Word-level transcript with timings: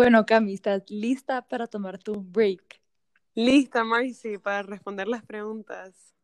Bueno, 0.00 0.24
Cami, 0.24 0.54
¿estás 0.54 0.88
lista 0.88 1.46
para 1.46 1.66
tomar 1.66 1.98
tu 1.98 2.22
break? 2.22 2.80
Lista, 3.34 3.84
Marcy, 3.84 4.38
para 4.38 4.62
responder 4.62 5.06
las 5.06 5.22
preguntas. 5.22 6.14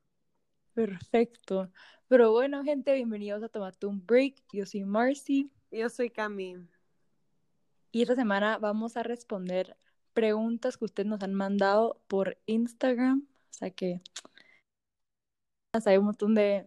Perfecto. 0.73 1.71
Pero 2.09 2.33
bueno, 2.33 2.65
gente, 2.65 2.95
bienvenidos 2.95 3.43
a 3.43 3.51
Tomar 3.51 3.77
tu 3.77 3.93
break. 3.93 4.43
Yo 4.51 4.65
soy 4.65 4.85
Marcy. 4.85 5.51
Yo 5.71 5.91
soy 5.91 6.09
Cami. 6.09 6.57
Y 7.93 8.01
esta 8.01 8.15
semana 8.15 8.57
vamos 8.57 8.97
a 8.97 9.03
responder 9.03 9.77
preguntas 10.15 10.79
que 10.79 10.87
ustedes 10.87 11.07
nos 11.07 11.23
han 11.23 11.35
mandado 11.35 12.01
por 12.07 12.39
Instagram. 12.47 13.29
O 13.29 13.53
sea 13.53 13.71
que 13.71 14.01
hay 15.85 15.99
un 15.99 16.07
montón 16.07 16.35
de 16.35 16.65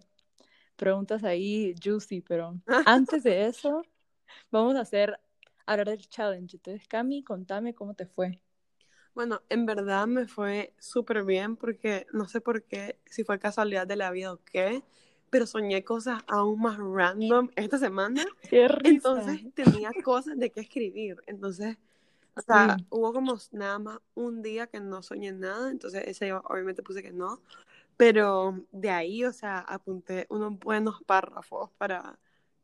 preguntas 0.75 1.23
ahí 1.23 1.73
juicy, 1.83 2.21
pero 2.21 2.61
antes 2.85 3.23
de 3.23 3.47
eso, 3.47 3.81
vamos 4.52 4.75
a 4.75 4.81
hacer 4.81 5.19
hablar 5.73 5.89
del 5.89 6.07
challenge. 6.07 6.57
Entonces, 6.57 6.87
Cami, 6.87 7.23
contame 7.23 7.73
cómo 7.73 7.93
te 7.93 8.05
fue. 8.05 8.41
Bueno, 9.15 9.41
en 9.49 9.65
verdad 9.65 10.07
me 10.07 10.27
fue 10.27 10.73
súper 10.79 11.23
bien 11.23 11.55
porque 11.55 12.07
no 12.13 12.27
sé 12.27 12.41
por 12.41 12.63
qué, 12.63 12.97
si 13.05 13.23
fue 13.23 13.39
casualidad 13.39 13.87
de 13.87 13.95
la 13.95 14.11
vida 14.11 14.31
o 14.31 14.39
qué, 14.43 14.83
pero 15.29 15.45
soñé 15.45 15.83
cosas 15.83 16.21
aún 16.27 16.61
más 16.61 16.77
random 16.77 17.49
esta 17.55 17.77
semana. 17.77 18.25
Qué 18.49 18.67
risa. 18.67 18.89
Entonces 18.89 19.53
tenía 19.53 19.91
cosas 20.03 20.37
de 20.37 20.51
qué 20.51 20.61
escribir. 20.61 21.17
Entonces, 21.27 21.77
o 22.35 22.41
sea, 22.41 22.77
hubo 22.89 23.11
como 23.11 23.38
nada 23.51 23.79
más 23.79 23.99
un 24.15 24.41
día 24.41 24.67
que 24.67 24.79
no 24.79 25.03
soñé 25.03 25.31
nada, 25.33 25.71
entonces 25.71 26.03
ese 26.05 26.29
yo 26.29 26.41
obviamente 26.45 26.83
puse 26.83 27.03
que 27.03 27.11
no. 27.11 27.41
Pero 27.97 28.63
de 28.71 28.91
ahí, 28.91 29.25
o 29.25 29.33
sea, 29.33 29.59
apunté 29.59 30.25
unos 30.29 30.57
buenos 30.59 31.03
párrafos 31.03 31.69
para 31.77 32.17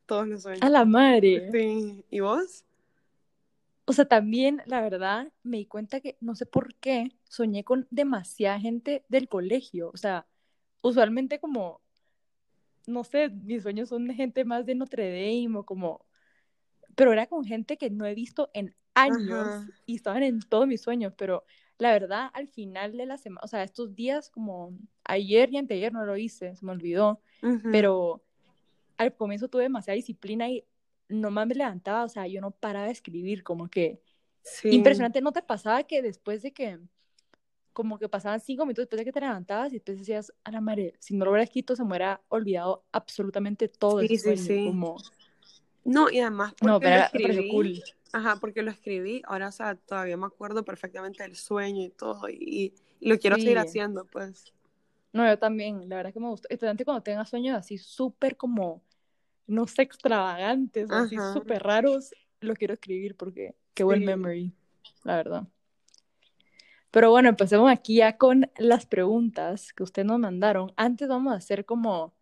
todos 0.05 0.27
los 0.27 0.43
sueños. 0.43 0.61
A 0.61 0.69
la 0.69 0.85
madre. 0.85 1.51
Sí. 1.51 2.05
¿Y 2.09 2.21
vos? 2.21 2.63
O 3.85 3.93
sea, 3.93 4.05
también, 4.05 4.61
la 4.65 4.81
verdad, 4.81 5.31
me 5.43 5.57
di 5.57 5.65
cuenta 5.65 6.01
que 6.01 6.17
no 6.19 6.35
sé 6.35 6.45
por 6.45 6.73
qué 6.75 7.11
soñé 7.23 7.63
con 7.63 7.87
demasiada 7.91 8.59
gente 8.59 9.05
del 9.09 9.27
colegio. 9.27 9.91
O 9.93 9.97
sea, 9.97 10.25
usualmente 10.81 11.39
como, 11.39 11.81
no 12.87 13.03
sé, 13.03 13.29
mis 13.29 13.61
sueños 13.61 13.89
son 13.89 14.07
de 14.07 14.15
gente 14.15 14.43
más 14.43 14.65
de 14.65 14.75
Notre 14.75 15.09
Dame 15.09 15.59
o 15.59 15.63
como, 15.63 16.05
pero 16.95 17.13
era 17.13 17.27
con 17.27 17.45
gente 17.45 17.77
que 17.77 17.91
no 17.91 18.05
he 18.05 18.15
visto 18.15 18.49
en 18.53 18.75
años 18.95 19.47
Ajá. 19.47 19.67
y 19.85 19.95
estaban 19.95 20.23
en 20.23 20.39
todos 20.39 20.67
mis 20.67 20.81
sueños, 20.81 21.13
pero 21.15 21.45
la 21.77 21.91
verdad, 21.91 22.31
al 22.33 22.47
final 22.47 22.95
de 22.95 23.05
la 23.05 23.17
semana, 23.17 23.41
o 23.43 23.47
sea, 23.47 23.63
estos 23.63 23.93
días 23.93 24.29
como 24.29 24.77
ayer 25.03 25.51
y 25.51 25.57
anteayer 25.57 25.91
no 25.91 26.05
lo 26.05 26.17
hice, 26.17 26.55
se 26.55 26.65
me 26.65 26.71
olvidó, 26.71 27.21
pero 27.71 28.23
al 28.97 29.13
comienzo 29.13 29.49
tuve 29.49 29.63
demasiada 29.63 29.95
disciplina 29.95 30.49
y 30.49 30.63
nomás 31.09 31.47
me 31.47 31.55
levantaba, 31.55 32.03
o 32.05 32.09
sea, 32.09 32.27
yo 32.27 32.41
no 32.41 32.51
paraba 32.51 32.87
de 32.87 32.91
escribir, 32.93 33.43
como 33.43 33.69
que 33.69 34.01
Sí. 34.43 34.71
impresionante, 34.75 35.21
¿no 35.21 35.31
te 35.31 35.41
pasaba 35.43 35.83
que 35.83 36.01
después 36.01 36.41
de 36.43 36.53
que, 36.53 36.79
como 37.73 37.99
que 37.99 38.09
pasaban 38.09 38.39
cinco 38.39 38.65
minutos 38.65 38.83
después 38.83 38.99
de 38.99 39.05
que 39.05 39.11
te 39.11 39.21
levantabas 39.21 39.71
y 39.71 39.75
después 39.75 39.99
decías, 39.99 40.33
a 40.43 40.51
la 40.51 40.61
madre, 40.61 40.93
si 40.99 41.15
no 41.15 41.25
lo 41.25 41.31
hubiera 41.31 41.43
escrito 41.43 41.75
se 41.75 41.83
me 41.83 41.89
hubiera 41.89 42.21
olvidado 42.29 42.85
absolutamente 42.91 43.67
todo 43.67 43.99
Sí, 44.01 44.07
sí, 44.09 44.19
sueño, 44.19 44.43
sí. 44.43 44.63
como, 44.63 45.03
No, 45.83 46.09
y 46.09 46.19
además 46.19 46.53
porque 46.57 46.71
no, 46.71 46.79
pero 46.81 46.95
lo 46.97 47.01
escribí. 47.03 47.47
cool. 47.49 47.83
Ajá, 48.13 48.37
porque 48.37 48.61
lo 48.61 48.71
escribí, 48.71 49.21
ahora, 49.25 49.49
o 49.49 49.51
sea, 49.51 49.75
todavía 49.75 50.17
me 50.17 50.25
acuerdo 50.25 50.63
perfectamente 50.63 51.23
del 51.23 51.35
sueño 51.35 51.83
y 51.83 51.89
todo, 51.89 52.29
y, 52.29 52.73
y 52.99 53.09
lo 53.09 53.19
quiero 53.19 53.35
seguir 53.37 53.57
haciendo, 53.57 54.05
pues. 54.05 54.53
No, 55.13 55.25
yo 55.27 55.39
también, 55.39 55.87
la 55.89 55.97
verdad 55.97 56.13
que 56.13 56.19
me 56.19 56.27
gustó. 56.27 56.47
Especialmente 56.49 56.85
cuando 56.85 57.03
tengas 57.03 57.29
sueños 57.29 57.57
así 57.57 57.77
súper 57.77 58.35
como, 58.37 58.83
no 59.47 59.67
sé, 59.67 59.83
extravagantes 59.83 60.91
así 60.91 61.17
súper 61.33 61.63
raros, 61.63 62.13
lo 62.39 62.53
quiero 62.55 62.73
escribir 62.73 63.15
porque 63.15 63.55
qué 63.73 63.83
buen 63.83 63.99
Sí. 63.99 64.05
memory, 64.05 64.53
la 65.03 65.15
verdad. 65.17 65.47
Pero 66.91 67.09
bueno, 67.11 67.27
empecemos 67.29 67.69
aquí 67.69 67.97
ya 67.97 68.17
con 68.17 68.49
las 68.57 68.85
preguntas 68.85 69.73
que 69.73 69.83
ustedes 69.83 70.05
nos 70.07 70.19
mandaron. 70.19 70.71
Antes 70.77 71.09
vamos 71.09 71.33
a 71.33 71.37
hacer 71.37 71.65
como 71.65 72.13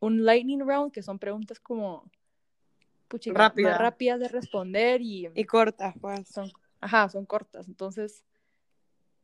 un 0.00 0.24
lightning 0.24 0.60
round, 0.60 0.90
que 0.92 1.02
son 1.02 1.18
preguntas 1.18 1.60
como, 1.60 2.10
puchica, 3.08 3.38
Rápida. 3.38 3.70
más 3.70 3.78
rápidas 3.78 4.20
de 4.20 4.28
responder 4.28 5.02
y 5.02 5.28
Y 5.34 5.44
cortas, 5.44 5.94
pues. 6.00 6.28
son, 6.28 6.50
ajá, 6.80 7.08
son 7.10 7.26
cortas. 7.26 7.68
Entonces, 7.68 8.24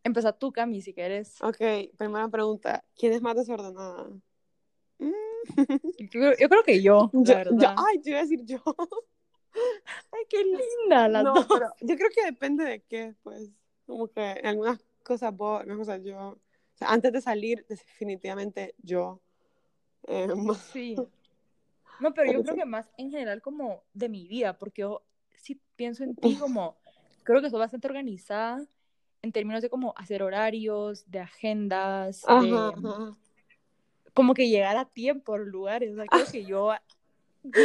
empieza 0.05 0.33
tú, 0.33 0.53
Cami, 0.53 0.83
si 0.83 0.93
quieres. 0.93 1.41
Ok, 1.43 1.57
primera 1.97 2.29
pregunta. 2.29 2.85
¿Quién 2.95 3.13
es 3.15 3.23
más 3.23 3.37
desordenada? 3.37 4.09
Yo, 5.99 6.09
creo- 6.11 6.37
yo 6.39 6.49
creo 6.49 6.63
que 6.65 6.83
yo, 6.83 7.11
la 7.13 7.45
Yo, 7.45 7.51
yo, 7.59 7.69
ay, 7.77 8.01
yo 8.03 8.11
iba 8.11 8.19
a 8.19 8.23
decir 8.23 8.45
yo. 8.45 8.59
Ay, 10.13 10.25
qué 10.29 10.43
linda 10.45 11.09
las 11.09 11.25
No, 11.25 11.35
dos. 11.35 11.47
pero 11.53 11.67
yo 11.81 11.97
creo 11.97 12.09
que 12.15 12.25
depende 12.25 12.65
de 12.65 12.81
qué, 12.83 13.15
pues. 13.23 13.51
Como 13.87 14.09
que 14.09 14.31
en 14.33 14.47
algunas 14.47 14.79
cosas 15.03 15.37
vos, 15.37 15.63
en 15.63 15.71
algunas 15.71 15.89
cosas 15.89 16.05
yo. 16.05 16.19
O 16.19 16.39
sea, 16.77 16.89
antes 16.91 17.13
de 17.13 17.21
salir, 17.21 17.65
definitivamente 17.69 18.75
yo. 18.83 19.21
Eh, 20.07 20.29
Sí. 20.73 20.97
No, 21.99 22.13
pero 22.15 22.33
yo 22.33 22.43
creo 22.43 22.57
que 22.57 22.65
más 22.65 22.91
en 22.97 23.11
general 23.13 23.41
como 23.43 23.85
de 23.93 24.09
mi 24.09 24.27
vida, 24.27 24.59
porque 24.59 24.81
yo 24.81 25.05
sí 25.37 25.61
pienso 25.77 26.03
en 26.03 26.17
ti 26.17 26.37
como, 26.37 26.77
creo 27.23 27.41
que 27.41 27.49
soy 27.49 27.61
bastante 27.61 27.87
organizada 27.87 28.61
en 29.23 29.31
términos 29.31 29.63
de 29.63 29.71
como 29.71 29.95
hacer 29.97 30.21
horarios, 30.25 31.09
de 31.09 31.21
agendas, 31.21 32.25
Ajá, 32.27 32.41
de 32.43 32.75
ajá. 32.75 33.17
Como 34.15 34.35
que 34.35 34.49
llegar 34.49 34.77
a 34.77 34.85
tiempo 34.85 35.35
a 35.35 35.39
los 35.39 35.49
lugares. 35.49 35.93
O 35.93 35.97
sea, 35.97 36.07
creo 36.07 36.27
que 36.31 36.45
yo 36.45 36.73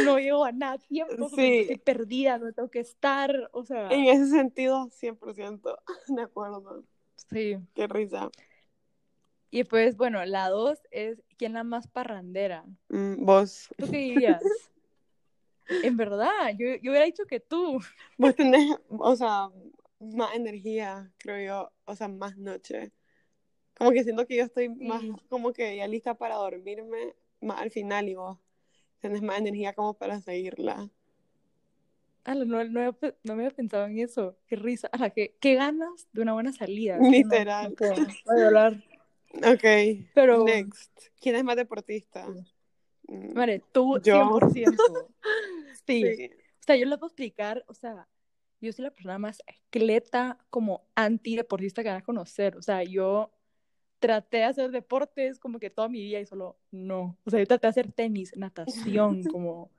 no 0.04 0.18
llego 0.18 0.44
a 0.44 0.52
nada 0.52 0.72
a 0.74 0.78
tiempo, 0.78 1.28
Sí. 1.28 1.60
estoy 1.60 1.76
perdida, 1.78 2.38
no 2.38 2.52
tengo 2.52 2.70
que 2.70 2.80
estar, 2.80 3.48
o 3.52 3.64
sea, 3.64 3.88
En 3.90 4.04
ese 4.06 4.28
sentido, 4.30 4.88
100% 4.90 5.78
de 6.08 6.22
acuerdo. 6.22 6.84
sí. 7.30 7.56
Qué 7.74 7.86
risa. 7.86 8.30
Y 9.50 9.64
pues, 9.64 9.96
bueno, 9.96 10.22
la 10.26 10.48
dos 10.50 10.78
es, 10.90 11.22
¿quién 11.38 11.54
la 11.54 11.64
más 11.64 11.86
parrandera? 11.86 12.64
Mm, 12.90 13.24
vos, 13.24 13.68
¿Tú 13.78 13.90
qué 13.90 13.96
dirías? 13.98 14.42
En 15.82 15.98
verdad, 15.98 16.30
yo, 16.56 16.66
yo 16.82 16.90
hubiera 16.92 17.04
dicho 17.04 17.26
que 17.26 17.40
tú. 17.40 17.78
vos 18.16 18.34
tenés, 18.34 18.74
o 18.88 19.14
sea, 19.16 19.50
más 20.00 20.34
energía, 20.34 21.12
creo 21.18 21.46
yo, 21.46 21.72
o 21.84 21.94
sea, 21.94 22.08
más 22.08 22.38
noche. 22.38 22.90
Como 23.78 23.92
que 23.92 24.02
siento 24.04 24.26
que 24.26 24.36
yo 24.36 24.44
estoy 24.44 24.68
más, 24.68 25.00
Sí. 25.02 25.12
como 25.28 25.52
que 25.52 25.76
ya 25.76 25.86
lista 25.86 26.14
para 26.14 26.34
dormirme 26.34 27.14
más 27.40 27.60
al 27.62 27.70
final 27.70 28.08
y 28.08 28.14
vos 28.16 28.36
tenés 29.00 29.22
más 29.22 29.38
energía 29.38 29.72
como 29.72 29.94
para 29.94 30.20
seguirla. 30.20 30.90
Ala, 32.24 32.44
no, 32.44 32.62
no, 32.64 32.80
había 32.80 32.96
no 33.24 33.36
me 33.36 33.44
había 33.44 33.54
pensado 33.56 33.86
en 33.86 33.98
eso. 34.00 34.36
Qué 34.46 34.56
risa. 34.56 34.88
Ala, 34.92 35.10
qué, 35.10 35.36
qué 35.40 35.54
ganas 35.54 36.08
de 36.12 36.20
una 36.22 36.34
buena 36.34 36.52
salida. 36.52 36.98
No- 36.98 37.10
Literal. 37.10 37.74
No, 37.80 37.96
no 37.96 38.06
puedo 38.24 38.46
hablar. 38.46 38.84
Ok, 39.34 40.04
Pero, 40.14 40.44
next. 40.44 40.90
¿Quién 41.20 41.36
es 41.36 41.44
más 41.44 41.56
deportista? 41.56 42.26
Mm, 43.06 43.32
madre, 43.34 43.62
tú 43.72 43.98
Yo. 44.02 44.14
100%. 44.40 45.08
Sí. 45.86 46.02
sí. 46.16 46.30
O 46.60 46.62
sea, 46.66 46.76
yo 46.76 46.84
les 46.84 46.98
puedo 46.98 47.08
explicar, 47.08 47.64
o 47.66 47.72
sea, 47.72 48.06
yo 48.60 48.72
soy 48.74 48.82
la 48.84 48.90
persona 48.90 49.18
más 49.18 49.40
atleta, 49.46 50.38
como 50.50 50.82
antideportista 50.96 51.82
que 51.82 51.88
van 51.88 51.98
a 51.98 52.04
conocer. 52.04 52.56
O 52.58 52.62
sea, 52.62 52.82
yo 52.82 53.30
traté 53.98 54.38
de 54.38 54.44
hacer 54.44 54.70
deportes 54.70 55.38
como 55.38 55.58
que 55.58 55.70
toda 55.70 55.88
mi 55.88 56.00
vida 56.02 56.20
y 56.20 56.26
solo 56.26 56.56
no. 56.70 57.16
O 57.24 57.30
sea, 57.30 57.40
yo 57.40 57.46
traté 57.46 57.66
de 57.66 57.70
hacer 57.70 57.92
tenis, 57.92 58.32
natación, 58.36 59.24
como 59.28 59.70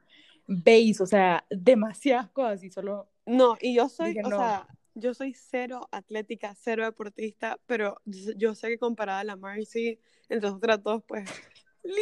base, 0.47 0.97
o 1.02 1.06
sea, 1.06 1.46
demasiadas 1.50 2.30
cosas 2.31 2.63
y 2.63 2.72
solo 2.72 3.07
No, 3.25 3.57
y 3.62 3.75
yo 3.75 3.90
soy, 3.90 4.09
Dije, 4.09 4.24
o 4.24 4.30
no. 4.30 4.38
sea, 4.38 4.68
yo 4.96 5.13
soy 5.13 5.34
cero 5.34 5.88
atlética, 5.91 6.56
cero 6.56 6.84
deportista, 6.85 7.59
pero 7.68 8.02
yo, 8.06 8.56
sé 8.56 8.69
que 8.69 8.80
comparada 8.80 9.19
a 9.19 9.24
la 9.24 9.35
Marcy, 9.35 10.00
entre 10.30 10.50
nosotras 10.50 10.81
dos, 10.84 11.03
pues, 11.07 11.30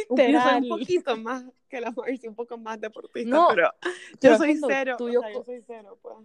un, 0.08 0.16
yo 0.26 0.40
soy 0.40 0.54
literal. 0.54 0.62
un 0.62 0.68
poquito 0.68 1.16
más 1.16 1.44
que 1.68 1.80
la 1.80 1.90
Marcy, 1.92 2.28
un 2.28 2.34
poco 2.34 2.56
más 2.58 2.80
deportista, 2.80 3.28
No, 3.30 3.48
pero 3.48 3.70
yo 4.20 4.20
pero 4.20 4.36
soy 4.36 4.56
cero, 4.56 4.96
tú 4.96 5.04
o 5.06 5.10
yo 5.12 5.20
sea, 5.20 5.30
yo 5.32 5.38
co- 5.38 5.44
soy 5.44 5.62
cero, 5.66 5.98
pues. 6.02 6.16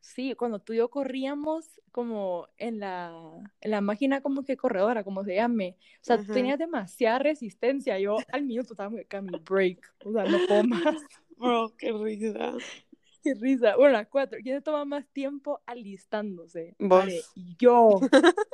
Sí, 0.00 0.34
cuando 0.34 0.58
tú 0.58 0.72
y 0.72 0.76
yo 0.76 0.88
corríamos 0.88 1.80
como 1.92 2.48
en 2.56 2.80
la, 2.80 3.12
en 3.60 3.70
la 3.70 3.80
máquina 3.80 4.22
como 4.22 4.44
que 4.44 4.56
corredora, 4.56 5.04
como 5.04 5.24
se 5.24 5.34
llame. 5.34 5.76
O 5.96 6.04
sea, 6.04 6.18
tú 6.18 6.32
tenías 6.32 6.58
demasiada 6.58 7.18
resistencia. 7.18 7.98
Yo 7.98 8.16
al 8.32 8.44
minuto 8.44 8.72
estaba 8.72 8.88
muy 8.88 9.06
mi 9.22 9.38
break. 9.38 9.94
O 10.04 10.12
sea, 10.12 10.24
no 10.24 10.38
puedo 10.48 10.64
más. 10.64 10.82
Bro, 11.36 11.74
qué 11.76 11.92
risa. 11.92 12.54
Qué 13.22 13.34
risa. 13.34 13.76
Bueno, 13.76 13.92
las 13.92 14.08
cuatro. 14.08 14.38
¿Quién 14.42 14.56
se 14.56 14.62
toma 14.62 14.86
más 14.86 15.06
tiempo 15.08 15.60
alistándose? 15.66 16.74
Vos. 16.78 17.00
Vale, 17.00 17.20
yo. 17.58 18.00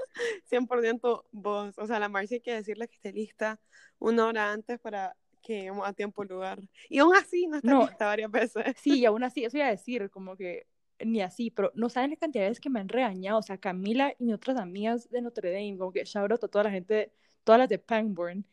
100% 0.50 1.24
vos, 1.30 1.78
o 1.78 1.86
sea, 1.86 2.00
la 2.00 2.08
Marcy 2.08 2.34
hay 2.34 2.40
que 2.40 2.54
decirle 2.54 2.88
que 2.88 2.96
esté 2.96 3.12
lista 3.12 3.60
una 4.00 4.26
hora 4.26 4.52
antes 4.52 4.80
para 4.80 5.16
que 5.40 5.58
lleguemos 5.58 5.86
a 5.86 5.92
tiempo 5.92 6.24
lugar. 6.24 6.60
Y 6.88 6.98
aún 6.98 7.14
así 7.14 7.46
no 7.46 7.58
está 7.58 7.70
No. 7.70 7.82
lista 7.82 8.06
varias 8.06 8.30
veces. 8.30 8.64
Sí, 8.80 8.98
y 8.98 9.04
aún 9.04 9.22
así, 9.22 9.44
eso 9.44 9.56
iba 9.56 9.66
a 9.66 9.70
decir, 9.70 10.10
como 10.10 10.36
que 10.36 10.66
ni 11.04 11.20
así, 11.20 11.50
pero 11.50 11.72
no 11.74 11.88
saben 11.88 12.10
la 12.10 12.16
cantidad 12.16 12.44
de 12.44 12.50
veces 12.50 12.60
que 12.60 12.70
me 12.70 12.80
han 12.80 12.88
regañado. 12.88 13.38
O 13.38 13.42
sea, 13.42 13.58
Camila 13.58 14.14
y 14.18 14.32
otras 14.32 14.58
amigas 14.58 15.10
de 15.10 15.22
Notre 15.22 15.50
Dame, 15.52 15.76
como 15.78 15.92
que 15.92 16.04
shout 16.04 16.30
out 16.32 16.44
a 16.44 16.48
toda 16.48 16.64
la 16.64 16.70
gente, 16.70 17.12
todas 17.44 17.58
las 17.58 17.68
de 17.68 17.78
Pangborn. 17.78 18.44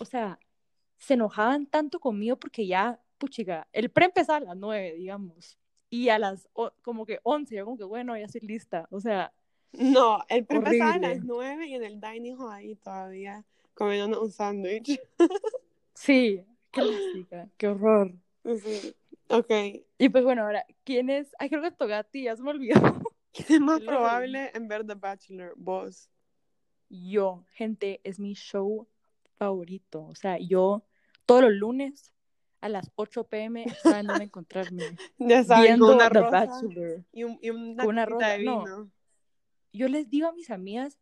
O 0.00 0.04
sea, 0.04 0.38
se 0.98 1.14
enojaban 1.14 1.66
tanto 1.66 2.00
conmigo 2.00 2.36
porque 2.36 2.66
ya, 2.66 3.00
puchica, 3.18 3.68
el 3.72 3.90
pre 3.90 4.06
empezaba 4.06 4.38
a 4.38 4.40
las 4.40 4.56
nueve, 4.56 4.94
digamos. 4.96 5.58
y 5.90 6.08
a 6.08 6.18
las 6.18 6.48
como 6.82 7.06
que 7.06 7.20
11, 7.22 7.54
yo 7.54 7.64
como 7.64 7.78
que 7.78 7.84
bueno, 7.84 8.16
ya 8.16 8.24
estoy 8.24 8.40
lista, 8.42 8.86
o 8.90 9.00
sea. 9.00 9.32
No, 9.72 10.18
el 10.28 10.46
empezaba 10.48 10.94
a 10.94 10.98
las 10.98 11.22
9 11.24 11.66
y 11.66 11.74
en 11.74 11.84
el 11.84 12.00
dining 12.00 12.36
hall 12.36 12.52
ahí 12.52 12.76
todavía 12.76 13.44
comiendo 13.74 14.22
un 14.22 14.30
sándwich. 14.30 15.00
Sí, 15.94 16.44
clásica, 16.70 17.48
qué 17.56 17.68
horror. 17.68 18.12
Sí. 18.62 18.94
Ok. 19.28 19.50
Y 19.98 20.08
pues 20.08 20.24
bueno, 20.24 20.42
ahora, 20.42 20.64
¿quién 20.84 21.10
es? 21.10 21.34
Ay, 21.38 21.48
creo 21.48 21.62
que 21.62 21.70
Togati, 21.70 22.24
ya 22.24 22.36
se 22.36 22.42
me 22.42 22.50
olvidó. 22.50 22.74
¿Quién 23.32 23.46
es 23.48 23.60
más 23.60 23.80
probable 23.80 24.50
en 24.54 24.68
ver 24.68 24.86
The 24.86 24.94
Bachelor? 24.94 25.54
Vos. 25.56 26.08
Yo, 26.88 27.44
gente, 27.50 28.00
es 28.04 28.20
mi 28.20 28.34
show 28.34 28.88
favorito. 29.36 30.04
O 30.06 30.14
sea, 30.14 30.38
yo 30.38 30.84
todos 31.26 31.42
los 31.42 31.52
lunes 31.52 32.12
a 32.60 32.68
las 32.68 32.90
8 32.94 33.24
pm 33.24 33.66
saben 33.82 34.06
dónde 34.06 34.24
encontrarme. 34.24 34.96
Ya 35.18 35.42
saben, 35.42 35.64
viendo 35.64 35.94
una 35.94 36.08
The 36.08 36.20
rosa 36.20 36.46
Bachelor. 36.46 37.04
y, 37.12 37.24
un, 37.24 37.38
y 37.42 37.50
una, 37.50 38.06
de 38.06 38.44
no. 38.44 38.90
Yo 39.72 39.88
les 39.88 40.08
digo 40.08 40.28
a 40.28 40.32
mis 40.32 40.50
amigas 40.50 41.00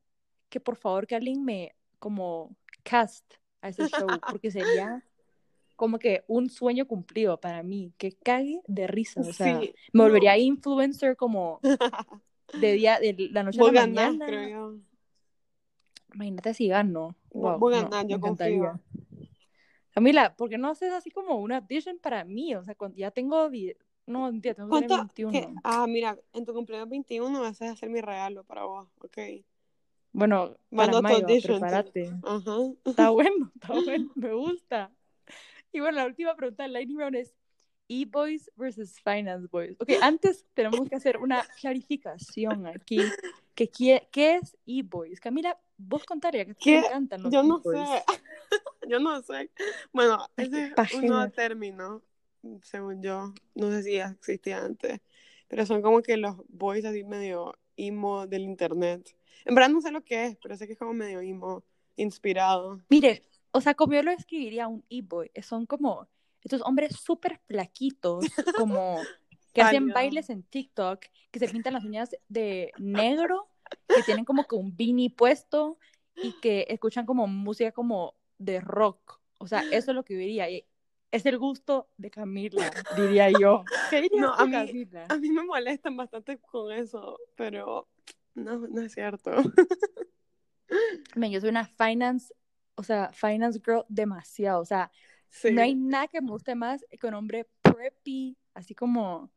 que 0.49 0.61
por 0.61 0.77
favor 0.77 1.07
que 1.07 1.15
alguien 1.15 1.45
me 1.45 1.77
como 1.99 2.57
cast 2.83 3.35
a 3.61 3.69
ese 3.69 3.89
show, 3.89 4.09
porque 4.31 4.51
sería 4.51 5.05
como 5.82 5.99
que 5.99 6.23
un 6.29 6.49
sueño 6.49 6.87
cumplido 6.87 7.40
para 7.40 7.64
mí, 7.64 7.93
que 7.99 8.12
cague 8.12 8.61
de 8.69 8.87
risa, 8.87 9.20
o 9.20 9.25
sea, 9.25 9.58
Sí, 9.58 9.75
me 9.93 9.99
no. 9.99 10.05
volvería 10.05 10.38
influencer 10.38 11.17
como 11.17 11.58
de 12.61 12.73
día, 12.75 13.00
de 13.00 13.31
la 13.32 13.43
noche 13.43 13.58
a 13.58 13.62
Vos 13.64 13.73
la 13.73 13.81
ganás, 13.81 14.14
mañana. 14.14 14.26
creo 14.26 14.49
yo. 14.49 14.79
Imagínate 16.14 16.55
si 16.55 16.69
gano. 16.69 17.17
Wow, 17.32 17.58
no, 17.58 17.67
ganás, 17.67 18.05
me 18.05 18.12
yo 18.12 18.20
confío. 18.20 18.81
Camila, 19.93 20.37
¿por 20.37 20.50
qué 20.50 20.56
no 20.56 20.69
haces 20.69 20.93
así 20.93 21.11
como 21.11 21.34
una 21.40 21.56
audition 21.56 21.99
para 21.99 22.23
mí? 22.23 22.55
O 22.55 22.62
sea, 22.62 22.76
cuando 22.76 22.99
ya 22.99 23.11
tengo, 23.11 23.50
no, 24.06 24.31
mentira, 24.31 24.55
tengo 24.55 24.69
que 24.69 24.87
tener 24.87 24.88
¿Cuánto? 24.88 24.96
21. 24.99 25.32
qué? 25.32 25.49
Ah, 25.64 25.85
mira, 25.88 26.17
en 26.32 26.44
tu 26.46 26.55
cumpleaños 26.55 26.90
21 26.90 27.40
vas 27.40 27.61
a 27.61 27.73
hacer 27.73 27.90
mi 27.90 28.00
regalo 28.00 28.44
para 28.44 28.62
vos, 28.67 28.88
ok. 29.00 29.19
Bueno, 30.12 30.56
para 30.70 30.93
Mando 30.93 30.99
tu 30.99 31.02
mayo, 31.02 31.26
prepárate. 31.43 32.12
Ajá. 32.23 32.56
Está 32.85 33.11
bueno, 33.11 33.50
está 33.56 33.73
bueno, 33.85 34.12
me 34.14 34.32
gusta. 34.32 34.93
Y 35.73 35.81
bueno, 35.81 35.99
la 35.99 36.07
última 36.07 36.35
pregunta 36.37 36.63
del 36.63 36.75
Lightning 36.75 36.99
Round 36.99 37.17
es 37.17 37.35
E-Boys 37.89 38.51
versus 38.57 39.01
Finance 39.01 39.49
Boys. 39.51 39.77
Ok, 39.81 39.91
antes 40.01 40.47
tenemos 40.55 40.89
que 40.89 40.95
hacer 40.95 41.19
una 41.19 41.45
clarificación 41.61 42.67
aquí. 42.67 43.01
Que, 43.55 43.69
¿Qué, 43.69 44.09
qué 44.11 44.37
es 44.37 44.57
E-Boys? 44.67 45.21
Camila, 45.21 45.59
vos 45.77 46.05
contaría 46.05 46.45
que 46.45 46.55
te 46.55 46.79
encantan 46.79 47.23
los 47.23 47.33
Yo 47.33 47.43
no 47.43 47.61
sé. 47.61 48.03
Yo 48.89 48.99
no 48.99 49.23
sé. 49.23 49.51
Bueno, 49.93 50.27
ese 50.37 50.73
es 50.77 50.95
un 50.95 51.07
nuevo 51.07 51.31
término, 51.31 52.03
según 52.63 53.03
yo. 53.03 53.33
No 53.55 53.71
sé 53.71 53.83
si 53.83 53.97
existía 53.97 54.65
antes. 54.65 55.01
Pero 55.49 55.65
son 55.67 55.83
como 55.83 56.03
que 56.03 56.17
los 56.17 56.37
boys 56.49 56.85
así 56.85 57.05
medio 57.05 57.55
emo 57.77 58.27
del 58.27 58.43
internet. 58.43 59.17
En 59.45 59.55
verdad 59.55 59.71
no 59.71 59.81
sé 59.81 59.91
lo 59.91 60.03
que 60.03 60.27
es, 60.27 60.37
pero 60.43 60.57
sé 60.57 60.67
que 60.67 60.73
es 60.73 60.79
como 60.79 60.95
medio 60.95 61.21
emo, 61.21 61.63
inspirado. 61.97 62.81
Mire, 62.89 63.23
o 63.52 63.60
sea, 63.60 63.75
como 63.75 63.94
yo 63.94 64.02
lo 64.02 64.10
escribiría 64.10 64.69
un 64.69 64.84
e-boy, 64.90 65.31
son 65.43 65.66
como 65.66 66.08
estos 66.43 66.62
hombres 66.62 66.96
súper 66.96 67.38
flaquitos, 67.46 68.26
como 68.56 69.02
que 69.52 69.62
hacen 69.62 69.88
bailes 69.94 70.31
en 70.31 70.43
TikTok, 70.43 71.04
que 71.31 71.38
se 71.38 71.49
pintan 71.49 71.75
las 71.75 71.84
uñas 71.84 72.16
de 72.28 72.72
negro, 72.78 73.49
que 73.94 74.02
tienen 74.02 74.25
como 74.25 74.46
que 74.49 74.56
un 74.56 74.76
beanie 74.76 75.10
puesto 75.10 75.78
y 76.16 76.32
que 76.40 76.66
escuchan 76.69 77.06
como 77.06 77.26
música 77.26 77.70
como 77.72 78.14
de 78.38 78.60
rock. 78.60 79.20
O 79.38 79.46
sea, 79.46 79.64
eso 79.70 79.90
es 79.90 79.94
lo 79.94 80.04
que 80.04 80.14
yo 80.14 80.20
diría. 80.20 80.49
y 80.50 80.64
Es 81.10 81.26
el 81.26 81.38
gusto 81.38 81.88
de 81.99 82.10
Camila, 82.10 82.70
diría 82.96 83.31
yo. 83.31 83.64
¿Qué 83.90 84.00
dirías 84.02 84.22
No, 84.22 84.34
a 84.34 84.46
mí- 84.46 84.52
Camila? 84.52 85.06
A 85.10 85.16
mí 85.19 85.31
me 85.31 85.44
molestan 85.44 85.96
bastante 85.96 86.38
con 86.38 86.72
eso, 86.72 87.19
pero 87.37 87.88
no, 88.34 88.56
no 88.58 88.81
es 88.82 88.93
cierto. 88.93 89.31
Men, 91.16 91.31
yo 91.31 91.40
soy 91.40 91.50
una 91.50 91.66
finance, 91.66 92.34
o 92.75 92.83
sea, 92.83 93.11
finance 93.13 93.61
girl 93.65 93.85
demasiado. 93.89 94.61
O 94.61 94.65
sea, 94.65 94.91
Sí. 95.33 95.51
No 95.51 95.63
hay 95.63 95.75
nada 95.75 96.09
que 96.09 96.21
me 96.21 96.29
guste 96.31 96.55
más 96.55 96.85
que 97.01 97.07
un 97.07 97.15
hombre 97.15 97.49
preppy, 97.63 98.37
así 98.53 98.75
como, 98.75 99.31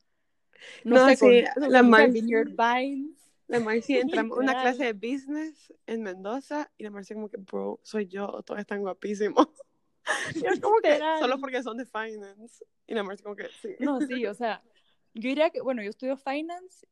no, 0.83 0.95
No, 0.97 1.07
sé, 1.07 1.15
sí, 1.15 1.43
con, 1.55 1.71
la 1.71 1.83
Marcy- 1.83 2.21
Vines. 2.21 3.33
La 3.47 3.59
Marcy 3.61 3.97
entramos 4.27 4.37
a 4.37 4.41
una 4.41 4.61
clase 4.61 4.83
de 4.83 4.93
business 4.93 5.73
en 5.87 6.03
Mendoza 6.03 6.69
y 6.77 6.83
la 6.83 6.91
Marcy 6.91 7.13
como 7.13 7.29
que, 7.29 7.37
bro, 7.37 7.79
soy 7.81 8.07
yo, 8.07 8.27
todos 8.43 8.59
están 8.59 8.81
guapísimos. 8.81 9.47
Y 10.35 10.45
es 10.45 10.59
como 10.59 10.77
que, 10.81 10.99
solo 11.19 11.39
porque 11.39 11.63
son 11.63 11.77
de 11.77 11.85
finance. 11.85 12.63
Y 12.85 12.93
la 12.93 13.01
Marcy 13.01 13.23
como 13.23 13.35
que, 13.35 13.47
sí. 13.59 13.75
No, 13.79 13.99
sí, 14.01 14.27
o 14.27 14.35
sea, 14.35 14.61
yo 15.15 15.29
diría 15.29 15.49
que, 15.49 15.61
bueno, 15.61 15.81
yo 15.81 15.89
estudio 15.89 16.15
finance 16.15 16.85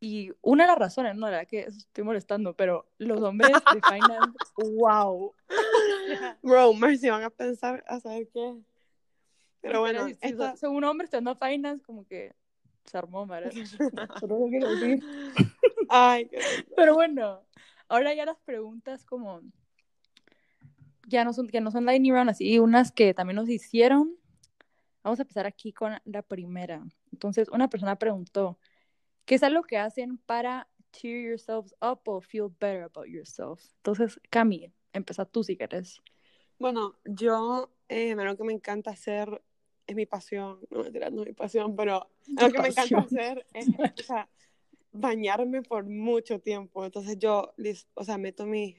y 0.00 0.32
una 0.40 0.64
de 0.64 0.68
las 0.68 0.78
razones, 0.78 1.14
no, 1.14 1.26
la 1.26 1.32
verdad 1.38 1.46
que 1.48 1.60
estoy 1.60 2.04
molestando, 2.04 2.54
pero 2.54 2.88
los 2.98 3.20
hombres 3.22 3.62
de 3.70 3.82
finance, 3.82 4.38
wow. 4.56 5.34
Bro, 6.42 6.72
Marcy, 6.74 7.10
van 7.10 7.22
a 7.22 7.30
pensar 7.30 7.84
a 7.86 8.00
saber 8.00 8.28
qué. 8.32 8.56
Pero 9.60 9.80
bueno, 9.80 10.06
si, 10.08 10.14
si 10.14 10.18
esta- 10.22 10.56
son 10.56 10.74
un 10.74 10.84
hombre 10.84 11.04
estudiando 11.04 11.36
finance, 11.36 11.84
como 11.84 12.06
que 12.06 12.34
se 12.86 12.96
armó, 12.96 13.26
Mara. 13.26 13.50
Solo 14.20 14.38
lo 14.38 14.46
quiero 14.46 14.70
decir. 14.70 15.04
Ay, 15.88 16.28
qué 16.28 16.38
Pero 16.74 16.94
bueno, 16.94 17.44
ahora 17.88 18.14
ya 18.14 18.24
las 18.24 18.38
preguntas 18.38 19.04
como 19.04 19.42
ya 21.06 21.24
no 21.24 21.32
son 21.32 21.48
que 21.48 21.60
no 21.60 21.70
son 21.70 21.84
lightning 21.84 22.12
round 22.12 22.30
así, 22.30 22.58
unas 22.58 22.92
que 22.92 23.12
también 23.14 23.36
nos 23.36 23.48
hicieron. 23.48 24.16
Vamos 25.02 25.18
a 25.18 25.22
empezar 25.22 25.46
aquí 25.46 25.72
con 25.72 25.92
la 26.04 26.22
primera. 26.22 26.82
Entonces, 27.12 27.48
una 27.48 27.68
persona 27.68 27.96
preguntó, 27.96 28.58
¿qué 29.24 29.34
es 29.36 29.42
algo 29.42 29.62
que 29.62 29.78
hacen 29.78 30.18
para 30.18 30.68
cheer 30.92 31.30
yourselves 31.30 31.74
up 31.80 32.00
o 32.06 32.20
feel 32.20 32.48
better 32.60 32.82
about 32.82 33.06
yourself? 33.06 33.62
Entonces, 33.76 34.20
Cami, 34.30 34.72
empezá 34.92 35.24
tú 35.24 35.44
si 35.44 35.56
querés. 35.56 36.00
Bueno, 36.58 36.96
yo, 37.04 37.70
eh, 37.88 38.12
algo 38.12 38.36
que 38.36 38.44
me 38.44 38.52
encanta 38.52 38.90
hacer 38.90 39.42
es 39.86 39.96
mi 39.96 40.06
pasión, 40.06 40.60
no 40.70 40.82
mentira, 40.82 41.10
no 41.10 41.22
es 41.22 41.28
mi 41.28 41.34
pasión, 41.34 41.74
pero 41.74 42.08
algo 42.36 42.52
que 42.52 42.62
me 42.62 42.68
encanta 42.68 42.98
hacer 42.98 43.46
es, 43.54 43.68
o 43.68 44.02
sea, 44.02 44.28
bañarme 44.92 45.62
por 45.62 45.84
mucho 45.84 46.40
tiempo. 46.40 46.84
Entonces 46.84 47.18
yo, 47.18 47.54
o 47.94 48.04
sea, 48.04 48.18
meto 48.18 48.46
mis 48.46 48.76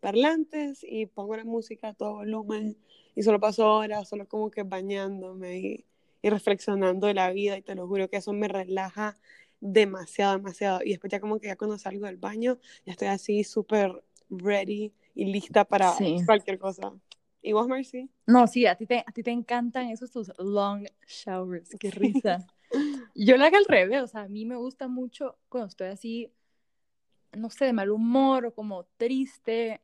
parlantes 0.00 0.80
y 0.82 1.06
pongo 1.06 1.36
la 1.36 1.44
música 1.44 1.88
a 1.88 1.94
todo 1.94 2.14
volumen 2.14 2.76
y 3.14 3.22
solo 3.22 3.40
paso 3.40 3.68
horas, 3.68 4.08
solo 4.08 4.28
como 4.28 4.50
que 4.50 4.62
bañándome 4.62 5.58
y, 5.58 5.84
y 6.22 6.30
reflexionando 6.30 7.06
de 7.06 7.14
la 7.14 7.30
vida 7.30 7.56
y 7.56 7.62
te 7.62 7.74
lo 7.74 7.86
juro 7.86 8.08
que 8.08 8.18
eso 8.18 8.32
me 8.32 8.48
relaja 8.48 9.16
demasiado, 9.60 10.36
demasiado. 10.36 10.80
Y 10.84 10.90
después 10.90 11.10
ya 11.10 11.20
como 11.20 11.38
que 11.38 11.48
ya 11.48 11.56
cuando 11.56 11.78
salgo 11.78 12.06
del 12.06 12.16
baño, 12.16 12.58
ya 12.84 12.92
estoy 12.92 13.08
así 13.08 13.44
súper 13.44 14.02
ready 14.28 14.92
y 15.14 15.24
lista 15.26 15.64
para 15.64 15.92
Sí. 15.92 16.18
cualquier 16.26 16.58
cosa. 16.58 16.92
¿Y 17.42 17.52
vos, 17.52 17.68
Mercy? 17.68 18.10
No, 18.26 18.46
sí, 18.46 18.66
a 18.66 18.74
ti 18.74 18.86
te, 18.86 19.04
a 19.06 19.12
ti 19.12 19.22
te 19.22 19.30
encantan 19.30 19.90
esos 19.90 20.10
tus 20.10 20.32
long 20.38 20.86
showers, 21.06 21.70
qué 21.78 21.90
risa. 21.90 22.46
Yo 23.14 23.36
lo 23.36 23.44
hago 23.44 23.56
al 23.56 23.66
revés, 23.66 24.02
o 24.02 24.06
sea, 24.06 24.22
a 24.22 24.28
mí 24.28 24.44
me 24.46 24.56
gusta 24.56 24.88
mucho 24.88 25.36
cuando 25.48 25.68
estoy 25.68 25.88
así, 25.88 26.32
no 27.32 27.50
sé, 27.50 27.66
de 27.66 27.72
mal 27.72 27.90
humor 27.90 28.46
o 28.46 28.54
como 28.54 28.84
triste, 28.96 29.82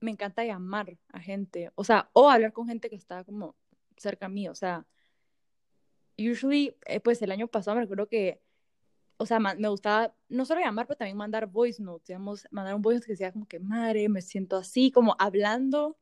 me 0.00 0.10
encanta 0.10 0.44
llamar 0.44 0.98
a 1.12 1.20
gente, 1.20 1.70
o 1.74 1.84
sea, 1.84 2.10
o 2.12 2.28
hablar 2.28 2.52
con 2.52 2.66
gente 2.66 2.90
que 2.90 2.96
está 2.96 3.24
como 3.24 3.54
cerca 3.96 4.26
a 4.26 4.28
mí, 4.28 4.48
o 4.48 4.54
sea, 4.54 4.84
usually, 6.18 6.74
eh, 6.86 7.00
pues 7.00 7.22
el 7.22 7.30
año 7.30 7.46
pasado 7.46 7.76
me 7.76 7.82
recuerdo 7.82 8.08
que, 8.08 8.40
o 9.18 9.26
sea, 9.26 9.40
me 9.40 9.68
gustaba 9.68 10.14
no 10.28 10.44
solo 10.44 10.60
llamar, 10.60 10.86
pero 10.86 10.96
también 10.96 11.16
mandar 11.16 11.46
voice 11.46 11.82
notes, 11.82 12.06
digamos, 12.06 12.46
mandar 12.52 12.74
un 12.74 12.82
voice 12.82 12.98
note 12.98 13.06
que 13.06 13.12
decía 13.12 13.32
como 13.32 13.46
que, 13.46 13.58
madre, 13.58 14.08
me 14.08 14.22
siento 14.22 14.56
así, 14.56 14.92
como 14.92 15.16
hablando 15.18 15.98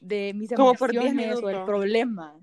de 0.00 0.32
mis 0.34 0.50
Como 0.52 0.74
por 0.74 0.90
10 0.90 1.04
emociones 1.04 1.42
o 1.42 1.50
el 1.50 1.64
problema. 1.64 2.40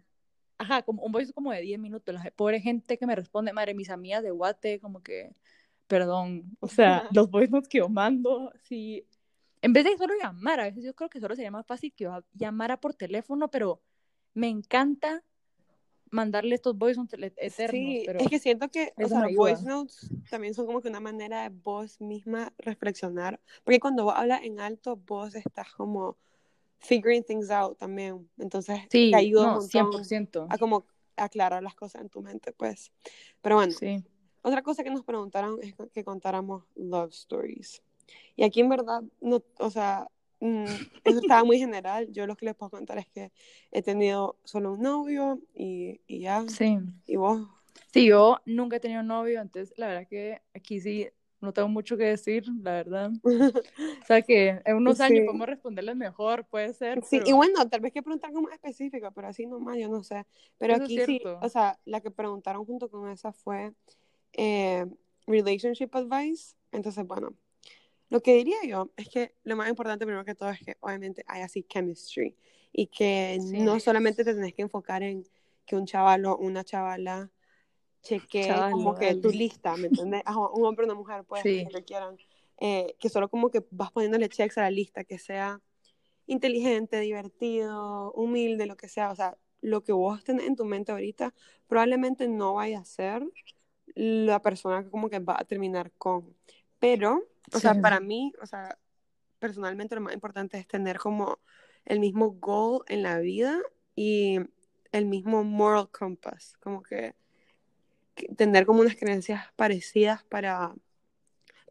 Ajá, 0.59 0.83
como 0.83 1.03
un 1.03 1.11
voice 1.11 1.33
como 1.33 1.51
de 1.51 1.61
10 1.61 1.79
minutos. 1.79 2.13
La 2.13 2.31
pobre 2.31 2.59
gente 2.59 2.97
que 2.97 3.07
me 3.07 3.15
responde, 3.15 3.53
madre, 3.53 3.73
mis 3.73 3.89
amigas 3.89 4.21
de 4.21 4.29
Guate, 4.29 4.79
como 4.79 5.01
que, 5.01 5.35
perdón. 5.87 6.55
O 6.59 6.67
sea, 6.67 7.07
los 7.11 7.29
voice 7.31 7.51
notes 7.51 7.67
que 7.67 7.79
yo 7.79 7.89
mando, 7.89 8.51
sí. 8.63 9.03
En 9.63 9.73
vez 9.73 9.83
de 9.83 9.97
solo 9.97 10.13
llamar, 10.21 10.59
a 10.59 10.65
veces 10.65 10.83
yo 10.83 10.93
creo 10.93 11.09
que 11.09 11.19
solo 11.19 11.35
sería 11.35 11.49
más 11.49 11.65
fácil 11.65 11.91
que 11.91 12.03
yo 12.03 12.23
llamara 12.33 12.79
por 12.79 12.93
teléfono, 12.93 13.49
pero 13.49 13.81
me 14.35 14.47
encanta 14.47 15.23
mandarle 16.11 16.55
estos 16.55 16.77
voice 16.77 16.99
notes 16.99 17.19
le- 17.19 17.27
eternos. 17.37 17.69
Sí, 17.69 18.03
pero 18.05 18.19
es 18.19 18.29
que 18.29 18.39
siento 18.39 18.69
que, 18.69 18.93
o 18.97 19.07
sea, 19.07 19.21
los 19.21 19.35
voice 19.35 19.63
notes 19.65 20.09
también 20.29 20.53
son 20.53 20.65
como 20.65 20.81
que 20.81 20.89
una 20.89 20.99
manera 20.99 21.43
de 21.43 21.49
vos 21.49 21.99
misma 22.01 22.53
reflexionar, 22.57 23.39
porque 23.63 23.79
cuando 23.79 24.03
vos 24.03 24.13
hablas 24.15 24.43
en 24.43 24.59
alto, 24.59 24.95
vos 24.95 25.35
estás 25.35 25.73
como 25.73 26.17
figuring 26.79 27.23
things 27.23 27.49
out 27.49 27.77
también, 27.77 28.29
entonces 28.37 28.79
sí, 28.89 29.11
te 29.11 29.17
ayuda 29.17 29.41
un 29.43 29.47
no, 29.47 29.53
montón 29.61 29.91
100%. 30.03 30.47
a 30.49 30.57
como 30.57 30.85
aclarar 31.15 31.63
las 31.63 31.75
cosas 31.75 32.01
en 32.01 32.09
tu 32.09 32.21
mente, 32.21 32.51
pues. 32.51 32.91
Pero 33.41 33.55
bueno, 33.55 33.73
Sí. 33.73 34.03
otra 34.43 34.61
cosa 34.61 34.83
que 34.83 34.91
nos 34.91 35.03
preguntaron 35.03 35.57
es 35.61 35.73
que 35.91 36.03
contáramos 36.03 36.63
love 36.75 37.11
stories. 37.11 37.81
Y 38.35 38.43
aquí 38.43 38.61
en 38.61 38.69
verdad, 38.69 39.01
no, 39.19 39.43
o 39.59 39.69
sea, 39.71 40.07
mm, 40.39 40.65
eso 41.03 41.19
estaba 41.19 41.43
muy 41.43 41.57
general. 41.59 42.11
Yo 42.11 42.27
lo 42.27 42.35
que 42.35 42.45
les 42.45 42.55
puedo 42.55 42.69
contar 42.71 42.97
es 42.97 43.07
que 43.07 43.31
he 43.71 43.81
tenido 43.81 44.37
solo 44.43 44.73
un 44.73 44.81
novio 44.81 45.39
y, 45.53 46.01
y 46.07 46.19
ya. 46.19 46.47
Sí. 46.47 46.77
¿Y 47.05 47.15
vos? 47.15 47.47
Sí, 47.93 48.05
yo 48.05 48.41
nunca 48.45 48.77
he 48.77 48.79
tenido 48.79 49.03
novio, 49.03 49.41
entonces 49.41 49.73
la 49.77 49.87
verdad 49.87 50.07
que 50.07 50.41
aquí 50.53 50.79
sí 50.79 51.07
no 51.39 51.53
tengo 51.53 51.67
mucho 51.67 51.97
que 51.97 52.05
decir, 52.05 52.45
la 52.61 52.71
verdad. 52.71 53.11
o 54.03 54.05
sea 54.05 54.21
que 54.21 54.61
en 54.65 54.75
unos 54.75 54.99
años 54.99 55.25
podemos 55.25 55.47
responderles 55.47 55.95
mejor, 55.95 56.45
puede 56.45 56.73
ser. 56.73 57.03
Sí, 57.03 57.21
y 57.25 57.31
bueno, 57.31 57.67
tal 57.69 57.81
vez 57.81 57.93
que 57.93 58.01
preguntar 58.01 58.31
como 58.31 58.49
específica, 58.49 59.11
pero 59.11 59.27
así 59.27 59.45
nomás, 59.45 59.77
yo 59.77 59.87
no 59.87 60.03
sé. 60.03 60.25
Pero 60.57 60.75
aquí 60.75 60.99
sí, 61.05 61.21
o 61.41 61.49
sea, 61.49 61.79
la 61.85 62.01
que 62.01 62.11
preguntaron 62.11 62.65
junto 62.65 62.89
con 62.89 63.09
esa 63.09 63.31
fue 63.31 63.73
eh, 64.33 64.85
Relationship 65.27 65.89
Advice. 65.93 66.55
Entonces, 66.71 67.05
bueno, 67.05 67.33
lo 68.09 68.21
que 68.21 68.35
diría 68.35 68.57
yo 68.65 68.91
es 68.95 69.09
que 69.09 69.35
lo 69.43 69.55
más 69.55 69.69
importante 69.69 70.05
primero 70.05 70.25
que 70.25 70.35
todo 70.35 70.49
es 70.49 70.59
que 70.59 70.77
obviamente 70.79 71.23
hay 71.27 71.41
así 71.41 71.63
chemistry 71.63 72.35
y 72.71 72.87
que 72.87 73.37
no 73.41 73.79
solamente 73.79 74.23
te 74.23 74.33
tenés 74.33 74.53
que 74.53 74.61
enfocar 74.61 75.03
en 75.03 75.25
que 75.65 75.75
un 75.75 75.85
chaval 75.85 76.25
o 76.25 76.37
una 76.37 76.63
chavala 76.63 77.29
cheque 78.01 78.47
como 78.71 78.95
que 78.95 79.15
tu 79.15 79.29
lista, 79.29 79.75
¿me 79.75 79.87
entiendes? 79.87 80.23
un 80.53 80.65
hombre 80.65 80.85
o 80.85 80.87
una 80.87 80.95
mujer, 80.95 81.23
pues, 81.25 81.43
que 81.43 81.67
quieran. 81.85 82.17
Eh, 82.59 82.95
que 82.99 83.09
solo 83.09 83.29
como 83.29 83.51
que 83.51 83.63
vas 83.69 83.91
poniéndole 83.91 84.29
checks 84.29 84.57
a 84.57 84.61
la 84.61 84.71
lista, 84.71 85.03
que 85.03 85.19
sea 85.19 85.61
inteligente, 86.25 86.99
divertido, 86.99 88.11
humilde, 88.13 88.65
lo 88.65 88.75
que 88.75 88.89
sea. 88.89 89.11
O 89.11 89.15
sea, 89.15 89.37
lo 89.61 89.83
que 89.83 89.91
vos 89.91 90.23
tenés 90.23 90.47
en 90.47 90.55
tu 90.55 90.65
mente 90.65 90.91
ahorita 90.91 91.33
probablemente 91.67 92.27
no 92.27 92.55
vaya 92.55 92.79
a 92.79 92.85
ser 92.85 93.23
la 93.95 94.41
persona 94.41 94.83
que 94.83 94.89
como 94.89 95.09
que 95.09 95.19
va 95.19 95.37
a 95.39 95.45
terminar 95.45 95.91
con. 95.97 96.35
Pero, 96.79 97.27
o 97.53 97.59
sea, 97.59 97.79
para 97.81 97.99
mí, 97.99 98.33
o 98.41 98.45
sea, 98.45 98.77
personalmente 99.39 99.95
lo 99.95 100.01
más 100.01 100.13
importante 100.13 100.57
es 100.57 100.67
tener 100.67 100.97
como 100.97 101.39
el 101.85 101.99
mismo 101.99 102.31
goal 102.31 102.83
en 102.87 103.03
la 103.03 103.19
vida 103.19 103.59
y 103.95 104.39
el 104.91 105.05
mismo 105.05 105.43
moral 105.43 105.89
compass, 105.89 106.57
como 106.59 106.83
que 106.83 107.15
tener 108.35 108.65
como 108.65 108.81
unas 108.81 108.95
creencias 108.95 109.45
parecidas 109.55 110.23
para, 110.23 110.73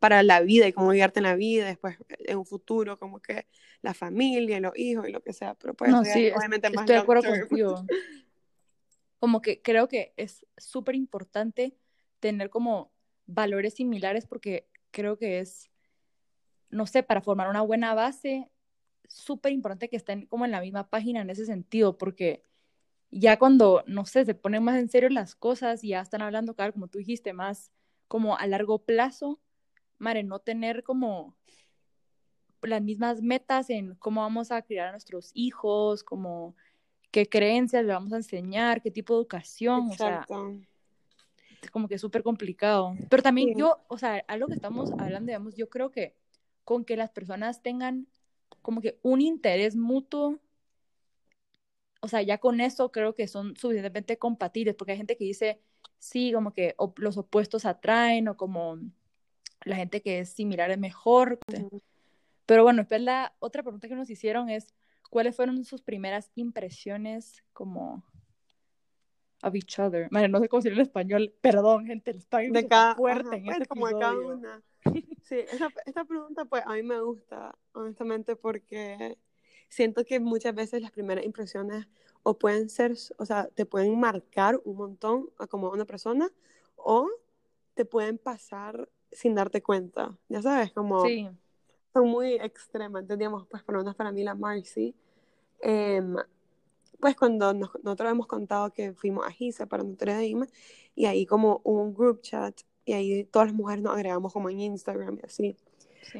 para 0.00 0.22
la 0.22 0.40
vida 0.40 0.66
y 0.66 0.72
cómo 0.72 0.90
guiarte 0.90 1.20
en 1.20 1.24
la 1.24 1.36
vida, 1.36 1.66
después 1.66 1.98
en 2.08 2.38
un 2.38 2.46
futuro, 2.46 2.98
como 2.98 3.20
que 3.20 3.46
la 3.82 3.94
familia, 3.94 4.60
los 4.60 4.76
hijos 4.76 5.08
y 5.08 5.12
lo 5.12 5.22
que 5.22 5.32
sea, 5.32 5.54
pero 5.54 5.74
pues 5.74 5.90
no, 5.90 6.04
sí, 6.04 6.30
obviamente 6.30 6.70
más 6.70 6.82
Estoy 6.82 6.96
de 6.96 7.02
acuerdo 7.02 7.22
contigo. 7.24 7.84
Como 9.18 9.40
que 9.40 9.62
creo 9.62 9.88
que 9.88 10.12
es 10.18 10.46
súper 10.58 10.94
importante 10.94 11.74
tener 12.20 12.50
como 12.50 12.92
valores 13.24 13.72
similares 13.74 14.26
porque 14.26 14.68
creo 14.96 15.18
que 15.18 15.40
es, 15.40 15.70
no 16.70 16.86
sé, 16.86 17.02
para 17.02 17.20
formar 17.20 17.50
una 17.50 17.60
buena 17.60 17.92
base, 17.92 18.50
súper 19.06 19.52
importante 19.52 19.90
que 19.90 19.96
estén 19.96 20.24
como 20.24 20.46
en 20.46 20.52
la 20.52 20.62
misma 20.62 20.88
página 20.88 21.20
en 21.20 21.28
ese 21.28 21.44
sentido, 21.44 21.98
porque 21.98 22.42
ya 23.10 23.38
cuando, 23.38 23.84
no 23.86 24.06
sé, 24.06 24.24
se 24.24 24.34
ponen 24.34 24.64
más 24.64 24.78
en 24.78 24.88
serio 24.88 25.10
las 25.10 25.34
cosas 25.34 25.84
y 25.84 25.88
ya 25.88 26.00
están 26.00 26.22
hablando, 26.22 26.54
claro, 26.54 26.72
como 26.72 26.88
tú 26.88 26.96
dijiste, 26.96 27.34
más 27.34 27.70
como 28.08 28.38
a 28.38 28.46
largo 28.46 28.78
plazo, 28.78 29.38
Mare, 29.98 30.22
no 30.22 30.38
tener 30.38 30.82
como 30.82 31.36
las 32.62 32.82
mismas 32.82 33.20
metas 33.20 33.68
en 33.68 33.96
cómo 33.96 34.22
vamos 34.22 34.50
a 34.50 34.62
criar 34.62 34.88
a 34.88 34.92
nuestros 34.92 35.30
hijos, 35.34 36.04
como 36.04 36.56
qué 37.10 37.28
creencias 37.28 37.84
le 37.84 37.92
vamos 37.92 38.14
a 38.14 38.16
enseñar, 38.16 38.80
qué 38.80 38.90
tipo 38.90 39.12
de 39.12 39.20
educación, 39.20 39.90
como 41.70 41.88
que 41.88 41.98
súper 41.98 42.22
complicado. 42.22 42.94
Pero 43.08 43.22
también 43.22 43.56
yo, 43.56 43.84
o 43.88 43.98
sea, 43.98 44.24
algo 44.28 44.48
que 44.48 44.54
estamos 44.54 44.90
hablando, 44.92 45.26
digamos, 45.26 45.54
yo 45.54 45.68
creo 45.68 45.90
que 45.90 46.14
con 46.64 46.84
que 46.84 46.96
las 46.96 47.10
personas 47.10 47.62
tengan 47.62 48.06
como 48.62 48.80
que 48.80 48.98
un 49.02 49.20
interés 49.20 49.76
mutuo 49.76 50.40
o 52.06 52.08
sea, 52.08 52.22
ya 52.22 52.38
con 52.38 52.60
eso 52.60 52.92
creo 52.92 53.14
que 53.14 53.26
son 53.26 53.56
suficientemente 53.56 54.16
compatibles, 54.16 54.76
porque 54.76 54.92
hay 54.92 54.98
gente 54.98 55.16
que 55.16 55.24
dice, 55.24 55.60
sí, 55.98 56.32
como 56.32 56.52
que 56.52 56.76
los 56.98 57.16
opuestos 57.16 57.64
atraen, 57.64 58.28
o 58.28 58.36
como 58.36 58.78
la 59.64 59.74
gente 59.76 60.02
que 60.02 60.20
es 60.20 60.28
similar 60.30 60.70
es 60.70 60.78
mejor. 60.78 61.40
Pero 62.46 62.62
bueno, 62.62 62.82
después 62.82 63.00
la 63.00 63.34
otra 63.40 63.64
pregunta 63.64 63.88
que 63.88 63.96
nos 63.96 64.08
hicieron 64.08 64.48
es, 64.50 64.72
¿cuáles 65.10 65.34
fueron 65.34 65.64
sus 65.64 65.82
primeras 65.82 66.30
impresiones 66.36 67.42
como 67.52 68.04
of 69.42 69.54
each 69.54 69.78
other? 69.78 70.08
Madre, 70.10 70.28
no 70.28 70.40
sé 70.40 70.48
cómo 70.48 70.60
decirlo 70.60 70.80
en 70.80 70.86
español, 70.86 71.34
perdón, 71.40 71.86
gente, 71.86 72.10
el 72.10 72.18
español 72.18 72.52
de 72.52 72.68
cada, 72.68 72.94
fuerte 72.94 73.36
en 73.36 73.48
este 73.48 73.66
como 73.66 73.86
de 73.86 73.98
cada 73.98 74.18
una. 74.18 74.62
Sí, 75.22 75.40
esta, 75.40 75.68
esta 75.84 76.04
pregunta 76.04 76.44
pues 76.44 76.62
a 76.64 76.74
mí 76.74 76.82
me 76.84 77.00
gusta, 77.00 77.56
honestamente, 77.72 78.36
porque 78.36 79.18
siento 79.68 80.04
que 80.04 80.20
muchas 80.20 80.54
veces 80.54 80.82
las 80.82 80.92
primeras 80.92 81.24
impresiones 81.24 81.88
o 82.22 82.38
pueden 82.38 82.68
ser, 82.68 82.96
o 83.18 83.24
sea, 83.24 83.48
te 83.54 83.66
pueden 83.66 83.98
marcar 83.98 84.60
un 84.64 84.76
montón 84.76 85.30
a 85.38 85.46
como 85.46 85.70
una 85.70 85.84
persona 85.84 86.30
o 86.76 87.08
te 87.74 87.84
pueden 87.84 88.18
pasar 88.18 88.88
sin 89.12 89.34
darte 89.34 89.62
cuenta, 89.62 90.16
ya 90.28 90.42
sabes, 90.42 90.72
como 90.72 91.04
sí. 91.04 91.28
son 91.92 92.08
muy 92.08 92.34
extremas, 92.34 93.02
entendíamos, 93.02 93.46
pues 93.46 93.62
por 93.62 93.74
lo 93.74 93.80
menos 93.80 93.94
para 93.94 94.12
mí 94.12 94.24
la 94.24 94.34
Marcy, 94.34 94.94
em, 95.60 96.16
pues 97.00 97.16
cuando 97.16 97.52
nosotros 97.54 98.10
hemos 98.10 98.26
contado 98.26 98.72
que 98.72 98.92
fuimos 98.92 99.26
a 99.26 99.30
Giza 99.30 99.66
para 99.66 99.82
Notre 99.82 100.12
Dame 100.12 100.48
y 100.94 101.06
ahí 101.06 101.26
como 101.26 101.60
un 101.64 101.94
group 101.94 102.20
chat 102.22 102.60
y 102.84 102.92
ahí 102.92 103.24
todas 103.24 103.48
las 103.48 103.54
mujeres 103.54 103.82
nos 103.82 103.94
agregamos 103.94 104.32
como 104.32 104.48
en 104.48 104.60
Instagram 104.60 105.18
y 105.22 105.26
así. 105.26 105.56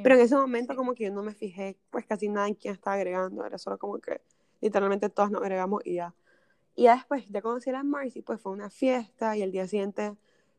Pero 0.03 0.17
en 0.17 0.21
ese 0.21 0.35
momento 0.35 0.75
como 0.75 0.95
que 0.95 1.05
yo 1.05 1.13
no 1.13 1.23
me 1.23 1.33
fijé 1.33 1.79
pues 1.91 2.05
casi 2.07 2.29
nada 2.29 2.49
en 2.49 2.55
quién 2.55 2.75
estaba 2.75 2.97
agregando, 2.97 3.45
era 3.45 3.57
solo 3.57 3.79
como 3.79 3.99
que 3.99 4.21
literalmente 4.61 5.09
todos 5.09 5.31
nos 5.31 5.43
agregamos 5.43 5.83
y 5.85 5.95
ya. 5.95 6.15
Y 6.75 6.85
ya 6.85 6.97
después, 6.97 7.25
ya 7.29 7.41
conocí 7.41 7.71
a 7.71 7.75
la 7.75 7.85
Marcy, 7.85 8.21
pues 8.21 8.41
fue 8.41 8.53
una 8.53 8.69
fiesta 8.69 9.37
y 9.37 9.43
el 9.43 9.53
día 9.53 9.67
siguiente 9.67 10.15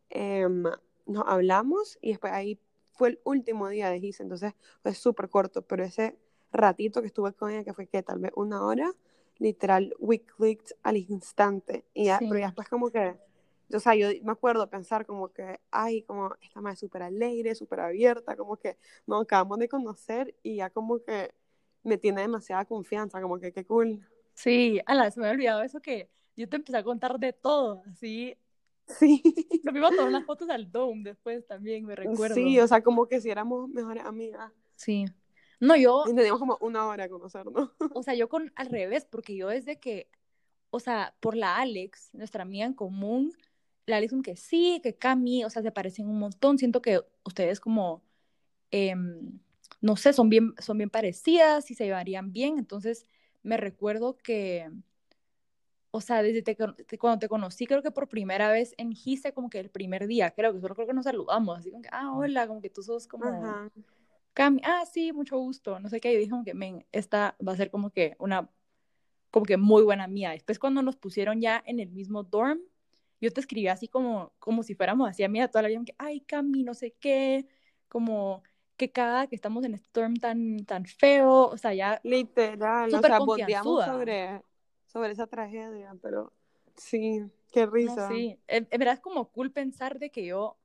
em, 0.10 0.64
nos 1.06 1.24
hablamos 1.28 2.00
y 2.02 2.10
después 2.10 2.34
ahí 2.34 2.60
fue 2.94 3.10
el 3.10 3.20
último 3.24 3.70
día 3.70 3.90
de 3.90 4.00
Gise, 4.00 4.24
entonces 4.24 4.54
fue 4.82 4.96
súper 4.96 5.30
corto, 5.30 5.62
pero 5.62 5.84
ese 5.84 6.18
ratito 6.52 7.02
que 7.02 7.08
estuve 7.08 7.34
con 7.34 7.52
ella, 7.52 7.64
que 7.64 7.74
fue 7.74 7.88
que 7.88 8.02
tal 8.02 8.20
vez 8.20 8.32
una 8.36 8.66
hora, 8.66 8.92
literal, 9.40 9.94
we 10.00 10.20
clicked 10.20 10.76
al 10.84 10.98
instante. 10.98 11.86
Y 11.94 12.06
ya, 12.06 12.20
pero 12.20 12.40
ya 12.40 12.48
después 12.48 12.70
como 12.70 12.90
que 12.90 13.16
o 13.74 13.80
sea, 13.80 13.96
yo 13.96 14.08
me 14.24 14.32
acuerdo 14.32 14.70
pensar 14.70 15.06
como 15.06 15.34
que, 15.34 15.60
ay, 15.72 16.04
como 16.04 16.36
esta 16.42 16.62
madre 16.62 16.78
súper 16.78 17.04
alegre, 17.04 17.54
súper 17.54 17.82
abierta, 17.82 18.36
como 18.36 18.56
que 18.58 18.78
nos 19.06 19.24
acabamos 19.24 19.60
de 19.60 19.68
conocer 19.68 20.36
y 20.42 20.58
ya 20.58 20.70
como 20.70 21.00
que 21.04 21.34
me 21.84 21.98
tiene 21.98 22.22
demasiada 22.22 22.66
confianza, 22.66 23.22
como 23.22 23.40
que 23.40 23.52
qué 23.52 23.66
cool. 23.66 24.00
Sí, 24.34 24.80
ala, 24.86 25.12
se 25.12 25.20
me 25.20 25.28
había 25.28 25.36
olvidado 25.36 25.64
eso 25.64 25.82
que 25.82 26.10
yo 26.36 26.48
te 26.48 26.58
empecé 26.58 26.78
a 26.78 26.84
contar 26.84 27.20
de 27.20 27.34
todo, 27.34 27.84
así. 27.92 28.38
Sí. 28.86 29.22
Nos 29.64 29.76
a 29.76 29.90
tomar 29.90 30.08
unas 30.08 30.26
fotos 30.26 30.50
al 30.50 30.72
Dome 30.72 31.04
después 31.04 31.46
también, 31.46 31.86
me 31.86 31.96
recuerdo. 31.96 32.36
Sí, 32.36 32.58
o 32.60 32.68
sea, 32.68 32.82
como 32.82 33.06
que 33.08 33.20
si 33.20 33.30
éramos 33.30 33.68
mejores 33.70 34.06
amigas. 34.06 34.52
Sí. 34.76 35.06
No, 35.60 35.76
yo... 35.76 36.04
Y 36.08 36.16
teníamos 36.16 36.40
como 36.40 36.58
una 36.62 36.86
hora 36.88 37.04
de 37.04 37.10
conocernos. 37.10 37.72
O 37.96 38.04
sea, 38.04 38.14
yo 38.14 38.30
con 38.30 38.52
al 38.56 38.68
revés, 38.68 39.06
porque 39.06 39.36
yo 39.36 39.48
desde 39.48 39.80
que, 39.80 40.10
o 40.70 40.80
sea, 40.80 41.16
por 41.20 41.36
la 41.36 41.58
Alex, 41.58 42.10
nuestra 42.14 42.44
amiga 42.44 42.66
en 42.66 42.74
común, 42.74 43.34
la 43.86 43.98
Alison 43.98 44.22
que 44.22 44.36
sí, 44.36 44.80
que 44.84 44.96
Cami, 44.96 45.46
o 45.46 45.50
sea, 45.50 45.62
se 45.62 45.72
parecen 45.72 46.08
un 46.08 46.20
montón. 46.20 46.58
Siento 46.58 46.82
que 46.82 47.02
ustedes 47.24 47.60
como, 47.60 48.04
em, 48.72 49.40
no 49.82 49.96
sé, 49.96 50.14
son 50.14 50.30
bien, 50.30 50.54
son 50.60 50.78
bien 50.78 50.90
parecidas 50.90 51.72
y 51.72 51.76
se 51.76 51.86
llevarían 51.86 52.34
bien. 52.34 52.58
Entonces, 52.58 53.06
me 53.44 53.58
recuerdo 53.58 54.18
que, 54.18 54.70
o 55.92 56.02
sea, 56.02 56.22
desde 56.22 56.44
cuando 57.00 57.20
te 57.20 57.30
conocí, 57.30 57.66
creo 57.66 57.82
que 57.82 57.92
por 57.92 58.10
primera 58.10 58.52
vez 58.52 58.74
en 58.78 58.92
Gise, 58.92 59.34
como 59.34 59.50
que 59.50 59.60
el 59.60 59.70
primer 59.70 60.06
día, 60.06 60.32
creo 60.32 60.54
que 60.54 60.60
solo 60.60 60.76
creo 60.76 60.88
que 60.88 60.94
nos 60.94 61.06
saludamos, 61.06 61.58
así 61.58 61.72
como 61.72 61.82
que, 61.82 61.90
ah, 61.92 62.14
hola, 62.14 62.48
como 62.48 62.62
que 62.62 62.70
tú 62.70 62.84
sos 62.84 63.08
como... 63.08 63.26
Cami, 64.38 64.62
ah, 64.64 64.84
sí, 64.86 65.14
mucho 65.14 65.36
gusto, 65.40 65.80
no 65.80 65.90
sé 65.90 66.00
qué, 66.00 66.14
y 66.14 66.18
dije 66.18 66.30
como 66.30 66.44
que, 66.44 66.54
men, 66.54 66.86
esta 66.92 67.36
va 67.46 67.54
a 67.54 67.58
ser 67.58 67.72
como 67.72 67.90
que 67.90 68.16
una, 68.20 68.48
como 69.32 69.48
que 69.48 69.58
muy 69.58 69.82
buena 69.82 70.06
mía. 70.06 70.30
Después 70.30 70.60
cuando 70.60 70.84
nos 70.84 70.96
pusieron 70.96 71.42
ya 71.42 71.64
en 71.66 71.80
el 71.80 71.90
mismo 71.90 72.22
dorm, 72.22 72.60
yo 73.20 73.34
te 73.34 73.40
escribí 73.40 73.68
así 73.68 73.88
como, 73.88 74.32
como 74.38 74.62
si 74.62 74.76
fuéramos 74.76 75.10
así 75.10 75.24
a 75.24 75.28
mí 75.28 75.40
toda 75.48 75.64
la 75.64 75.70
vida, 75.70 75.82
que, 75.84 75.96
ay, 75.98 76.20
Cami, 76.22 76.62
no 76.62 76.76
sé 76.76 76.94
qué, 77.00 77.48
como 77.88 78.44
que 78.76 78.92
cada 78.92 79.26
que 79.26 79.36
estamos 79.36 79.66
en 79.66 79.74
este 79.74 79.88
storm 79.88 80.18
tan, 80.18 80.64
tan 80.66 80.86
feo, 80.86 81.48
o 81.48 81.58
sea, 81.58 81.74
ya... 81.74 82.00
Literal, 82.04 82.94
o 82.94 83.02
sea, 83.02 83.64
sobre, 83.64 84.44
sobre 84.86 85.14
esa 85.14 85.26
tragedia, 85.26 85.96
pero 86.00 86.32
sí, 86.76 87.24
qué 87.52 87.66
risa. 87.66 88.08
sí, 88.08 88.38
en, 88.46 88.68
verdad 88.70 88.94
es 88.94 89.00
como 89.00 89.32
cool 89.32 89.52
pensar 89.52 89.98
de 89.98 90.12
que 90.12 90.28
yo, 90.28 90.60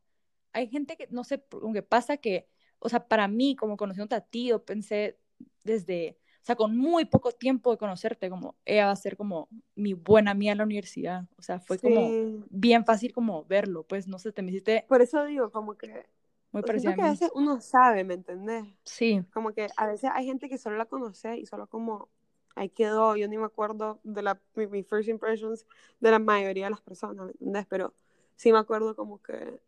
hay 0.52 0.68
gente 0.68 0.98
que, 0.98 1.08
no 1.10 1.24
sé, 1.24 1.42
que 1.72 1.82
pasa 1.82 2.18
que, 2.18 2.51
o 2.82 2.88
sea, 2.88 3.06
para 3.06 3.28
mí, 3.28 3.56
como 3.56 3.76
conociendo 3.76 4.14
a 4.16 4.20
ti, 4.20 4.48
yo 4.48 4.64
pensé 4.64 5.18
desde 5.64 6.18
o 6.42 6.44
sea, 6.44 6.56
con 6.56 6.76
muy 6.76 7.04
poco 7.04 7.30
tiempo 7.30 7.70
de 7.70 7.78
conocerte, 7.78 8.28
como 8.28 8.56
ella 8.64 8.86
va 8.86 8.90
a 8.90 8.96
ser 8.96 9.16
como 9.16 9.48
mi 9.76 9.94
buena 9.94 10.32
amiga 10.32 10.50
en 10.50 10.58
la 10.58 10.64
universidad. 10.64 11.24
O 11.36 11.42
sea, 11.42 11.60
fue 11.60 11.78
como 11.78 12.44
bien 12.50 12.84
fácil 12.84 13.12
como 13.12 13.44
verlo, 13.44 13.84
pues 13.84 14.08
no 14.08 14.18
sé, 14.18 14.32
te 14.32 14.42
me 14.42 14.50
hiciste... 14.50 14.84
Por 14.88 15.02
eso 15.02 15.24
digo, 15.24 15.52
como 15.52 15.78
que... 15.78 16.04
Muy 16.50 16.62
parecido 16.62 16.94
que 16.94 17.00
a, 17.00 17.10
veces 17.10 17.30
uno 17.34 17.60
sabe, 17.60 18.02
¿me 18.02 18.14
entendés? 18.14 18.66
Sí. 18.84 19.24
Como 19.32 19.52
que 19.52 19.68
a 19.76 19.86
veces 19.86 20.10
hay 20.12 20.26
gente 20.26 20.48
que 20.48 20.58
solo 20.58 20.76
la 20.76 20.86
conoce 20.86 21.38
y 21.38 21.46
solo 21.46 21.68
como 21.68 22.08
ahí 22.56 22.68
quedó, 22.68 23.14
yo 23.14 23.28
ni 23.28 23.38
me 23.38 23.46
acuerdo 23.46 24.00
de 24.02 24.22
la, 24.22 24.40
mi, 24.56 24.82
first 24.82 25.08
impressions 25.08 25.64
de 26.00 26.10
la 26.10 26.18
mayoría 26.18 26.64
de 26.64 26.70
las 26.70 26.80
personas, 26.80 27.24
¿me 27.24 27.32
entendés? 27.32 27.66
Pero 27.68 27.94
sí 28.34 28.50
me 28.50 28.58
acuerdo 28.58 28.96
como 28.96 29.22
que, 29.22 29.60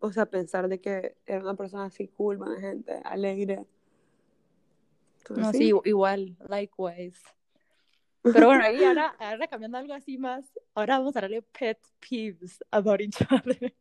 o 0.00 0.12
sea, 0.12 0.26
pensar 0.26 0.68
de 0.68 0.80
que 0.80 1.16
era 1.26 1.40
una 1.40 1.54
persona 1.54 1.84
así 1.84 2.08
cool, 2.08 2.36
buena 2.38 2.60
gente, 2.60 3.00
alegre. 3.04 3.64
no, 5.30 5.52
sí. 5.52 5.72
igual, 5.84 6.36
likewise. 6.48 7.20
Pero 8.22 8.46
bueno, 8.46 8.64
ahí 8.64 8.82
ahora, 8.82 9.14
ahora 9.18 9.46
cambiando 9.46 9.78
algo 9.78 9.94
así 9.94 10.18
más, 10.18 10.44
ahora 10.74 10.98
vamos 10.98 11.16
a 11.16 11.20
darle 11.20 11.42
pet 11.42 11.78
peeves 12.00 12.58
about 12.70 13.00
each 13.00 13.20
other. 13.30 13.74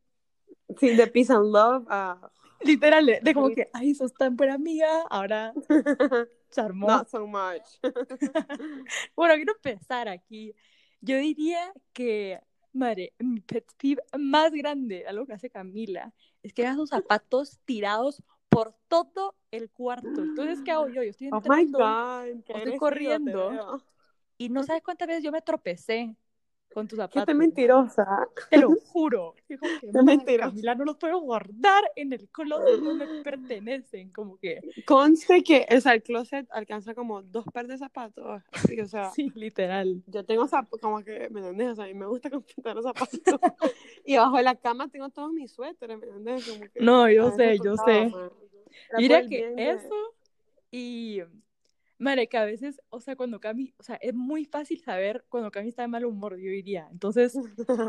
Sí, 0.79 0.95
de 0.95 1.07
peace 1.07 1.31
and 1.31 1.51
love 1.51 1.85
a... 1.89 2.31
Literal, 2.61 3.05
de 3.21 3.33
como 3.33 3.49
que, 3.49 3.69
ay, 3.73 3.93
sos 3.93 4.13
tan 4.13 4.35
buena 4.35 4.53
amiga, 4.55 4.87
ahora 5.09 5.53
charmó. 6.51 6.87
Not 6.87 7.09
so 7.09 7.27
much. 7.27 7.63
bueno, 9.15 9.35
quiero 9.35 9.53
empezar 9.53 10.07
aquí. 10.07 10.55
Yo 11.01 11.17
diría 11.17 11.71
que, 11.93 12.39
madre, 12.75 13.13
mi 13.19 13.41
pet 13.41 13.65
peeve 13.77 14.01
más 14.17 14.51
grande, 14.51 15.05
algo 15.07 15.25
que 15.25 15.33
hace 15.33 15.49
Camila, 15.49 16.13
es 16.43 16.53
que 16.53 16.65
haga 16.65 16.75
sus 16.75 16.89
zapatos 16.89 17.59
tirados 17.65 18.21
por 18.49 18.75
todo 18.87 19.35
el 19.51 19.69
cuarto. 19.69 20.07
Entonces, 20.07 20.61
¿qué 20.63 20.71
hago 20.71 20.87
yo? 20.87 21.03
Yo 21.03 21.09
estoy 21.09 21.27
entrando, 21.27 21.77
oh 21.77 21.81
my 21.81 22.33
God, 22.41 22.57
estoy 22.57 22.77
corriendo 22.77 23.81
y 24.37 24.49
no 24.49 24.63
sabes 24.63 24.83
cuántas 24.83 25.07
veces 25.07 25.23
yo 25.23 25.31
me 25.31 25.41
tropecé 25.41 26.15
con 26.75 26.89
tus 26.89 26.97
zapatos. 26.97 27.23
Qué 27.25 27.33
mentirosa. 27.33 28.27
Te 28.49 28.57
lo 28.57 28.75
juro. 28.87 29.33
Dijo 29.47 29.65
que 29.79 30.03
mentira. 30.03 30.47
Camila 30.47 30.75
no 30.75 30.83
los 30.83 30.97
puedo 30.97 31.21
guardar 31.21 31.85
en 31.95 32.11
el 32.11 32.27
closet 32.27 32.81
donde 32.81 33.05
me 33.05 33.23
pertenecen, 33.23 34.11
como 34.11 34.37
que. 34.37 34.59
Conste 34.85 35.41
que, 35.41 35.65
o 35.73 35.79
sea, 35.79 35.93
el 35.93 36.03
closet 36.03 36.45
alcanza 36.51 36.93
como 36.93 37.21
dos 37.21 37.45
pares 37.45 37.69
de 37.69 37.77
zapatos. 37.77 38.43
Así, 38.51 38.77
o 38.81 38.87
sea. 38.87 39.09
Sí, 39.11 39.31
literal. 39.35 40.03
Yo 40.07 40.25
tengo 40.25 40.45
zapatos, 40.49 40.81
como 40.81 41.01
que, 41.01 41.29
¿me 41.29 41.39
entiendes? 41.39 41.69
O 41.69 41.75
sea, 41.75 41.85
a 41.85 41.87
mí 41.87 41.93
me 41.93 42.07
gusta 42.07 42.29
comprar 42.29 42.75
los 42.75 42.83
zapatos. 42.83 43.21
y 44.05 44.15
abajo 44.15 44.35
de 44.35 44.43
la 44.43 44.55
cama 44.55 44.89
tengo 44.89 45.07
todos 45.07 45.31
mis 45.31 45.53
suéteres, 45.53 45.97
¿me 45.97 46.07
entiendes? 46.07 46.71
No, 46.81 47.09
yo 47.09 47.31
sé, 47.31 47.57
yo 47.63 47.77
sé. 47.77 48.11
Mira 48.97 49.25
que 49.25 49.53
eso 49.55 50.13
y 50.71 51.21
Madre, 51.97 52.27
que 52.27 52.37
a 52.37 52.45
veces, 52.45 52.81
o 52.89 52.99
sea, 52.99 53.15
cuando 53.15 53.39
Cami, 53.39 53.73
o 53.77 53.83
sea, 53.83 53.95
es 53.95 54.13
muy 54.13 54.45
fácil 54.45 54.81
saber 54.81 55.25
cuando 55.29 55.51
Cami 55.51 55.69
está 55.69 55.83
de 55.83 55.87
mal 55.87 56.05
humor, 56.05 56.37
yo 56.37 56.49
diría. 56.51 56.87
Entonces, 56.91 57.37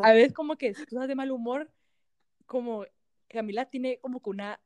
a 0.02 0.12
veces 0.12 0.32
como 0.32 0.56
que 0.56 0.74
si 0.74 0.86
tú 0.86 0.96
estás 0.96 1.08
de 1.08 1.14
mal 1.14 1.30
humor, 1.32 1.70
como 2.46 2.84
Camila 3.28 3.64
tiene 3.68 3.98
como 3.98 4.22
que 4.22 4.30
una 4.30 4.60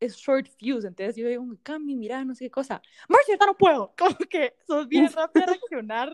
es 0.00 0.16
short 0.16 0.48
fuse, 0.48 0.88
entonces 0.88 1.14
yo 1.14 1.28
digo, 1.28 1.44
Cami, 1.62 1.94
mira, 1.94 2.24
no 2.24 2.34
sé 2.34 2.46
qué 2.46 2.50
cosa. 2.50 2.80
Marcia, 3.08 3.36
no 3.46 3.56
puedo. 3.56 3.94
Como 3.98 4.16
que 4.16 4.54
sos 4.66 4.88
bien 4.88 5.08
rápida 5.14 5.44
a 5.44 5.46
reaccionar. 5.48 6.12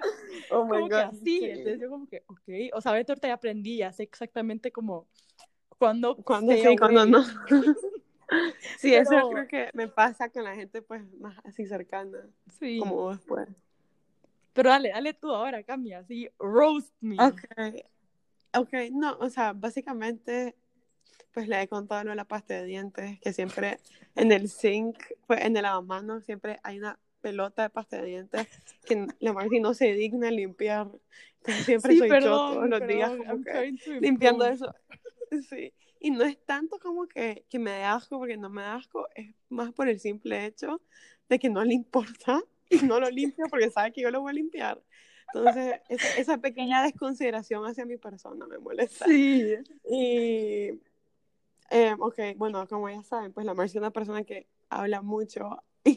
oh 0.50 0.64
my 0.64 0.70
como 0.70 0.80
God, 0.82 0.88
que 0.88 0.96
así. 0.96 1.44
Entonces 1.44 1.80
yo 1.80 1.88
como 1.88 2.08
que, 2.08 2.24
ok. 2.26 2.74
O 2.74 2.80
sea, 2.80 2.92
ahorita 2.92 3.14
ya 3.22 3.34
aprendí, 3.34 3.78
ya 3.78 3.92
sé 3.92 4.02
exactamente 4.02 4.72
como 4.72 5.06
cuando. 5.78 6.16
Cuando 6.16 6.52
sí, 6.52 6.76
cuando 6.76 7.06
no. 7.06 7.24
Sí, 8.78 8.94
eso 8.94 9.30
creo 9.30 9.46
que 9.46 9.70
me 9.72 9.88
pasa 9.88 10.28
con 10.28 10.44
la 10.44 10.54
gente 10.54 10.82
pues 10.82 11.02
más 11.20 11.38
así 11.44 11.66
cercana. 11.66 12.28
Sí. 12.58 12.78
Como 12.78 12.94
vos 12.94 13.20
pues. 13.26 13.48
Pero 14.52 14.70
dale, 14.70 14.88
dale 14.88 15.12
tú 15.12 15.30
ahora, 15.30 15.62
cambia, 15.62 15.98
así, 15.98 16.28
roast 16.38 16.94
me. 17.00 17.16
Ok. 17.22 17.42
Ok, 18.54 18.72
no, 18.92 19.18
o 19.18 19.28
sea, 19.28 19.52
básicamente, 19.52 20.56
pues 21.32 21.46
le 21.46 21.60
he 21.60 21.68
contado 21.68 22.04
lo 22.04 22.10
de 22.10 22.16
la 22.16 22.24
pasta 22.24 22.54
de 22.54 22.64
dientes, 22.64 23.20
que 23.20 23.34
siempre 23.34 23.78
en 24.14 24.32
el 24.32 24.48
sink, 24.48 24.96
pues 25.26 25.44
en 25.44 25.54
el 25.56 25.62
lavamanos, 25.62 26.24
siempre 26.24 26.58
hay 26.62 26.78
una 26.78 26.98
pelota 27.20 27.62
de 27.64 27.70
pasta 27.70 27.98
de 27.98 28.06
dientes 28.06 28.46
que 28.86 29.08
la 29.18 29.34
Marcy 29.34 29.60
no 29.60 29.74
se 29.74 29.92
digna 29.92 30.30
limpiar. 30.30 30.88
Entonces 31.38 31.66
siempre 31.66 31.98
soy 31.98 32.08
yo 32.08 32.20
todos 32.20 32.68
los 32.68 32.86
días 32.86 33.10
como 33.10 33.44
que 33.44 33.74
limpiando 34.00 34.46
eso. 34.46 34.74
Sí. 35.50 35.72
Y 36.06 36.12
no 36.12 36.22
es 36.22 36.38
tanto 36.44 36.78
como 36.78 37.08
que, 37.08 37.44
que 37.50 37.58
me 37.58 37.72
dé 37.72 37.82
asco, 37.82 38.16
porque 38.20 38.36
no 38.36 38.48
me 38.48 38.62
da 38.62 38.76
asco, 38.76 39.08
es 39.16 39.34
más 39.48 39.72
por 39.72 39.88
el 39.88 39.98
simple 39.98 40.46
hecho 40.46 40.80
de 41.28 41.36
que 41.40 41.50
no 41.50 41.64
le 41.64 41.74
importa 41.82 42.40
y 42.70 42.76
no 42.76 43.00
lo 43.00 43.10
limpio 43.10 43.46
porque 43.50 43.72
sabe 43.72 43.92
que 43.92 44.02
yo 44.02 44.12
lo 44.12 44.20
voy 44.20 44.30
a 44.30 44.34
limpiar. 44.34 44.80
Entonces, 45.34 45.80
esa, 45.88 46.16
esa 46.16 46.38
pequeña 46.38 46.84
desconsideración 46.84 47.66
hacia 47.66 47.84
mi 47.84 47.96
persona 47.96 48.46
me 48.46 48.58
molesta. 48.58 49.04
Sí. 49.04 49.56
Y, 49.90 50.80
eh, 51.70 51.96
ok, 51.98 52.20
bueno, 52.36 52.68
como 52.68 52.88
ya 52.88 53.02
saben, 53.02 53.32
pues 53.32 53.44
la 53.44 53.54
Marcia 53.54 53.78
es 53.78 53.82
una 53.82 53.90
persona 53.90 54.22
que 54.22 54.46
habla 54.68 55.02
mucho. 55.02 55.60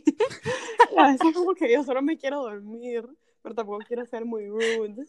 Y 0.91 0.97
a 0.97 1.11
veces 1.11 1.35
como 1.35 1.53
que 1.53 1.71
yo 1.71 1.83
solo 1.83 2.01
me 2.01 2.17
quiero 2.17 2.41
dormir, 2.41 3.07
pero 3.43 3.53
tampoco 3.53 3.77
quiero 3.87 4.07
ser 4.07 4.25
muy 4.25 4.47
rude. 4.47 5.05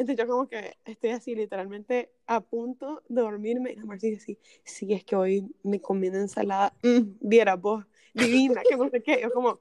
Entonces 0.00 0.16
yo 0.16 0.26
como 0.26 0.48
que 0.48 0.78
estoy 0.86 1.10
así 1.10 1.34
literalmente 1.34 2.10
a 2.26 2.40
punto 2.40 3.02
de 3.10 3.20
dormirme. 3.20 3.72
Y 3.72 3.76
la 3.76 3.84
Marcia 3.84 4.08
dice 4.08 4.22
así, 4.22 4.38
sí, 4.64 4.94
es 4.94 5.04
que 5.04 5.14
hoy 5.14 5.46
me 5.62 5.78
comí 5.78 6.08
una 6.08 6.20
ensalada, 6.20 6.72
mm, 6.82 7.18
viera 7.20 7.54
vos, 7.56 7.84
divina, 8.14 8.62
que 8.66 8.78
no 8.78 8.88
sé 8.88 9.02
qué, 9.02 9.20
yo 9.20 9.30
como, 9.30 9.60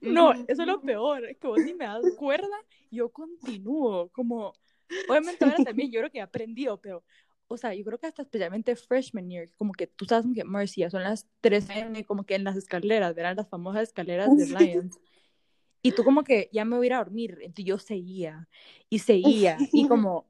no, 0.00 0.32
eso 0.32 0.62
es 0.62 0.66
lo 0.66 0.80
peor, 0.80 1.26
es 1.26 1.36
que 1.36 1.46
vos 1.46 1.60
ni 1.62 1.74
me 1.74 1.84
das 1.84 2.02
cuerda, 2.16 2.56
yo 2.90 3.10
continúo, 3.10 4.08
como, 4.08 4.54
obviamente 5.06 5.44
ahora 5.44 5.56
también 5.68 5.90
yo 5.92 6.00
creo 6.00 6.10
que 6.10 6.18
he 6.18 6.22
aprendido, 6.22 6.80
pero, 6.80 7.04
o 7.46 7.58
sea, 7.58 7.74
yo 7.74 7.84
creo 7.84 7.98
que 7.98 8.06
hasta 8.06 8.22
especialmente 8.22 8.74
freshman 8.74 9.28
year, 9.28 9.50
como 9.58 9.72
que 9.72 9.86
tú 9.86 10.06
sabes 10.06 10.26
que 10.34 10.44
Marcia 10.44 10.88
son 10.88 11.02
las 11.02 11.26
3 11.42 11.68
m 11.68 12.04
como 12.04 12.24
que 12.24 12.36
en 12.36 12.44
las 12.44 12.56
escaleras, 12.56 13.14
verán 13.14 13.36
las 13.36 13.48
famosas 13.50 13.82
escaleras 13.82 14.34
de 14.34 14.46
Lions. 14.82 14.98
Y 15.84 15.92
tú 15.92 16.02
como 16.02 16.24
que 16.24 16.48
ya 16.50 16.64
me 16.64 16.76
voy 16.78 16.86
a 16.86 16.88
ir 16.88 16.92
a 16.94 16.98
dormir, 17.04 17.38
entonces 17.42 17.66
yo 17.66 17.78
seguía 17.78 18.48
y 18.88 19.00
seguía 19.00 19.58
y 19.70 19.86
como, 19.88 20.24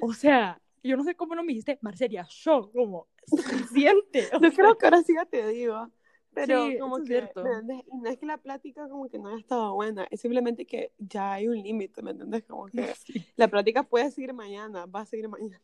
o 0.00 0.12
sea, 0.12 0.60
yo 0.82 0.96
no 0.96 1.04
sé 1.04 1.14
cómo 1.14 1.36
no 1.36 1.44
me 1.44 1.52
dijiste, 1.52 1.78
Marcelia, 1.80 2.26
yo 2.28 2.72
como, 2.72 3.06
suficiente. 3.26 4.26
Yo 4.42 4.52
creo 4.52 4.76
que 4.76 4.86
ahora 4.86 5.02
sí 5.02 5.14
ya 5.14 5.24
te 5.24 5.46
digo, 5.48 5.90
pero 6.34 6.68
como 6.80 6.98
que, 6.98 7.06
cierto. 7.06 7.44
No 7.44 8.08
es 8.08 8.18
que 8.18 8.26
la 8.26 8.38
plática 8.38 8.88
como 8.88 9.08
que 9.08 9.18
no 9.18 9.28
haya 9.28 9.38
estado 9.38 9.74
buena, 9.74 10.08
es 10.10 10.20
simplemente 10.20 10.66
que 10.66 10.90
ya 10.98 11.34
hay 11.34 11.46
un 11.46 11.62
límite, 11.62 12.02
¿me 12.02 12.10
entiendes? 12.10 12.42
Como 12.44 12.66
que 12.66 12.92
la 13.36 13.46
plática 13.46 13.84
puede 13.84 14.10
seguir 14.10 14.32
mañana, 14.34 14.86
va 14.86 15.02
a 15.02 15.06
seguir 15.06 15.28
mañana. 15.28 15.60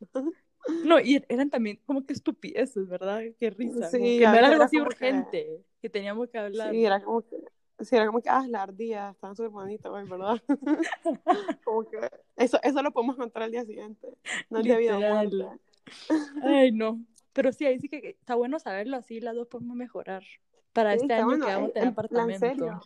No, 0.85 1.01
y 1.01 1.21
eran 1.29 1.51
también 1.51 1.81
como 1.85 2.07
que 2.07 2.13
estupideces, 2.13 2.89
¿verdad? 2.89 3.23
Qué 3.41 3.51
risa. 3.51 3.91
Sí, 3.91 4.21
que 4.21 4.27
no 4.27 4.35
era 4.35 4.49
algo 4.49 4.63
así 4.63 4.81
urgente, 4.81 5.65
que... 5.81 5.91
teníamos 5.91 6.29
que 6.29 6.39
hablar. 6.39 6.71
Sí, 6.71 6.85
era 6.85 7.03
como 7.03 7.23
que 7.23 7.37
Sí, 7.85 7.97
era 7.97 8.07
como 8.07 8.21
que, 8.21 8.29
ah, 8.29 8.47
la 8.49 8.63
ardilla, 8.63 9.11
están 9.11 9.35
súper 9.37 9.51
bonitas, 9.51 9.91
güey, 9.91 10.09
¿verdad? 10.09 10.41
como 11.65 11.85
que 11.85 11.99
eso, 12.37 12.59
eso 12.63 12.83
lo 12.83 12.93
podemos 12.93 13.17
contar 13.17 13.45
al 13.45 13.51
día 13.51 13.65
siguiente, 13.65 14.17
no 14.51 14.59
el 14.59 14.65
día 14.65 14.77
de 14.79 15.59
Ay, 16.43 16.73
no. 16.73 17.01
Pero 17.33 17.53
sí, 17.53 17.65
ahí 17.65 17.79
sí 17.79 17.89
que 17.89 18.11
está 18.11 18.35
bueno 18.35 18.59
saberlo, 18.59 18.97
así 18.97 19.21
las 19.21 19.35
dos 19.35 19.49
podemos 19.49 19.75
mejorar 19.77 20.23
para 20.73 20.95
este 20.95 21.15
año 21.15 21.39
que 21.39 21.47
vamos 21.47 21.71
a 21.71 21.73
tener 21.73 21.89
apartamento. 21.89 22.47
En 22.47 22.51
serio, 22.51 22.81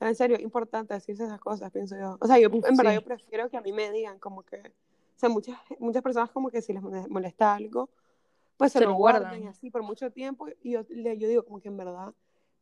en 0.00 0.14
serio, 0.14 0.38
importante 0.40 0.94
decirse 0.94 1.24
esas 1.24 1.40
cosas, 1.40 1.70
pienso 1.70 1.96
yo. 1.98 2.18
O 2.20 2.26
sea, 2.26 2.38
yo 2.38 2.48
en 2.52 2.76
verdad 2.76 2.94
yo 2.94 3.02
prefiero 3.02 3.48
que 3.48 3.56
a 3.56 3.60
mí 3.62 3.72
me 3.72 3.90
digan 3.90 4.18
como 4.18 4.42
que, 4.42 4.56
o 4.58 5.18
sea, 5.18 5.28
muchas, 5.28 5.58
muchas 5.78 6.02
personas 6.02 6.30
como 6.30 6.50
que 6.50 6.60
si 6.62 6.72
les 6.72 6.82
molesta 6.82 7.54
algo, 7.54 7.88
pues 8.56 8.72
se, 8.72 8.80
lo 8.80 8.94
guardan 8.94 9.42
y 9.42 9.46
así 9.46 9.70
por 9.70 9.82
mucho 9.82 10.10
tiempo. 10.10 10.46
Y 10.62 10.72
yo, 10.72 10.82
yo 10.88 11.28
digo 11.28 11.44
como 11.44 11.60
que 11.60 11.68
en 11.68 11.78
verdad 11.78 12.12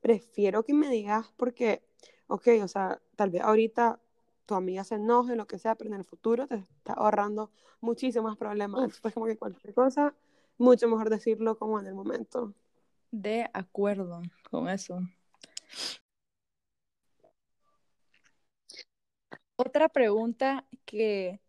prefiero 0.01 0.65
que 0.65 0.75
me 0.75 0.89
digas 0.89 1.33
porque, 1.37 1.83
ok, 2.29 2.49
o 2.63 2.69
sea, 2.69 3.01
tal 3.17 3.31
vez 3.31 3.43
ahorita 3.43 4.01
tu 4.47 4.55
amiga 4.55 4.83
se 4.85 4.95
enoje, 4.95 5.37
lo 5.37 5.47
que 5.47 5.59
sea, 5.59 5.75
pero 5.75 5.91
en 5.91 5.97
el 5.97 6.05
futuro 6.05 6.47
te 6.47 6.57
está 6.57 6.95
ahorrando 6.95 7.51
muchísimos 7.81 8.37
problemas. 8.37 8.89
Después, 8.89 9.13
como 9.15 9.27
que 9.27 9.37
cualquier 9.37 9.75
cosa, 9.75 10.15
mucho 10.57 10.89
mejor 10.89 11.11
decirlo 11.11 11.59
como 11.59 11.79
en 11.79 11.87
el 11.87 11.95
momento. 11.95 12.55
De 13.11 13.49
acuerdo 13.53 14.23
con 14.51 14.69
eso. 14.69 15.01
Otra 19.57 19.89
pregunta 19.89 20.65
que 20.85 21.41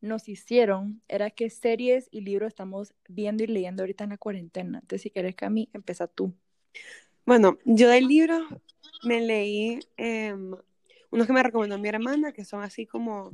nos 0.00 0.28
hicieron 0.28 1.00
era 1.08 1.30
qué 1.30 1.48
series 1.48 2.08
y 2.10 2.22
libros 2.22 2.48
estamos 2.48 2.92
viendo 3.08 3.44
y 3.44 3.46
leyendo 3.46 3.82
ahorita 3.82 4.04
en 4.04 4.10
la 4.10 4.18
cuarentena. 4.18 4.80
Entonces, 4.80 5.02
si 5.02 5.10
quieres, 5.10 5.36
Cami, 5.36 5.70
empieza 5.72 6.08
tú. 6.08 6.34
Bueno, 7.24 7.58
yo 7.64 7.88
del 7.88 8.06
libro 8.06 8.48
me 9.04 9.20
leí 9.20 9.78
em, 9.96 10.54
unos 11.10 11.26
que 11.26 11.32
me 11.32 11.42
recomendó 11.42 11.78
mi 11.78 11.88
hermana, 11.88 12.32
que 12.32 12.44
son 12.44 12.62
así 12.62 12.86
como 12.86 13.30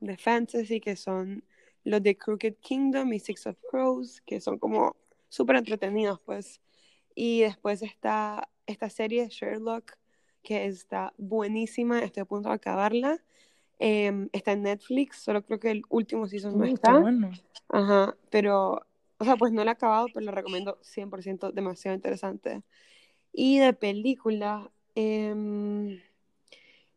de 0.00 0.16
fantasy, 0.16 0.80
que 0.80 0.96
son 0.96 1.44
los 1.84 2.02
de 2.02 2.16
Crooked 2.16 2.54
Kingdom 2.60 3.12
y 3.12 3.18
Six 3.18 3.46
of 3.46 3.56
Crows, 3.70 4.20
que 4.22 4.40
son 4.40 4.58
como 4.58 4.96
súper 5.28 5.56
entretenidos, 5.56 6.20
pues. 6.20 6.60
Y 7.14 7.40
después 7.40 7.82
está 7.82 8.48
esta 8.66 8.88
serie 8.88 9.28
Sherlock, 9.28 9.96
que 10.42 10.66
está 10.66 11.12
buenísima, 11.16 12.00
estoy 12.00 12.22
a 12.22 12.26
punto 12.26 12.48
de 12.48 12.54
acabarla. 12.54 13.22
Em, 13.78 14.28
está 14.32 14.52
en 14.52 14.62
Netflix, 14.62 15.18
solo 15.18 15.44
creo 15.44 15.58
que 15.58 15.70
el 15.70 15.82
último 15.88 16.28
season 16.28 16.56
no 16.56 16.64
está. 16.64 17.00
Bueno. 17.00 17.32
Ajá, 17.68 18.16
pero, 18.30 18.86
o 19.18 19.24
sea, 19.24 19.36
pues 19.36 19.52
no 19.52 19.64
la 19.64 19.72
he 19.72 19.74
acabado, 19.74 20.06
pero 20.12 20.26
la 20.26 20.32
recomiendo 20.32 20.78
100%, 20.82 21.52
demasiado 21.52 21.94
interesante. 21.96 22.62
Y 23.36 23.58
de 23.58 23.72
película, 23.72 24.70
em, 24.94 26.00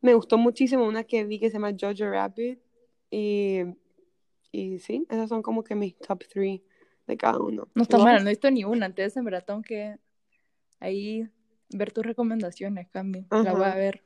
me 0.01 0.13
gustó 0.13 0.37
muchísimo 0.37 0.85
una 0.85 1.03
que 1.03 1.25
vi 1.25 1.39
que 1.39 1.49
se 1.49 1.53
llama 1.53 1.75
Jojo 1.77 2.09
Rabbit. 2.11 2.59
Y, 3.09 3.61
y 4.51 4.77
sí, 4.79 5.05
esas 5.09 5.29
son 5.29 5.41
como 5.41 5.63
que 5.63 5.73
mis 5.73 5.97
top 5.97 6.23
three 6.27 6.63
de 7.07 7.17
cada 7.17 7.39
uno. 7.39 7.67
No 7.73 7.81
está 7.81 7.97
mal, 7.97 8.23
no 8.23 8.29
he 8.29 8.33
visto 8.33 8.51
ni 8.51 8.63
una, 8.63 8.85
entonces 8.85 9.17
en 9.17 9.25
verdad 9.25 9.43
tengo 9.43 9.63
que 9.63 9.97
ahí 10.79 11.27
ver 11.69 11.91
tus 11.91 12.05
recomendaciones, 12.05 12.87
Cami. 12.89 13.25
La 13.31 13.53
voy 13.53 13.65
a 13.65 13.75
ver. 13.75 14.03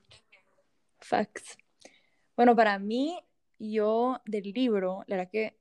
Facts. 0.99 1.57
Bueno, 2.37 2.55
para 2.55 2.79
mí, 2.79 3.19
yo 3.59 4.21
del 4.25 4.53
libro, 4.53 5.03
la 5.07 5.17
verdad 5.17 5.31
que 5.31 5.57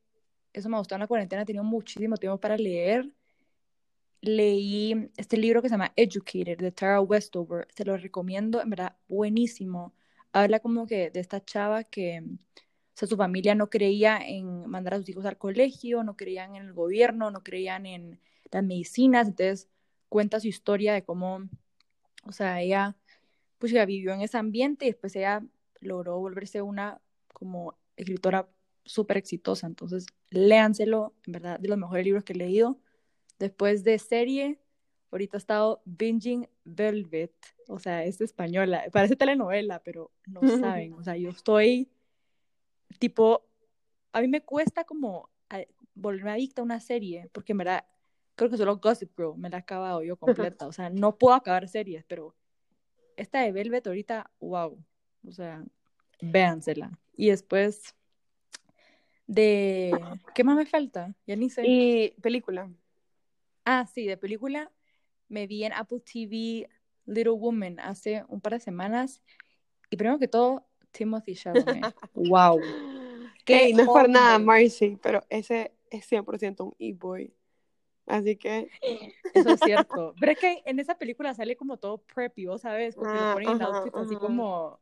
eso 0.52 0.68
me 0.68 0.78
gustó 0.78 0.94
en 0.94 1.00
la 1.00 1.06
cuarentena, 1.06 1.42
he 1.42 1.46
tenido 1.46 1.64
muchísimo 1.64 2.16
tiempo 2.16 2.38
para 2.38 2.56
leer. 2.56 3.10
Leí 4.22 5.10
este 5.16 5.36
libro 5.38 5.62
que 5.62 5.68
se 5.68 5.74
llama 5.74 5.92
Educated 5.96 6.58
de 6.58 6.72
Tara 6.72 7.00
Westover, 7.00 7.66
se 7.74 7.84
lo 7.86 7.96
recomiendo, 7.96 8.60
en 8.60 8.70
verdad, 8.70 8.96
buenísimo. 9.08 9.94
Habla 10.32 10.60
como 10.60 10.86
que 10.86 11.10
de 11.10 11.20
esta 11.20 11.42
chava 11.42 11.84
que, 11.84 12.22
o 12.22 12.92
sea, 12.94 13.08
su 13.08 13.16
familia 13.16 13.54
no 13.54 13.70
creía 13.70 14.18
en 14.18 14.68
mandar 14.68 14.94
a 14.94 14.98
sus 14.98 15.08
hijos 15.08 15.24
al 15.24 15.38
colegio, 15.38 16.04
no 16.04 16.16
creían 16.16 16.54
en 16.54 16.66
el 16.66 16.74
gobierno, 16.74 17.30
no 17.30 17.42
creían 17.42 17.86
en 17.86 18.20
las 18.50 18.62
medicinas, 18.62 19.26
entonces 19.28 19.68
cuenta 20.10 20.38
su 20.38 20.48
historia 20.48 20.92
de 20.92 21.02
cómo, 21.02 21.48
o 22.24 22.32
sea, 22.32 22.60
ella, 22.60 22.96
pues 23.58 23.72
ya 23.72 23.86
vivió 23.86 24.12
en 24.12 24.20
ese 24.20 24.36
ambiente 24.38 24.84
y 24.84 24.90
después 24.90 25.16
ella 25.16 25.42
logró 25.80 26.18
volverse 26.18 26.60
una 26.62 27.00
como 27.32 27.74
escritora 27.96 28.48
súper 28.84 29.16
exitosa. 29.16 29.66
Entonces, 29.66 30.06
léanselo, 30.30 31.14
en 31.26 31.32
verdad, 31.32 31.58
de 31.58 31.68
los 31.68 31.78
mejores 31.78 32.04
libros 32.04 32.24
que 32.24 32.34
he 32.34 32.36
leído. 32.36 32.78
Después 33.40 33.84
de 33.84 33.98
serie, 33.98 34.60
ahorita 35.10 35.36
he 35.36 35.38
estado 35.38 35.80
binging 35.86 36.46
Velvet, 36.64 37.32
o 37.68 37.78
sea, 37.78 38.04
es 38.04 38.20
española, 38.20 38.84
parece 38.92 39.16
telenovela, 39.16 39.82
pero 39.82 40.10
no 40.26 40.42
saben, 40.58 40.92
o 40.92 41.02
sea, 41.02 41.16
yo 41.16 41.30
estoy 41.30 41.90
tipo, 42.98 43.42
a 44.12 44.20
mí 44.20 44.28
me 44.28 44.42
cuesta 44.42 44.84
como 44.84 45.30
volverme 45.94 46.32
adicta 46.32 46.60
a 46.60 46.64
una 46.66 46.80
serie, 46.80 47.30
porque 47.32 47.52
en 47.52 47.58
verdad, 47.58 47.86
creo 48.34 48.50
que 48.50 48.58
solo 48.58 48.76
Gossip 48.76 49.10
Girl 49.16 49.38
me 49.38 49.48
la 49.48 49.56
he 49.56 49.60
acabado 49.60 50.02
yo 50.02 50.18
completa, 50.18 50.66
o 50.66 50.72
sea, 50.72 50.90
no 50.90 51.16
puedo 51.16 51.34
acabar 51.34 51.66
series, 51.66 52.04
pero 52.04 52.36
esta 53.16 53.40
de 53.40 53.52
Velvet 53.52 53.86
ahorita, 53.86 54.30
wow, 54.38 54.78
o 55.26 55.32
sea, 55.32 55.64
véansela. 56.20 56.90
Y 57.16 57.30
después 57.30 57.94
de... 59.26 59.98
¿Qué 60.34 60.44
más 60.44 60.58
me 60.58 60.66
falta? 60.66 61.14
Ya 61.26 61.36
ni 61.36 61.48
sé. 61.48 61.62
Y 61.66 62.10
película. 62.20 62.70
Ah, 63.72 63.86
sí, 63.86 64.04
de 64.04 64.16
película 64.16 64.68
me 65.28 65.46
vi 65.46 65.62
en 65.62 65.72
Apple 65.72 66.00
TV 66.00 66.68
Little 67.06 67.34
Woman 67.34 67.78
hace 67.78 68.24
un 68.26 68.40
par 68.40 68.54
de 68.54 68.58
semanas. 68.58 69.22
Y 69.90 69.96
primero 69.96 70.18
que 70.18 70.26
todo, 70.26 70.66
Timothy 70.90 71.36
Chalamet. 71.36 71.94
wow. 72.14 72.60
Que 73.44 73.72
no 73.72 73.82
es 73.82 73.86
por 73.86 74.08
nada, 74.08 74.40
Marcy, 74.40 74.98
pero 75.00 75.22
ese 75.28 75.72
es 75.88 76.10
100% 76.10 76.64
un 76.64 76.74
e-boy. 76.80 77.32
Así 78.06 78.34
que. 78.34 78.68
Eso 79.34 79.50
es 79.50 79.60
cierto. 79.64 80.14
Pero 80.18 80.32
es 80.32 80.38
que 80.40 80.62
en 80.66 80.80
esa 80.80 80.98
película 80.98 81.32
sale 81.32 81.54
como 81.54 81.76
todo 81.76 81.98
preppy, 81.98 82.46
¿sabes? 82.58 82.96
Porque 82.96 83.14
lo 83.14 83.20
ah, 83.20 83.34
ponen 83.34 83.50
en 83.50 83.62
outfits 83.62 83.96
así 83.96 84.16
como. 84.16 84.80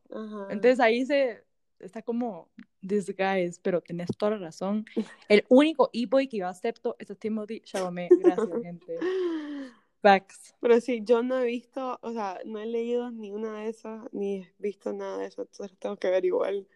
Entonces 0.48 0.80
ahí 0.80 1.04
se. 1.04 1.44
Está 1.80 2.02
como 2.02 2.48
disguise, 2.80 3.60
pero 3.62 3.80
tenés 3.80 4.08
toda 4.16 4.32
la 4.32 4.38
razón. 4.38 4.84
El 5.28 5.44
único 5.48 5.90
e-boy 5.92 6.28
que 6.28 6.38
yo 6.38 6.48
acepto 6.48 6.96
es 6.98 7.16
Timothy 7.18 7.60
Chalamet. 7.60 8.10
Gracias, 8.18 8.48
gente. 8.62 8.98
Facts. 10.00 10.54
Pero 10.60 10.80
sí, 10.80 11.00
yo 11.04 11.22
no 11.22 11.38
he 11.38 11.44
visto, 11.46 11.98
o 12.02 12.12
sea, 12.12 12.38
no 12.44 12.60
he 12.60 12.66
leído 12.66 13.10
ni 13.10 13.32
una 13.32 13.60
de 13.60 13.68
esas, 13.68 14.04
ni 14.12 14.42
he 14.42 14.52
visto 14.58 14.92
nada 14.92 15.18
de 15.18 15.26
eso, 15.26 15.42
entonces 15.42 15.76
tengo 15.78 15.96
que 15.96 16.10
ver 16.10 16.24
igual. 16.24 16.66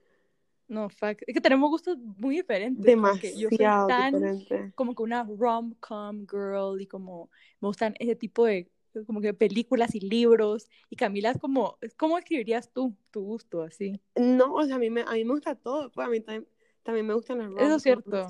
No, 0.72 0.88
fact. 0.88 1.22
Es 1.26 1.34
que 1.34 1.40
tenemos 1.40 1.68
gustos 1.68 1.98
muy 1.98 2.36
diferentes. 2.36 2.82
Demasiado 2.82 3.38
yo 3.38 3.48
soy 3.50 3.58
tan 3.58 4.72
como 4.74 4.94
que 4.94 5.02
una 5.02 5.22
rom-com 5.22 6.26
girl 6.26 6.80
y 6.80 6.86
como 6.86 7.30
me 7.60 7.68
gustan 7.68 7.94
ese 7.98 8.16
tipo 8.16 8.46
de 8.46 8.71
como 9.06 9.20
que 9.20 9.34
películas 9.34 9.94
y 9.94 10.00
libros. 10.00 10.68
Y 10.90 10.96
Camila 10.96 11.30
es 11.30 11.38
como, 11.38 11.78
¿cómo 11.96 12.18
escribirías 12.18 12.70
tú 12.72 12.94
tu 13.10 13.22
gusto 13.22 13.62
así? 13.62 14.00
No, 14.16 14.54
o 14.54 14.64
sea, 14.64 14.76
a 14.76 14.78
mí 14.78 14.90
me, 14.90 15.02
a 15.02 15.12
mí 15.12 15.24
me 15.24 15.34
gusta 15.34 15.54
todo. 15.54 15.90
Pues 15.90 16.06
a 16.06 16.10
mí 16.10 16.20
también, 16.20 16.46
también 16.82 17.06
me 17.06 17.14
gustan 17.14 17.38
las 17.38 17.48
rom 17.48 17.58
Eso 17.58 17.76
es 17.76 17.82
cierto. 17.82 18.28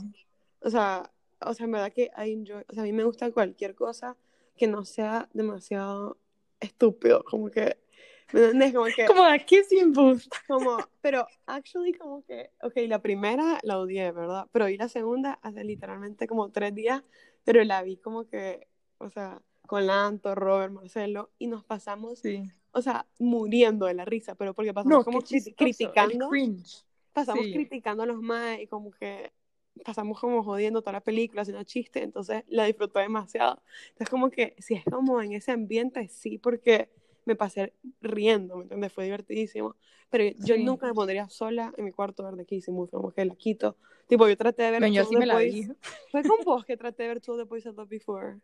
O 0.61 0.70
sea, 0.70 1.11
o 1.40 1.55
sea, 1.55 1.64
en 1.64 1.72
verdad 1.72 1.92
que 1.92 2.11
I 2.16 2.33
enjoy, 2.33 2.64
o 2.68 2.72
sea, 2.72 2.83
a 2.83 2.87
mí 2.87 2.92
me 2.92 3.05
gusta 3.05 3.31
cualquier 3.33 3.75
cosa 3.75 4.16
que 4.57 4.66
no 4.66 4.85
sea 4.85 5.29
demasiado 5.33 6.18
estúpido, 6.61 7.25
como 7.25 7.51
que 7.51 7.77
¿Me 8.33 8.72
Como 8.72 8.87
que. 8.87 9.07
Como 9.07 9.25
aquí 9.25 9.62
sin 9.64 9.92
boost. 9.92 10.33
Como, 10.48 10.79
pero, 11.01 11.27
actually, 11.46 11.92
como 11.92 12.25
que. 12.25 12.51
Ok, 12.62 12.75
la 12.88 13.01
primera 13.01 13.59
la 13.62 13.79
odié, 13.79 14.11
¿verdad? 14.12 14.46
Pero 14.53 14.66
vi 14.66 14.77
la 14.77 14.88
segunda 14.88 15.38
hace 15.42 15.64
literalmente 15.64 16.27
como 16.27 16.51
tres 16.51 16.75
días, 16.75 17.03
pero 17.44 17.62
la 17.64 17.83
vi 17.83 17.96
como 17.96 18.27
que. 18.27 18.66
O 18.98 19.11
sea, 19.11 19.42
con 19.72 19.87
Lanto, 19.87 20.35
Robert, 20.35 20.70
Marcelo, 20.70 21.30
y 21.38 21.46
nos 21.46 21.64
pasamos. 21.64 22.18
Sí. 22.18 22.42
O 22.72 22.82
sea, 22.82 23.06
muriendo 23.18 23.87
de 23.87 23.94
la 23.94 24.04
risa, 24.04 24.35
pero 24.35 24.52
porque 24.52 24.74
pasamos 24.74 25.02
como 25.02 25.22
criticando. 25.56 26.28
Pasamos 27.14 27.46
criticando 27.50 28.02
a 28.02 28.06
los 28.06 28.20
más 28.20 28.61
y 28.61 28.66
como 28.66 28.90
que 28.90 29.32
pasamos 29.82 30.20
como 30.20 30.42
jodiendo 30.42 30.82
toda 30.82 30.92
la 30.92 31.00
película, 31.00 31.40
haciendo 31.40 31.64
chistes, 31.64 32.02
entonces 32.02 32.44
la 32.48 32.66
disfruté 32.66 32.98
demasiado. 32.98 33.62
Entonces 33.85 34.11
como 34.11 34.28
que 34.28 34.54
si 34.58 34.74
es 34.74 34.85
como 34.85 35.22
en 35.22 35.32
ese 35.32 35.52
ambiente, 35.52 36.06
sí, 36.08 36.37
porque 36.37 36.90
me 37.24 37.35
pasé 37.35 37.72
riendo, 38.02 38.58
¿me 38.58 38.64
entiendes? 38.64 38.92
Fue 38.92 39.04
divertidísimo. 39.04 39.74
Pero 40.11 40.37
yo 40.40 40.58
nunca 40.58 40.87
me 40.87 40.92
pondría 40.92 41.30
sola 41.30 41.72
en 41.78 41.87
mi 41.87 41.92
cuarto 41.92 42.26
a 42.26 42.26
ver 42.26 42.37
de 42.37 42.44
Kissing 42.44 42.74
Booth, 42.74 42.90
como 42.90 43.11
que 43.11 43.24
la 43.24 43.35
quito. 43.37 43.78
Tipo, 44.06 44.28
yo 44.28 44.37
traté 44.37 44.64
de 44.64 44.72
ver... 44.72 44.80
Pero 44.80 44.92
yo 44.92 45.06
sí 45.06 45.16
me 45.16 45.24
la 45.24 45.38
vi. 45.38 45.66
Fue 46.11 46.22
con 46.22 46.44
vos 46.44 46.66
que 46.66 46.76
traté 46.76 47.04
de 47.04 47.08
ver 47.08 47.22
Two 47.22 47.38
the 47.38 47.44
Boys 47.44 47.64
I 47.64 47.70
Loved 47.70 47.88
Before. 47.88 48.38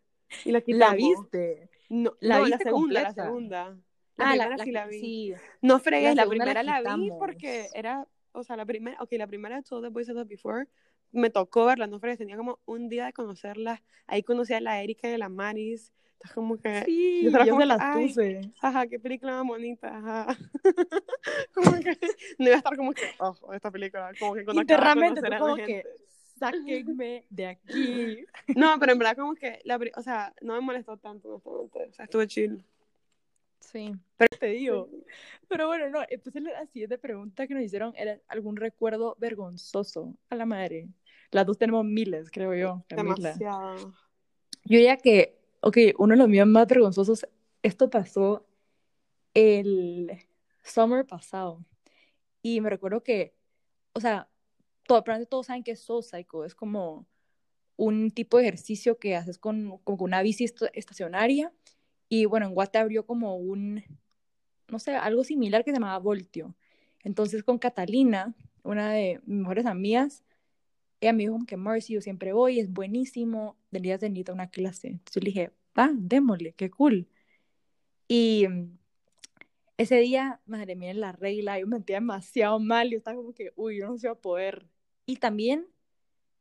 Y 0.44 0.52
la. 0.52 0.62
¿La 0.66 0.94
viste? 0.94 1.70
No, 1.88 2.12
la, 2.20 2.38
no, 2.38 2.46
la 2.46 2.58
segunda, 2.58 3.02
la 3.02 3.12
segunda. 3.12 3.78
La 4.16 4.26
ah, 4.26 4.30
primera 4.30 4.56
la, 4.56 4.64
sí 4.64 4.70
la 4.72 4.86
vi. 4.86 5.00
Sí. 5.00 5.34
No 5.62 5.78
fregues, 5.78 6.14
la, 6.14 6.26
primera 6.26 6.62
la, 6.62 6.96
vi 6.96 7.10
porque 7.18 7.68
era, 7.72 8.06
o 8.32 8.42
sea, 8.42 8.56
la 8.56 8.66
primera, 8.66 9.00
ok, 9.00 9.12
la 9.12 9.26
primera 9.26 9.56
de 9.56 9.62
Two 9.62 9.80
the 9.80 9.88
Boys 9.88 10.08
Loved 10.08 10.26
Before 10.26 10.66
me 11.12 11.30
tocó 11.30 11.64
verla, 11.64 11.86
no 11.86 12.00
fregues, 12.00 12.18
tenía 12.18 12.36
como 12.36 12.58
un 12.66 12.88
día 12.88 13.06
de 13.06 13.12
conocerla. 13.12 13.82
Ahí 14.06 14.22
conocí 14.22 14.52
a 14.52 14.60
la 14.60 14.82
Erika 14.82 15.08
y 15.08 15.14
a 15.14 15.18
la 15.18 15.28
Maris 15.28 15.92
Estás 16.18 16.32
como 16.32 16.58
que. 16.58 16.82
Sí, 16.84 17.30
yo, 17.30 17.44
yo 17.44 17.58
las 17.60 17.96
puse. 17.96 18.40
Ajá, 18.60 18.88
qué 18.88 18.98
película 18.98 19.36
más 19.36 19.46
bonita. 19.46 19.96
Ajá. 19.96 20.36
como 21.54 21.78
que. 21.78 21.96
No 22.38 22.46
iba 22.46 22.54
a 22.54 22.58
estar 22.58 22.76
como 22.76 22.92
que. 22.92 23.02
Oh, 23.20 23.36
esta 23.52 23.70
película. 23.70 24.10
Como 24.18 24.34
que 24.34 24.44
cuando 24.44 24.62
Internamente, 24.62 25.20
como 25.38 25.54
que. 25.54 25.84
Sáquenme 26.38 27.24
de 27.30 27.46
aquí. 27.46 28.26
No, 28.54 28.78
pero 28.78 28.92
en 28.92 28.98
verdad, 28.98 29.16
como 29.16 29.34
que. 29.34 29.60
La, 29.64 29.78
o 29.96 30.02
sea, 30.02 30.34
no 30.40 30.54
me 30.54 30.60
molestó 30.60 30.96
tanto, 30.96 31.40
O 31.44 31.70
sea, 31.92 32.04
estuve 32.04 32.26
chill. 32.26 32.64
Sí, 33.60 33.92
pero 34.16 34.28
te 34.38 34.46
digo. 34.46 34.88
Pero 35.48 35.66
bueno, 35.66 35.88
no, 35.90 36.00
entonces 36.08 36.42
la 36.42 36.66
siguiente 36.66 36.96
pregunta 36.96 37.46
que 37.46 37.54
nos 37.54 37.62
hicieron 37.62 37.92
era 37.96 38.18
algún 38.28 38.56
recuerdo 38.56 39.16
vergonzoso 39.18 40.14
a 40.30 40.36
la 40.36 40.46
madre. 40.46 40.88
Las 41.30 41.44
dos 41.44 41.58
tenemos 41.58 41.84
miles, 41.84 42.30
creo 42.30 42.54
yo. 42.54 42.84
Demasiado. 42.88 43.92
Yo 44.64 44.78
diría 44.78 44.96
que 44.96 45.38
ok, 45.60 45.76
uno 45.98 46.12
de 46.14 46.18
los 46.18 46.28
míos 46.28 46.46
más 46.46 46.66
vergonzosos, 46.66 47.26
esto 47.62 47.90
pasó 47.90 48.46
el 49.34 50.26
summer 50.62 51.06
pasado. 51.06 51.64
Y 52.42 52.60
me 52.60 52.70
recuerdo 52.70 53.02
que, 53.02 53.34
o 53.92 54.00
sea, 54.00 54.28
todo, 54.88 55.04
todos 55.28 55.46
saben 55.46 55.62
que 55.62 55.72
es 55.72 55.80
Soul 55.80 56.02
Psycho, 56.02 56.44
es 56.44 56.56
como 56.56 57.06
un 57.76 58.10
tipo 58.10 58.38
de 58.38 58.44
ejercicio 58.44 58.98
que 58.98 59.14
haces 59.16 59.38
con, 59.38 59.78
con 59.84 59.96
una 60.00 60.22
bici 60.22 60.44
estacionaria. 60.74 61.52
Y 62.08 62.24
bueno, 62.24 62.46
en 62.46 62.54
Guate 62.54 62.78
abrió 62.78 63.06
como 63.06 63.36
un, 63.36 63.84
no 64.68 64.78
sé, 64.80 64.96
algo 64.96 65.22
similar 65.24 65.64
que 65.64 65.70
se 65.70 65.76
llamaba 65.76 65.98
Voltio. 65.98 66.56
Entonces 67.04 67.44
con 67.44 67.58
Catalina, 67.58 68.34
una 68.64 68.92
de 68.92 69.20
mis 69.26 69.38
mejores 69.40 69.66
amigas, 69.66 70.24
ella 71.00 71.12
me 71.12 71.24
dijo 71.24 71.38
que 71.46 71.56
Marcy, 71.56 71.94
yo 71.94 72.00
siempre 72.00 72.32
voy, 72.32 72.60
es 72.60 72.72
buenísimo, 72.72 73.56
deberías 73.70 74.00
venir 74.00 74.30
a 74.30 74.34
una 74.34 74.50
clase. 74.50 74.88
Entonces 74.88 75.14
yo 75.14 75.20
le 75.20 75.26
dije, 75.26 75.52
va, 75.78 75.90
démosle, 75.94 76.54
qué 76.54 76.70
cool. 76.70 77.08
Y 78.08 78.46
mm, 78.48 78.78
ese 79.78 79.96
día, 80.00 80.40
madre 80.46 80.74
mía, 80.74 80.90
en 80.90 81.00
la 81.00 81.12
regla, 81.12 81.60
yo 81.60 81.66
me 81.66 81.76
sentía 81.76 81.96
demasiado 81.96 82.58
mal, 82.58 82.90
yo 82.90 82.98
estaba 82.98 83.16
como 83.16 83.32
que, 83.32 83.52
uy, 83.54 83.78
yo 83.78 83.86
no 83.86 83.98
sé 83.98 84.08
a 84.08 84.14
poder. 84.16 84.66
Y 85.08 85.16
también 85.16 85.66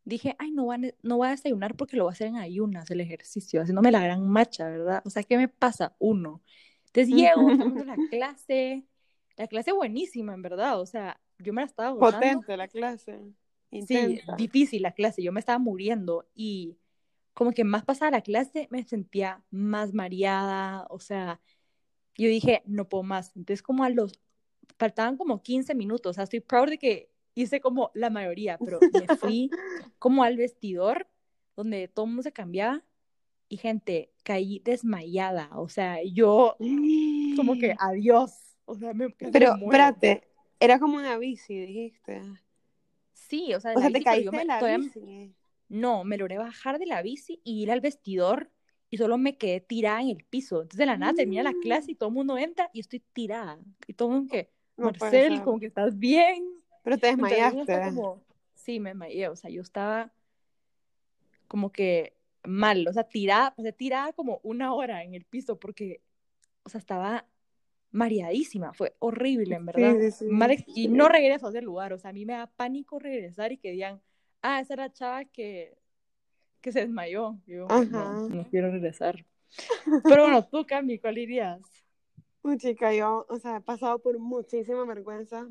dije, 0.03 0.35
ay, 0.39 0.51
no 0.51 0.65
voy, 0.65 0.75
a, 0.75 0.93
no 1.01 1.15
voy 1.15 1.27
a 1.29 1.31
desayunar 1.31 1.75
porque 1.77 1.95
lo 1.95 2.03
voy 2.03 2.11
a 2.11 2.13
hacer 2.13 2.27
en 2.27 2.35
ayunas, 2.35 2.91
el 2.91 2.99
ejercicio, 2.99 3.61
haciéndome 3.61 3.93
la 3.93 4.01
gran 4.01 4.27
macha, 4.27 4.69
¿verdad? 4.69 5.01
O 5.05 5.09
sea, 5.09 5.23
¿qué 5.23 5.37
me 5.37 5.47
pasa? 5.47 5.95
Uno. 5.99 6.43
Entonces 6.87 7.15
llego, 7.15 7.47
a 7.81 7.85
la 7.85 7.95
clase, 8.09 8.85
la 9.37 9.47
clase 9.47 9.71
buenísima, 9.71 10.33
en 10.33 10.41
verdad, 10.41 10.81
o 10.81 10.85
sea, 10.85 11.17
yo 11.39 11.53
me 11.53 11.61
la 11.61 11.67
estaba. 11.67 11.97
Potente 11.97 12.57
la 12.57 12.67
clase. 12.67 13.21
Sí, 13.71 14.19
difícil 14.37 14.81
la 14.81 14.91
clase, 14.91 15.23
yo 15.23 15.31
me 15.31 15.39
estaba 15.39 15.59
muriendo 15.59 16.27
y 16.35 16.77
como 17.33 17.53
que 17.53 17.63
más 17.63 17.85
pasada 17.85 18.11
la 18.11 18.21
clase 18.21 18.67
me 18.69 18.83
sentía 18.83 19.45
más 19.49 19.93
mareada, 19.93 20.87
o 20.89 20.99
sea, 20.99 21.39
yo 22.17 22.27
dije, 22.27 22.63
no 22.65 22.89
puedo 22.89 23.03
más. 23.03 23.33
Entonces 23.37 23.63
como 23.63 23.85
a 23.85 23.89
los, 23.89 24.19
faltaban 24.77 25.15
como 25.15 25.41
15 25.41 25.73
minutos, 25.73 26.09
o 26.09 26.13
sea, 26.15 26.25
estoy 26.25 26.41
proud 26.41 26.67
de 26.67 26.77
que 26.77 27.16
hice 27.41 27.59
como 27.59 27.91
la 27.93 28.09
mayoría, 28.09 28.57
pero 28.57 28.79
me 29.07 29.07
fui 29.17 29.49
como 29.99 30.23
al 30.23 30.37
vestidor 30.37 31.07
donde 31.55 31.87
todo 31.87 32.05
el 32.05 32.09
mundo 32.11 32.23
se 32.23 32.31
cambiaba 32.31 32.83
y 33.49 33.57
gente, 33.57 34.11
caí 34.23 34.59
desmayada, 34.59 35.49
o 35.55 35.69
sea, 35.69 36.03
yo 36.03 36.57
como 37.35 37.53
que 37.53 37.75
adiós, 37.79 38.57
o 38.65 38.75
sea, 38.75 38.93
me 38.93 39.09
Pero 39.09 39.55
espérate, 39.55 40.27
era 40.59 40.79
como 40.79 40.97
una 40.97 41.17
bici, 41.17 41.57
dijiste. 41.57 42.21
Sí, 43.13 43.53
o 43.53 43.59
sea, 43.59 43.73
o 43.73 43.79
sea, 43.79 43.89
te 43.89 44.03
caíste 44.03 44.35
de 44.35 44.45
la 44.45 44.77
bici. 44.77 45.33
No, 45.69 46.03
me 46.03 46.17
logré 46.17 46.37
bajar 46.37 46.79
de 46.79 46.85
la 46.85 47.01
bici 47.01 47.41
y 47.43 47.63
ir 47.63 47.71
al 47.71 47.81
vestidor 47.81 48.51
y 48.89 48.97
solo 48.97 49.17
me 49.17 49.37
quedé 49.37 49.59
tirada 49.59 50.01
en 50.01 50.09
el 50.09 50.23
piso. 50.23 50.61
Entonces 50.61 50.77
de 50.77 50.85
la 50.85 50.97
nada 50.97 51.13
termina 51.13 51.43
la 51.43 51.53
clase 51.61 51.91
y 51.91 51.95
todo 51.95 52.09
el 52.09 52.15
mundo 52.15 52.37
entra 52.37 52.69
y 52.73 52.79
estoy 52.79 53.01
tirada. 53.13 53.59
Y 53.85 53.93
todo 53.93 54.09
el 54.09 54.15
mundo 54.15 54.31
que, 54.31 54.49
Marcel, 54.77 55.41
como 55.43 55.59
que 55.59 55.67
estás 55.67 55.97
bien. 55.97 56.56
Pero 56.87 56.97
te 56.99 57.07
desmayaste. 57.17 57.91
Sí, 58.55 58.79
me 58.79 58.91
desmayé, 58.91 59.27
o 59.27 59.35
sea, 59.35 59.49
yo 59.49 59.61
estaba 59.61 60.13
como 61.49 61.69
que 61.69 62.15
mal, 62.45 62.87
o 62.87 62.93
sea, 62.93 63.03
tirada, 63.03 63.53
pasé 63.53 63.73
tirada 63.73 64.13
como 64.13 64.39
una 64.41 64.73
hora 64.73 65.03
en 65.03 65.13
el 65.13 65.25
piso 65.25 65.59
porque, 65.59 66.01
o 66.63 66.69
sea, 66.69 66.79
estaba 66.79 67.25
mareadísima, 67.91 68.73
fue 68.73 68.95
horrible, 68.99 69.55
en 69.55 69.65
verdad. 69.65 69.95
y 70.67 70.87
no 70.87 71.09
regreso 71.09 71.47
a 71.47 71.49
ese 71.49 71.61
lugar, 71.61 71.91
o 71.91 71.99
sea, 71.99 72.11
a 72.11 72.13
mí 72.13 72.25
me 72.25 72.33
da 72.33 72.47
pánico 72.47 72.99
regresar 72.99 73.51
y 73.51 73.57
que 73.57 73.71
digan, 73.71 74.01
ah, 74.41 74.61
esa 74.61 74.75
era 74.75 74.83
la 74.83 74.93
chava 74.93 75.25
que, 75.25 75.77
que 76.61 76.71
se 76.71 76.79
desmayó. 76.79 77.37
Yo 77.45 77.67
no, 77.67 78.29
no, 78.29 78.47
quiero 78.49 78.71
regresar. 78.71 79.25
Pero 80.03 80.23
bueno, 80.23 80.45
tú, 80.45 80.65
Cami, 80.65 80.99
¿cuál 80.99 81.17
irías? 81.17 81.61
Uy, 82.43 82.57
chica, 82.57 82.93
yo, 82.93 83.25
o 83.27 83.39
sea, 83.39 83.57
he 83.57 83.61
pasado 83.61 83.99
por 83.99 84.17
muchísima 84.19 84.85
vergüenza, 84.85 85.49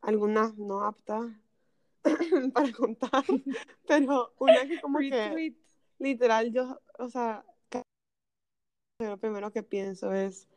algunas 0.00 0.56
no 0.56 0.84
aptas 0.84 1.26
para 2.54 2.72
contar, 2.72 3.24
pero 3.86 4.32
una 4.38 4.66
que 4.66 4.80
como 4.80 4.98
que, 4.98 5.54
literal, 5.98 6.52
yo, 6.52 6.80
o 6.98 7.08
sea, 7.08 7.44
lo 9.00 9.18
primero 9.18 9.50
que 9.52 9.62
pienso 9.62 10.12
es 10.12 10.48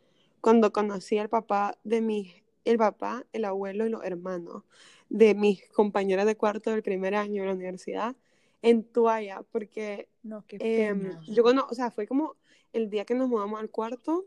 cuando 0.42 0.72
conocí 0.72 1.18
al 1.18 1.30
papá 1.30 1.78
de 1.84 2.02
mi, 2.02 2.34
el 2.66 2.78
papá, 2.78 3.26
el 3.34 3.46
abuelo 3.46 3.86
y 3.86 3.90
los 3.90 4.04
hermanos 4.04 4.64
de 5.10 5.34
mis 5.36 5.68
compañeras 5.70 6.26
de 6.26 6.38
cuarto 6.38 6.72
del 6.72 6.84
primer 6.84 7.16
año 7.16 7.42
de 7.42 7.48
la 7.48 7.56
universidad 7.56 8.16
en 8.62 8.84
toalla, 8.84 9.44
porque 9.52 10.10
no, 10.24 10.46
qué 10.46 10.58
em, 10.60 11.20
yo 11.28 11.44
cuando, 11.44 11.66
o 11.70 11.74
sea, 11.74 11.92
fue 11.92 12.08
como 12.08 12.36
el 12.74 12.90
día 12.90 13.06
que 13.06 13.16
nos 13.16 13.30
mudamos 13.30 13.60
al 13.60 13.70
cuarto, 13.70 14.26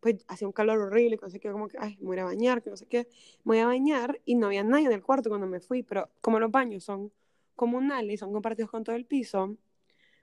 pues 0.00 0.24
hacía 0.28 0.46
un 0.46 0.52
calor 0.52 0.78
horrible, 0.78 1.18
no 1.20 1.30
sé 1.30 1.40
qué, 1.40 1.50
como 1.50 1.68
que, 1.68 1.76
ay, 1.80 1.96
me 2.00 2.06
voy 2.06 2.18
a 2.18 2.24
bañar, 2.24 2.62
que 2.62 2.70
no 2.70 2.76
sé 2.76 2.86
qué, 2.86 3.08
me 3.44 3.56
voy 3.56 3.58
a 3.58 3.66
bañar 3.66 4.20
y 4.24 4.34
no 4.34 4.46
había 4.46 4.62
nadie 4.62 4.86
en 4.86 4.92
el 4.92 5.02
cuarto 5.02 5.28
cuando 5.28 5.46
me 5.46 5.60
fui, 5.60 5.82
pero 5.82 6.10
como 6.20 6.38
los 6.38 6.50
baños 6.50 6.84
son 6.84 7.12
comunales 7.54 8.14
y 8.14 8.16
son 8.18 8.32
compartidos 8.32 8.70
con 8.70 8.84
todo 8.84 8.96
el 8.96 9.04
piso, 9.04 9.56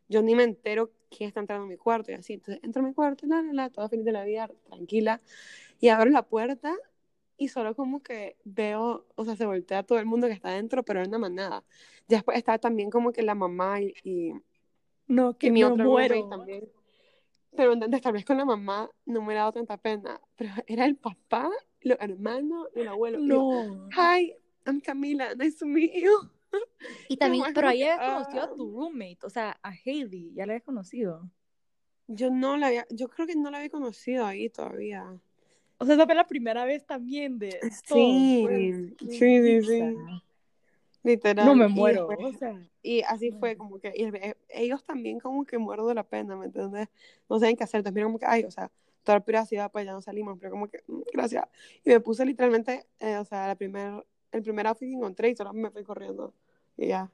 yo 0.07 0.21
ni 0.21 0.35
me 0.35 0.43
entero 0.43 0.91
quién 1.09 1.27
está 1.29 1.39
entrando 1.39 1.65
a 1.65 1.67
mi 1.67 1.77
cuarto 1.77 2.11
y 2.11 2.15
así, 2.15 2.33
entonces 2.33 2.63
entro 2.63 2.83
a 2.83 2.87
mi 2.87 2.93
cuarto, 2.93 3.25
la, 3.25 3.41
la, 3.41 3.53
la, 3.53 3.69
toda 3.69 3.89
feliz 3.89 4.05
de 4.05 4.11
la 4.11 4.23
vida, 4.23 4.49
tranquila, 4.65 5.21
y 5.79 5.89
abro 5.89 6.09
la 6.11 6.23
puerta 6.23 6.75
y 7.37 7.47
solo 7.47 7.75
como 7.75 8.01
que 8.01 8.37
veo, 8.43 9.05
o 9.15 9.25
sea, 9.25 9.35
se 9.35 9.45
voltea 9.45 9.83
todo 9.83 9.99
el 9.99 10.05
mundo 10.05 10.27
que 10.27 10.33
está 10.33 10.49
adentro, 10.49 10.83
pero 10.83 11.05
no 11.05 11.19
más 11.19 11.31
nada. 11.31 11.63
Después 12.07 12.37
está 12.37 12.57
también 12.57 12.89
como 12.89 13.11
que 13.11 13.23
la 13.23 13.35
mamá 13.35 13.81
y, 13.81 14.33
no, 15.07 15.37
que 15.37 15.51
mi 15.51 15.63
otro 15.63 15.85
muero. 15.85 16.27
también. 16.29 16.69
Pero 17.55 17.73
entonces 17.73 18.01
tal 18.01 18.13
vez 18.13 18.25
con 18.25 18.37
la 18.37 18.45
mamá 18.45 18.89
no 19.05 19.21
me 19.21 19.33
ha 19.33 19.37
dado 19.37 19.53
tanta 19.53 19.77
pena, 19.77 20.19
pero 20.35 20.51
era 20.67 20.85
el 20.85 20.95
papá, 20.95 21.49
los 21.81 21.97
hermanos 21.99 22.67
y 22.75 22.81
el 22.81 22.87
abuelo. 22.87 23.19
No. 23.19 23.89
Hi, 23.91 24.33
I'm 24.65 24.81
Camila, 24.81 25.35
nice 25.35 25.57
to 25.57 25.65
meet 25.65 25.93
you. 25.93 26.29
Y 27.09 27.17
también, 27.17 27.45
pero 27.53 27.69
ahí 27.69 27.81
habías 27.81 27.99
conocido 27.99 28.43
a 28.43 28.45
ah". 28.45 28.53
tu 28.55 28.71
roommate, 28.71 29.17
o 29.23 29.29
sea, 29.29 29.57
a 29.63 29.69
Hailey, 29.69 30.33
¿ya 30.33 30.45
la 30.45 30.53
habías 30.53 30.63
conocido? 30.63 31.29
Yo 32.07 32.29
no 32.29 32.57
la 32.57 32.67
había, 32.67 32.85
yo 32.91 33.07
creo 33.07 33.25
que 33.25 33.35
no 33.35 33.49
la 33.49 33.57
había 33.57 33.69
conocido 33.69 34.25
ahí 34.25 34.49
todavía. 34.49 35.19
O 35.79 35.85
sea, 35.85 35.95
esa 35.95 36.05
fue 36.05 36.15
la 36.15 36.27
primera 36.27 36.65
vez 36.65 36.85
también 36.85 37.39
de. 37.39 37.59
Sí, 37.85 38.93
sí, 38.99 39.41
sí, 39.41 39.63
sí. 39.63 39.95
Literal. 41.03 41.45
No 41.45 41.55
me 41.55 41.67
muero. 41.67 42.07
Y, 42.17 42.23
o 42.23 42.33
sea, 42.33 42.69
y 42.81 43.01
así 43.01 43.31
fue 43.31 43.57
como 43.57 43.79
que 43.79 43.93
ellos 44.49 44.83
también 44.83 45.19
como 45.19 45.45
que 45.45 45.57
muero 45.57 45.85
de 45.85 45.95
la 45.95 46.03
pena, 46.03 46.35
¿me 46.35 46.45
entiendes? 46.45 46.87
No 47.29 47.39
saben 47.39 47.57
qué 47.57 47.65
hacer. 47.65 47.79
Entonces, 47.79 47.93
mira 47.93 48.05
como 48.05 48.19
que, 48.19 48.25
ay, 48.25 48.45
o 48.45 48.51
sea, 48.51 48.71
toda 49.03 49.19
la 49.19 49.25
privacidad, 49.25 49.71
pues 49.71 49.85
ya 49.85 49.91
no 49.91 50.01
salimos, 50.01 50.37
pero 50.39 50.51
como 50.51 50.67
que, 50.67 50.81
mm, 50.87 51.01
gracias. 51.13 51.45
Y 51.83 51.89
me 51.89 51.99
puse 51.99 52.25
literalmente, 52.25 52.85
eh, 52.99 53.17
o 53.17 53.25
sea, 53.25 53.47
la 53.47 53.55
primer, 53.55 54.05
el 54.31 54.41
primer 54.41 54.67
outfit 54.67 54.87
que 54.87 54.95
encontré 54.95 55.29
y 55.29 55.35
solo 55.35 55.53
me 55.53 55.69
fui 55.71 55.83
corriendo. 55.83 56.33
Y 56.77 56.87
ya. 56.87 57.11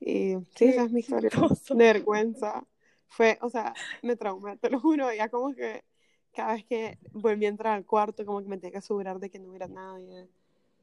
Y 0.00 0.36
sí, 0.56 0.66
esa 0.66 0.84
es 0.84 0.92
mi 0.92 1.00
historia. 1.00 1.30
De 1.30 1.74
vergüenza. 1.76 2.64
Fue, 3.06 3.38
o 3.42 3.48
sea, 3.50 3.74
me 4.02 4.16
traumé, 4.16 4.56
te 4.56 4.70
lo 4.70 4.80
juro. 4.80 5.12
Ya 5.12 5.28
como 5.28 5.54
que 5.54 5.84
cada 6.32 6.54
vez 6.54 6.64
que 6.64 6.98
volví 7.12 7.46
a 7.46 7.48
entrar 7.48 7.74
al 7.74 7.84
cuarto, 7.84 8.24
como 8.24 8.40
que 8.40 8.48
me 8.48 8.56
tenía 8.56 8.72
que 8.72 8.78
asegurar 8.78 9.20
de 9.20 9.30
que 9.30 9.38
no 9.38 9.50
hubiera 9.50 9.68
nadie. 9.68 10.28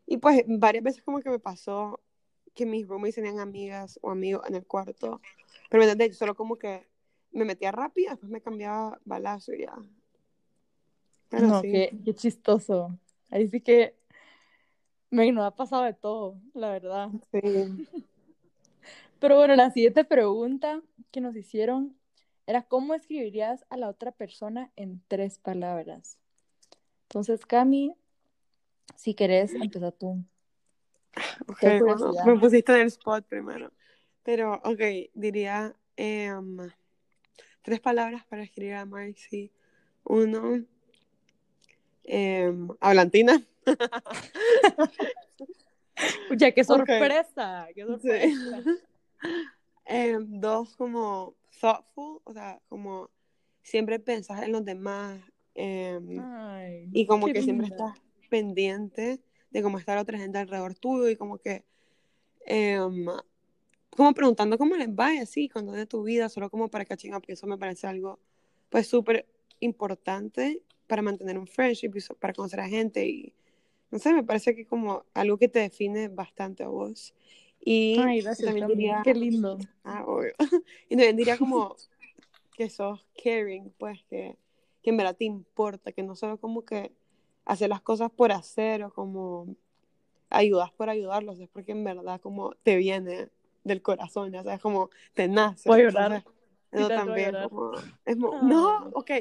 Y 0.06 0.18
pues 0.18 0.44
varias 0.48 0.84
veces 0.84 1.04
como 1.04 1.20
que 1.20 1.30
me 1.30 1.40
pasó 1.40 2.00
que 2.58 2.66
mis 2.66 2.88
roommates 2.88 3.16
tenían 3.16 3.40
amigas 3.40 4.00
o 4.02 4.10
amigos 4.10 4.44
en 4.50 4.56
el 4.56 4.66
cuarto. 4.66 5.22
Pero 5.70 5.84
me 5.84 5.90
entendí, 5.90 6.14
solo 6.14 6.36
como 6.36 6.58
que 6.58 6.88
me 7.32 7.46
metía 7.46 7.72
rápido, 7.72 8.10
después 8.10 8.32
me 8.32 8.42
cambiaba 8.42 9.00
balazo 9.06 9.54
y 9.54 9.62
ya. 9.62 9.76
Pero 11.30 11.48
no, 11.48 11.62
qué, 11.62 11.98
qué, 12.04 12.16
chistoso. 12.16 12.98
Ahí 13.30 13.48
sí 13.48 13.62
que 13.62 13.96
me 15.12 15.32
no 15.32 15.46
ha 15.46 15.56
pasado 15.56 15.84
de 15.84 15.94
todo, 15.94 16.42
la 16.54 16.72
verdad. 16.72 17.10
Sí. 17.32 17.40
Pero 19.20 19.38
bueno, 19.38 19.56
la 19.56 19.70
siguiente 19.72 20.04
pregunta 20.04 20.82
que 21.12 21.22
nos 21.22 21.36
hicieron 21.36 21.96
era 22.48 22.64
cómo 22.64 22.94
escribirías 22.96 23.66
a 23.70 23.78
la 23.78 23.90
otra 23.90 24.12
persona 24.12 24.72
en 24.76 25.02
tres 25.08 25.38
palabras. 25.38 26.18
Entonces, 27.04 27.46
Cami, 27.46 27.96
si 28.96 29.14
querés, 29.14 29.54
empieza 29.54 29.92
tú. 29.92 30.24
Okay, 31.48 31.80
me 32.26 32.40
pusiste 32.40 32.72
en 32.72 32.82
el 32.82 32.88
spot 32.88 33.26
primero. 33.28 33.72
Pero, 34.24 34.62
ok, 34.64 34.82
diría 35.14 35.76
em, 35.96 36.58
tres 37.62 37.80
palabras 37.80 38.26
para 38.26 38.44
escribir 38.44 38.76
a 38.76 38.86
Marcy. 38.86 39.52
Uno, 40.04 40.64
eh, 42.04 42.54
hablantina. 42.80 43.42
Escucha, 45.96 46.52
qué 46.52 46.64
sorpresa, 46.64 47.68
qué 47.74 47.86
sorpresa. 47.86 48.64
Em, 49.90 50.42
dos, 50.42 50.76
como 50.76 51.36
thoughtful, 51.62 52.20
o 52.26 52.34
sea, 52.34 52.60
como 52.68 53.10
siempre 53.62 54.00
pensar 54.00 54.44
en 54.44 54.52
los 54.52 54.66
demás 54.66 55.22
em, 55.56 56.22
y 56.92 57.06
como 57.06 57.28
que 57.28 57.42
siempre 57.42 57.68
estás 57.68 57.98
pendiente 58.30 59.22
de 59.52 59.62
cómo 59.62 59.78
está 59.80 59.96
la 59.96 60.02
otra 60.02 60.18
gente 60.18 60.38
alrededor 60.38 60.76
tuyo 60.76 61.10
y 61.10 61.16
como 61.16 61.38
que 61.38 61.64
em, 62.46 63.06
como 63.90 64.14
preguntando 64.14 64.58
cómo 64.58 64.76
les 64.76 64.90
va 64.90 65.14
y 65.14 65.18
así, 65.20 65.50
cuando 65.50 65.72
de 65.72 65.86
tu 65.86 66.04
vida, 66.04 66.30
solo 66.30 66.50
como 66.50 66.70
para 66.70 66.86
catching 66.86 67.16
up, 67.16 67.24
eso 67.28 67.48
me 67.48 67.58
parece 67.58 67.88
algo 67.88 68.20
pues 68.70 68.88
súper 68.88 69.26
importante 69.60 70.62
para 70.88 71.02
mantener 71.02 71.38
un 71.38 71.48
friendship 71.48 71.92
y 71.96 72.14
para 72.20 72.34
conocer 72.34 72.60
a 72.60 72.68
gente 72.68 73.08
y 73.08 73.34
no 73.90 74.00
sé, 74.00 74.14
me 74.14 74.24
parece 74.24 74.56
que 74.56 74.66
como 74.66 75.06
algo 75.14 75.38
que 75.38 75.48
te 75.48 75.60
define 75.60 76.10
bastante 76.10 76.64
a 76.64 76.68
vos. 76.68 77.14
Y 77.60 77.98
Ay, 78.00 78.22
gracias, 78.22 78.46
también 78.46 78.68
diría, 78.68 79.02
qué 79.04 79.14
lindo. 79.14 79.58
Ah, 79.84 80.04
obvio. 80.06 80.34
Y 80.90 80.96
también 80.96 81.16
diría 81.16 81.38
como 81.38 81.76
que 82.56 82.70
sos 82.70 83.06
caring, 83.24 83.72
pues 83.78 84.04
que, 84.10 84.36
que 84.84 84.90
en 84.90 84.98
verdad 84.98 85.16
te 85.16 85.26
importa, 85.26 85.94
que 85.94 86.04
no 86.04 86.16
solo 86.16 86.38
como 86.38 86.66
que 86.66 86.92
hacer 87.48 87.70
las 87.70 87.82
cosas 87.82 88.12
por 88.12 88.32
hacer 88.32 88.84
o 88.84 88.94
como 88.94 89.56
ayudas 90.30 90.72
por 90.72 90.90
ayudarlos, 90.90 91.40
es 91.40 91.50
porque 91.50 91.72
en 91.72 91.84
verdad 91.84 92.20
como 92.22 92.54
te 92.64 92.76
viene 92.76 93.30
del 93.64 93.82
corazón, 93.82 94.32
ya 94.32 94.44
sabes, 94.44 94.62
como 94.62 94.90
te 95.14 95.28
nace. 95.28 95.68
Voy 95.70 95.82
a 95.82 95.84
llorar. 95.84 96.24
Eso 96.70 96.90
también, 96.90 97.34
como, 97.50 97.72
es 98.06 98.18
no, 98.18 98.90
ok, 98.94 99.12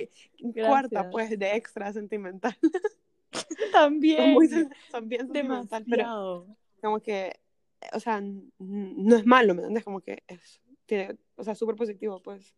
cuarta 0.66 1.10
pues 1.10 1.38
de 1.38 1.56
extra 1.56 1.92
sentimental. 1.92 2.56
también. 3.72 4.32
Muy, 4.32 4.48
también 4.90 5.22
sentimental, 5.22 5.84
pero 5.88 6.46
como 6.80 7.00
que 7.00 7.38
o 7.92 8.00
sea, 8.00 8.20
no 8.58 9.16
es 9.16 9.26
malo, 9.26 9.54
¿me 9.54 9.60
entiendes? 9.60 9.84
Como 9.84 10.00
que 10.00 10.22
es, 10.26 10.60
tiene, 10.86 11.16
o 11.36 11.44
sea, 11.44 11.54
súper 11.54 11.76
positivo, 11.76 12.22
pues. 12.22 12.54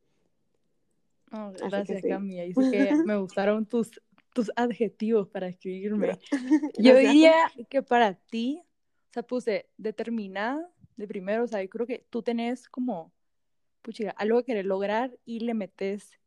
gracias, 1.31 2.03
Cami. 2.03 2.41
Ahí 2.41 2.55
sí 2.55 2.71
que 2.71 2.95
me 3.05 3.17
gustaron 3.19 3.67
tus, 3.67 4.01
tus 4.39 4.53
adjetivos 4.55 5.27
para 5.27 5.49
escribirme. 5.49 6.17
Yo 6.79 6.97
diría 6.97 7.35
que 7.69 7.83
para 7.83 8.15
ti, 8.15 8.63
o 9.11 9.13
sea, 9.13 9.25
puse 9.25 9.69
determinada 9.77 10.71
de 10.97 11.09
primero, 11.09 11.43
o 11.43 11.47
sea, 11.49 11.61
yo 11.61 11.69
creo 11.69 11.87
que 11.89 12.07
tú 12.09 12.23
tenés 12.23 12.69
como, 12.69 13.13
puchiga, 13.83 14.13
algo 14.13 14.39
que 14.39 14.45
querer 14.45 14.67
lograr 14.67 15.19
y 15.25 15.41
le 15.41 15.55
metes, 15.55 16.21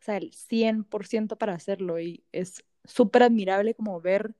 o 0.00 0.04
sea, 0.04 0.16
el 0.16 0.30
100% 0.30 1.36
para 1.36 1.52
hacerlo 1.52 2.00
y 2.00 2.24
es 2.32 2.64
súper 2.84 3.24
admirable 3.24 3.74
como 3.74 4.00
ver 4.00 4.34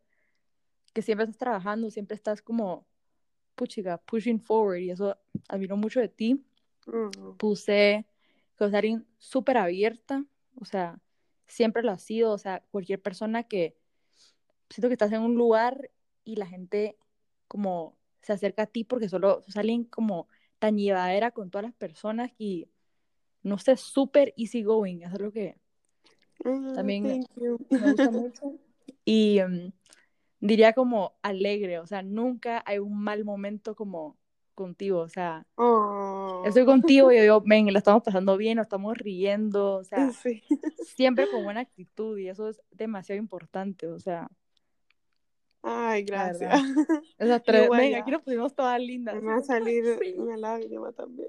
que 0.95 1.03
siempre 1.03 1.25
estás 1.25 1.37
trabajando, 1.37 1.91
siempre 1.91 2.14
estás 2.14 2.41
como 2.41 2.87
puchiga, 3.57 3.99
pushing 3.99 4.41
forward, 4.41 4.79
y 4.79 4.91
eso 4.91 5.19
admiro 5.51 5.77
mucho 5.77 6.01
de 6.01 6.09
ti. 6.09 6.43
Mm. 6.87 7.37
Puse 7.37 8.07
que 8.57 8.64
alguien 8.64 9.07
súper 9.19 9.59
abierta, 9.59 10.25
o 10.55 10.64
sea, 10.64 10.99
siempre 11.49 11.83
lo 11.83 11.93
ha 11.93 11.99
sido, 11.99 12.33
o 12.33 12.39
sea, 12.39 12.63
cualquier 12.71 13.01
persona 13.03 13.45
que 13.45 13.77
siento 14.71 14.89
que 14.89 14.95
estás 14.95 15.13
en 15.13 15.23
un 15.23 15.35
lugar 15.35 15.91
y 16.25 16.37
la 16.37 16.47
gente 16.47 16.97
como 17.49 17.97
se 18.23 18.33
acerca 18.33 18.65
a 18.65 18.67
ti 18.67 18.85
porque 18.85 19.09
solo 19.09 19.43
sos 19.47 19.57
alguien 19.57 19.85
como 19.85 20.29
tan 20.59 20.77
llevadera 20.77 21.31
con 21.31 21.51
todas 21.51 21.65
las 21.65 21.75
personas 21.75 22.33
y 22.39 22.69
no 23.43 23.59
sé, 23.59 23.77
súper 23.77 24.35
easy 24.37 24.63
going, 24.63 25.01
eso 25.03 25.15
es 25.15 25.21
lo 25.21 25.33
que 25.33 25.57
Ah, 26.45 26.73
también 26.75 27.27
me 27.37 27.51
gusta 27.51 27.71
mucho. 28.13 28.59
Y 29.05 29.39
em, 29.39 29.73
diría 30.41 30.73
como 30.73 31.15
alegre, 31.23 31.79
o 31.79 31.87
sea, 31.87 32.03
nunca 32.03 32.63
hay 32.67 32.79
un 32.79 32.99
mal 33.01 33.25
momento 33.25 33.75
como 33.75 34.17
contigo, 34.59 35.01
o 35.01 35.09
sea, 35.09 35.47
Oh, 35.57 36.42
estoy 36.44 36.64
contigo 36.64 37.11
y 37.12 37.16
yo 37.16 37.23
digo, 37.23 37.42
ven, 37.47 37.73
la 37.73 37.79
estamos 37.79 38.03
pasando 38.03 38.37
bien, 38.37 38.57
nos 38.57 38.64
estamos 38.66 38.97
riendo, 38.97 39.77
o 39.77 39.85
sea, 39.85 40.11
sí. 40.12 40.42
siempre 40.85 41.31
con 41.31 41.44
buena 41.44 41.61
actitud 41.61 42.18
y 42.18 42.29
eso 42.29 42.49
es 42.49 42.61
demasiado 42.71 43.18
importante, 43.18 43.87
o 43.87 43.99
sea, 43.99 44.29
Ay, 45.62 46.05
gracias. 46.05 46.61
tres, 47.44 47.68
ya. 47.90 47.99
aquí 47.99 48.11
nos 48.11 48.23
pusimos 48.23 48.55
todas 48.55 48.81
lindas. 48.81 49.16
Me 49.16 49.33
va 49.33 49.37
a 49.38 49.42
salir 49.42 49.85
Sí, 50.03 50.14
una 50.16 50.37
lágrima 50.37 50.92
también. 50.92 51.29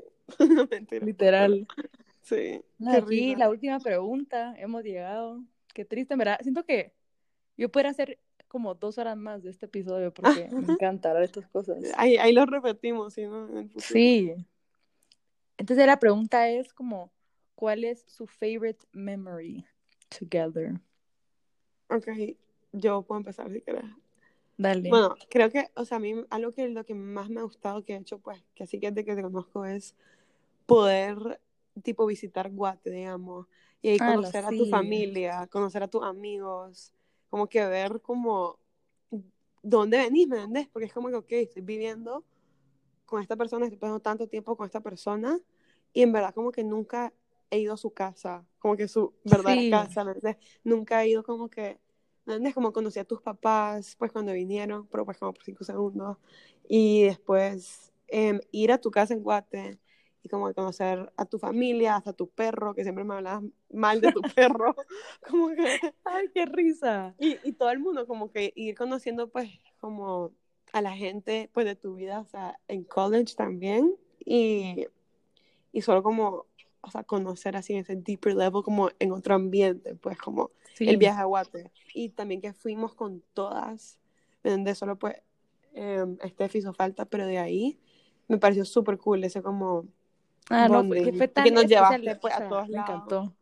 Mentira. 0.70 1.06
literal. 1.06 1.68
Sí, 2.22 2.62
aquí 2.88 3.36
la 3.36 3.50
última 3.50 3.80
pregunta, 3.80 4.54
hemos 4.58 4.84
llegado. 4.84 5.44
Qué 5.74 5.84
triste, 5.84 6.14
en 6.14 6.20
verdad. 6.20 6.40
Siento 6.42 6.64
que 6.64 6.94
yo 7.58 7.70
podría 7.70 7.92
hacer 7.92 8.20
como 8.50 8.76
dos 8.76 8.98
horas 8.98 9.16
más 9.16 9.44
de 9.44 9.52
este 9.52 9.68
episodio 9.68 10.14
porque 10.14 10.50
me 10.52 10.74
encanta 10.74 11.10
hablar 11.10 11.22
de 11.22 11.26
estas 11.28 11.48
cosas. 11.48 11.78
Ahí, 11.96 12.18
ahí 12.18 12.34
lo 12.34 12.46
repetimos, 12.46 13.14
¿sí, 13.14 13.24
no? 13.24 13.48
En 13.48 13.58
el. 13.58 13.72
Sí. 13.78 14.34
Entonces 15.58 15.86
la 15.86 16.00
pregunta 16.00 16.50
es 16.50 16.74
como, 16.74 17.12
¿cuál 17.56 17.86
es 17.86 18.04
su 18.08 18.28
favorite 18.28 18.80
memory 18.92 19.66
together? 20.10 20.74
Ok, 21.90 22.08
yo 22.72 23.02
puedo 23.04 23.20
empezar 23.20 23.52
si 23.52 23.62
quieres. 23.62 23.86
Dale. 24.58 24.90
Bueno, 24.90 25.16
creo 25.30 25.50
que, 25.50 25.70
o 25.76 25.86
sea, 25.86 25.98
a 25.98 26.00
mí 26.00 26.14
algo 26.30 26.52
que 26.52 26.68
lo 26.68 26.86
que 26.86 26.96
más 26.96 27.30
me 27.30 27.40
ha 27.40 27.44
gustado 27.44 27.84
que 27.84 27.94
he 27.94 27.98
hecho, 27.98 28.20
pues, 28.20 28.44
que 28.56 28.64
así 28.64 28.80
que 28.80 28.92
desde 28.92 29.06
que 29.06 29.16
te 29.16 29.22
conozco 29.22 29.66
es 29.66 29.96
poder, 30.66 31.40
tipo, 31.84 32.06
visitar 32.06 32.50
Guate, 32.52 32.90
digamos, 32.90 33.48
y 33.82 33.90
ahí 33.90 33.98
Ah, 34.00 34.16
conocer 34.16 34.46
a 34.46 34.50
tu 34.50 34.66
sí. 34.66 34.72
familia, 34.72 35.48
conocer 35.48 35.84
a 35.84 35.88
tus 35.88 36.04
amigos, 36.04 36.94
como 37.30 37.48
que 37.48 37.66
ver 37.66 38.02
como 38.02 38.60
dónde 39.62 39.98
venís, 39.98 40.28
¿me 40.28 40.38
entendés? 40.38 40.68
Porque 40.70 40.86
es 40.88 40.94
como 40.94 41.10
que, 41.10 41.16
ok, 41.16 41.32
estoy 41.32 41.62
viviendo 41.62 42.24
con 43.06 43.22
esta 43.22 43.36
persona, 43.36 43.66
estoy 43.66 43.80
pasando 43.80 44.00
tanto 44.00 44.28
tiempo 44.28 44.56
con 44.56 44.66
esta 44.66 44.82
persona, 44.82 45.40
y 45.94 46.04
en 46.04 46.12
verdad 46.12 46.34
como 46.34 46.52
que 46.52 46.64
nunca 46.64 47.14
he 47.50 47.60
ido 47.60 47.74
a 47.74 47.78
su 47.78 47.92
casa, 47.92 48.46
como 48.60 48.76
que 48.78 48.88
su 48.88 49.14
verdadera 49.24 49.62
Sí. 49.62 49.70
casa, 49.70 50.04
¿me 50.04 50.12
entiendes? 50.12 50.44
Nunca 50.64 51.04
he 51.04 51.10
ido 51.10 51.24
como 51.24 51.50
que, 51.50 51.80
¿me 52.26 52.34
entiendes? 52.36 52.54
Como 52.54 52.72
conocí 52.72 53.00
a 53.00 53.06
tus 53.06 53.22
papás, 53.22 53.96
pues 53.98 54.12
cuando 54.12 54.32
vinieron, 54.34 54.88
pero 54.88 55.06
pues 55.06 55.18
como 55.18 55.34
por 55.34 55.44
cinco 55.44 55.64
segundos, 55.64 56.18
y 56.68 57.04
después 57.04 57.92
em, 58.08 58.40
ir 58.52 58.72
a 58.72 58.78
tu 58.80 58.92
casa 58.92 59.14
en 59.14 59.24
Guate, 59.24 59.80
y 60.24 60.30
como 60.30 60.48
que 60.48 60.54
conocer 60.54 61.12
a 61.18 61.26
tu 61.26 61.40
familia, 61.40 61.96
hasta 61.96 62.14
tu 62.14 62.28
perro, 62.30 62.74
que 62.76 62.84
siempre 62.84 63.04
me 63.04 63.16
hablabas 63.16 63.44
mal 63.72 64.02
de 64.02 64.12
tu 64.12 64.22
perro, 64.36 64.76
como 65.30 65.50
que 65.50 65.80
Ay, 66.06 66.30
qué 66.34 66.46
risa. 66.46 67.16
y, 67.20 67.38
y 67.44 67.54
todo 67.54 67.72
el 67.72 67.80
mundo, 67.80 68.06
como 68.08 68.32
que 68.32 68.52
ir 68.56 68.76
conociendo, 68.76 69.30
pues, 69.30 69.50
como 69.80 70.32
a 70.74 70.82
la 70.82 70.92
gente, 70.96 71.50
pues, 71.54 71.66
de 71.66 71.76
tu 71.76 71.96
vida, 71.96 72.20
o 72.20 72.26
sea, 72.26 72.60
en 72.68 72.84
college 72.84 73.36
también, 73.36 73.96
y, 74.20 74.86
y 75.72 75.82
solo 75.82 76.04
como, 76.04 76.46
o 76.82 76.92
sea, 76.92 77.04
conocer 77.04 77.56
así 77.56 77.74
en 77.74 77.80
ese 77.80 77.96
deeper 77.96 78.36
level, 78.36 78.64
como 78.64 78.90
en 79.00 79.12
otro 79.12 79.36
ambiente, 79.36 79.96
pues, 79.96 80.18
como 80.18 80.52
Sí. 80.74 80.88
el 80.88 80.98
viaje 80.98 81.22
a 81.22 81.26
Guate. 81.26 81.72
Y 81.94 82.10
también 82.10 82.40
que 82.42 82.54
fuimos 82.54 82.94
con 82.94 83.22
todas, 83.34 84.00
donde 84.44 84.76
solo, 84.76 84.98
pues, 84.98 85.16
eh, 85.74 86.06
hizo 86.54 86.74
falta, 86.74 87.06
pero 87.06 87.26
de 87.26 87.38
ahí 87.38 87.80
me 88.28 88.38
pareció 88.38 88.64
súper 88.64 88.98
cool 88.98 89.24
ese 89.24 89.42
como 89.42 89.88
Ah, 90.50 90.68
no, 90.68 90.84
fue, 90.86 91.04
que 91.04 91.14
fue 91.14 91.28
tan 91.28 91.44
que 91.44 91.52
nos 91.52 91.66
llevaste, 91.66 92.16
pues, 92.16 92.34
a 92.34 92.48
todos 92.48 92.68
me 92.68 92.76
lados. 92.76 92.90
encantó. 92.90 93.36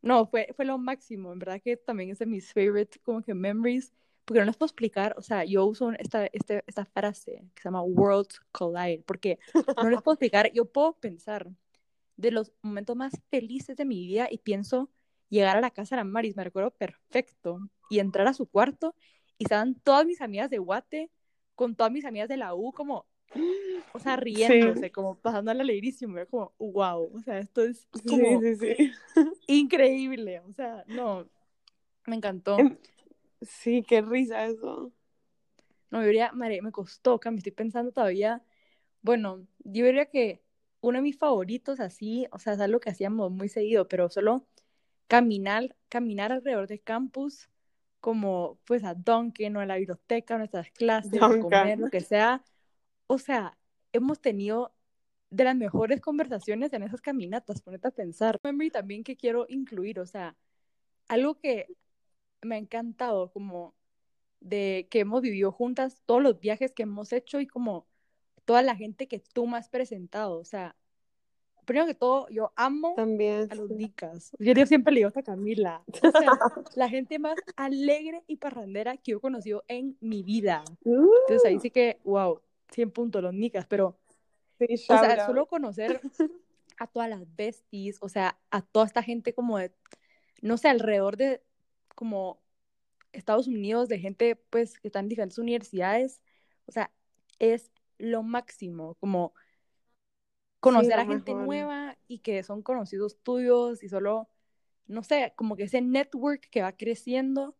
No, 0.00 0.26
fue, 0.26 0.48
fue 0.56 0.64
lo 0.64 0.78
máximo, 0.78 1.32
en 1.32 1.38
verdad 1.38 1.60
que 1.62 1.76
también 1.76 2.10
es 2.10 2.18
de 2.18 2.26
mis 2.26 2.52
favorite 2.52 2.98
como 3.00 3.22
que 3.22 3.34
memories, 3.34 3.92
porque 4.24 4.40
no 4.40 4.46
les 4.46 4.56
puedo 4.56 4.66
explicar, 4.66 5.14
o 5.16 5.22
sea, 5.22 5.44
yo 5.44 5.64
uso 5.66 5.92
esta, 5.92 6.26
este, 6.26 6.64
esta 6.66 6.84
frase 6.84 7.44
que 7.54 7.62
se 7.62 7.68
llama 7.68 7.82
Worlds 7.82 8.40
Collide, 8.50 9.02
porque 9.06 9.38
no 9.76 9.90
les 9.90 10.02
puedo 10.02 10.14
explicar, 10.14 10.52
yo 10.52 10.64
puedo 10.64 10.94
pensar 10.94 11.50
de 12.16 12.30
los 12.30 12.52
momentos 12.62 12.96
más 12.96 13.12
felices 13.30 13.76
de 13.76 13.84
mi 13.84 14.06
vida 14.06 14.28
y 14.30 14.38
pienso 14.38 14.90
llegar 15.28 15.56
a 15.56 15.60
la 15.60 15.70
casa 15.70 15.96
de 15.96 16.00
la 16.00 16.04
Maris, 16.04 16.36
me 16.36 16.44
recuerdo 16.44 16.70
perfecto, 16.72 17.58
y 17.88 17.98
entrar 17.98 18.26
a 18.26 18.34
su 18.34 18.46
cuarto 18.46 18.94
y 19.38 19.44
estaban 19.44 19.74
todas 19.74 20.06
mis 20.06 20.20
amigas 20.20 20.50
de 20.50 20.58
Guate 20.58 21.10
con 21.54 21.76
todas 21.76 21.92
mis 21.92 22.04
amigas 22.04 22.28
de 22.28 22.38
la 22.38 22.54
U 22.54 22.72
como, 22.72 23.06
o 23.92 23.98
sea, 23.98 24.16
riéndose, 24.16 24.90
como 24.90 25.16
pasándola 25.16 25.62
alegrísimo, 25.62 26.16
era 26.16 26.26
como, 26.26 26.52
wow, 26.58 27.10
o 27.14 27.20
sea, 27.20 27.38
esto 27.38 27.62
es 27.62 27.86
como 28.06 28.40
Sí, 28.40 28.56
sí, 28.56 28.76
sí. 28.76 28.92
increíble, 29.46 30.40
o 30.40 30.52
sea, 30.52 30.84
no, 30.88 31.28
me 32.06 32.16
encantó. 32.16 32.58
Em, 32.58 32.76
Sí, 33.42 33.82
qué 33.82 34.02
risa 34.02 34.46
eso. 34.46 34.92
No, 35.90 36.00
yo 36.00 36.06
diría, 36.06 36.32
madre, 36.32 36.62
me 36.62 36.70
costó, 36.70 37.20
me 37.24 37.36
estoy 37.36 37.52
pensando 37.52 37.92
todavía, 37.92 38.42
bueno, 39.02 39.46
yo 39.64 39.84
diría 39.84 40.06
que 40.06 40.40
uno 40.80 40.98
de 40.98 41.02
mis 41.02 41.18
favoritos 41.18 41.80
así, 41.80 42.26
o 42.30 42.38
sea, 42.38 42.54
es 42.54 42.60
algo 42.60 42.80
que 42.80 42.90
hacíamos 42.90 43.30
muy 43.30 43.48
seguido, 43.48 43.88
pero 43.88 44.08
solo 44.08 44.46
caminar, 45.08 45.76
caminar 45.88 46.32
alrededor 46.32 46.68
del 46.68 46.82
campus, 46.82 47.50
como 48.00 48.58
pues 48.64 48.84
a 48.84 48.94
Dunkin' 48.94 49.56
o 49.56 49.60
a 49.60 49.66
la 49.66 49.76
biblioteca, 49.76 50.36
a 50.36 50.38
nuestras 50.38 50.70
clases, 50.70 51.20
a 51.20 51.40
comer, 51.40 51.78
lo 51.78 51.90
que 51.90 52.00
sea. 52.00 52.42
O 53.06 53.18
sea, 53.18 53.56
hemos 53.92 54.20
tenido 54.20 54.72
de 55.30 55.44
las 55.44 55.56
mejores 55.56 56.00
conversaciones 56.00 56.72
en 56.72 56.82
esas 56.82 57.00
caminatas, 57.00 57.62
ponete 57.62 57.88
a 57.88 57.90
pensar. 57.90 58.38
Memory 58.42 58.70
también 58.70 59.02
que 59.02 59.16
quiero 59.16 59.46
incluir, 59.48 59.98
o 59.98 60.06
sea, 60.06 60.36
algo 61.08 61.38
que 61.38 61.74
me 62.42 62.56
ha 62.56 62.58
encantado, 62.58 63.30
como 63.32 63.74
de 64.40 64.88
que 64.90 65.00
hemos 65.00 65.22
vivido 65.22 65.52
juntas, 65.52 66.02
todos 66.04 66.22
los 66.22 66.40
viajes 66.40 66.72
que 66.72 66.82
hemos 66.82 67.12
hecho 67.12 67.40
y 67.40 67.46
como 67.46 67.86
toda 68.44 68.62
la 68.62 68.76
gente 68.76 69.06
que 69.06 69.20
tú 69.20 69.46
me 69.46 69.56
has 69.56 69.68
presentado, 69.68 70.38
o 70.38 70.44
sea, 70.44 70.76
primero 71.64 71.86
que 71.86 71.94
todo, 71.94 72.28
yo 72.28 72.52
amo 72.56 72.94
También. 72.96 73.48
a 73.50 73.54
los 73.54 73.68
sí. 73.68 73.74
nicas. 73.74 74.32
Yo 74.38 74.52
digo- 74.52 74.66
siempre 74.66 74.92
le 74.92 75.00
digo 75.00 75.10
a 75.14 75.22
Camila, 75.22 75.82
o 75.86 76.10
sea, 76.10 76.32
la 76.76 76.88
gente 76.88 77.18
más 77.18 77.36
alegre 77.56 78.24
y 78.26 78.36
parrandera 78.36 78.96
que 78.96 79.12
yo 79.12 79.18
he 79.18 79.20
conocido 79.20 79.64
en 79.68 79.96
mi 80.00 80.22
vida. 80.22 80.64
Entonces 80.84 81.44
ahí 81.44 81.58
sí 81.60 81.70
que, 81.70 82.00
wow, 82.04 82.40
100 82.72 82.90
puntos 82.90 83.22
los 83.22 83.34
nicas, 83.34 83.66
pero, 83.66 83.98
sí, 84.58 84.66
o 84.88 84.98
sea, 84.98 85.26
solo 85.26 85.46
conocer 85.48 86.00
a 86.78 86.86
todas 86.86 87.08
las 87.08 87.22
besties, 87.36 87.98
o 88.00 88.08
sea, 88.08 88.38
a 88.50 88.62
toda 88.62 88.86
esta 88.86 89.02
gente 89.02 89.34
como 89.34 89.58
de, 89.58 89.72
no 90.40 90.56
sé, 90.56 90.68
alrededor 90.68 91.16
de 91.16 91.42
como 91.94 92.42
Estados 93.12 93.46
Unidos, 93.46 93.88
de 93.88 93.98
gente 93.98 94.36
pues 94.36 94.78
que 94.80 94.88
está 94.88 95.00
en 95.00 95.08
diferentes 95.08 95.38
universidades, 95.38 96.22
o 96.66 96.72
sea, 96.72 96.90
es 97.38 97.70
lo 97.98 98.22
máximo, 98.22 98.94
como 98.96 99.34
conocer 100.60 100.96
lo 100.96 101.02
a 101.02 101.06
gente 101.06 101.32
mejor. 101.32 101.46
nueva 101.46 101.98
y 102.08 102.20
que 102.20 102.42
son 102.42 102.62
conocidos 102.62 103.18
tuyos 103.22 103.82
y 103.82 103.88
solo, 103.88 104.28
no 104.86 105.02
sé, 105.02 105.34
como 105.36 105.56
que 105.56 105.64
ese 105.64 105.80
network 105.80 106.48
que 106.50 106.62
va 106.62 106.72
creciendo 106.72 107.56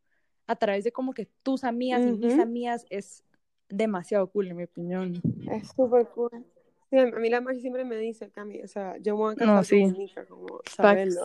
a 0.47 0.57
través 0.57 0.85
de 0.85 0.93
como 0.93 1.13
que 1.13 1.27
tus 1.43 1.65
amigas 1.65 2.03
y 2.03 2.13
mis 2.13 2.39
amigas 2.39 2.87
es 2.91 3.25
demasiado 3.73 4.27
cool 4.29 4.49
en 4.49 4.57
mi 4.57 4.65
opinión. 4.65 5.21
Es 5.51 5.69
súper 5.75 6.07
cool. 6.09 6.45
Sí, 6.91 6.99
a 6.99 7.07
mí 7.07 7.31
la 7.31 7.41
Mari 7.41 7.61
siempre 7.61 7.85
me 7.85 7.97
dice, 7.97 8.31
Cami, 8.31 8.63
o 8.63 8.69
sea, 8.69 8.99
yo 8.99 9.15
me 9.17 9.23
voy 9.23 9.33
a 9.33 9.37
casar 9.37 9.49
No, 9.49 9.65
con 9.65 9.65
sí. 9.65 10.15
Como, 10.29 10.61
saberlo. 10.71 11.25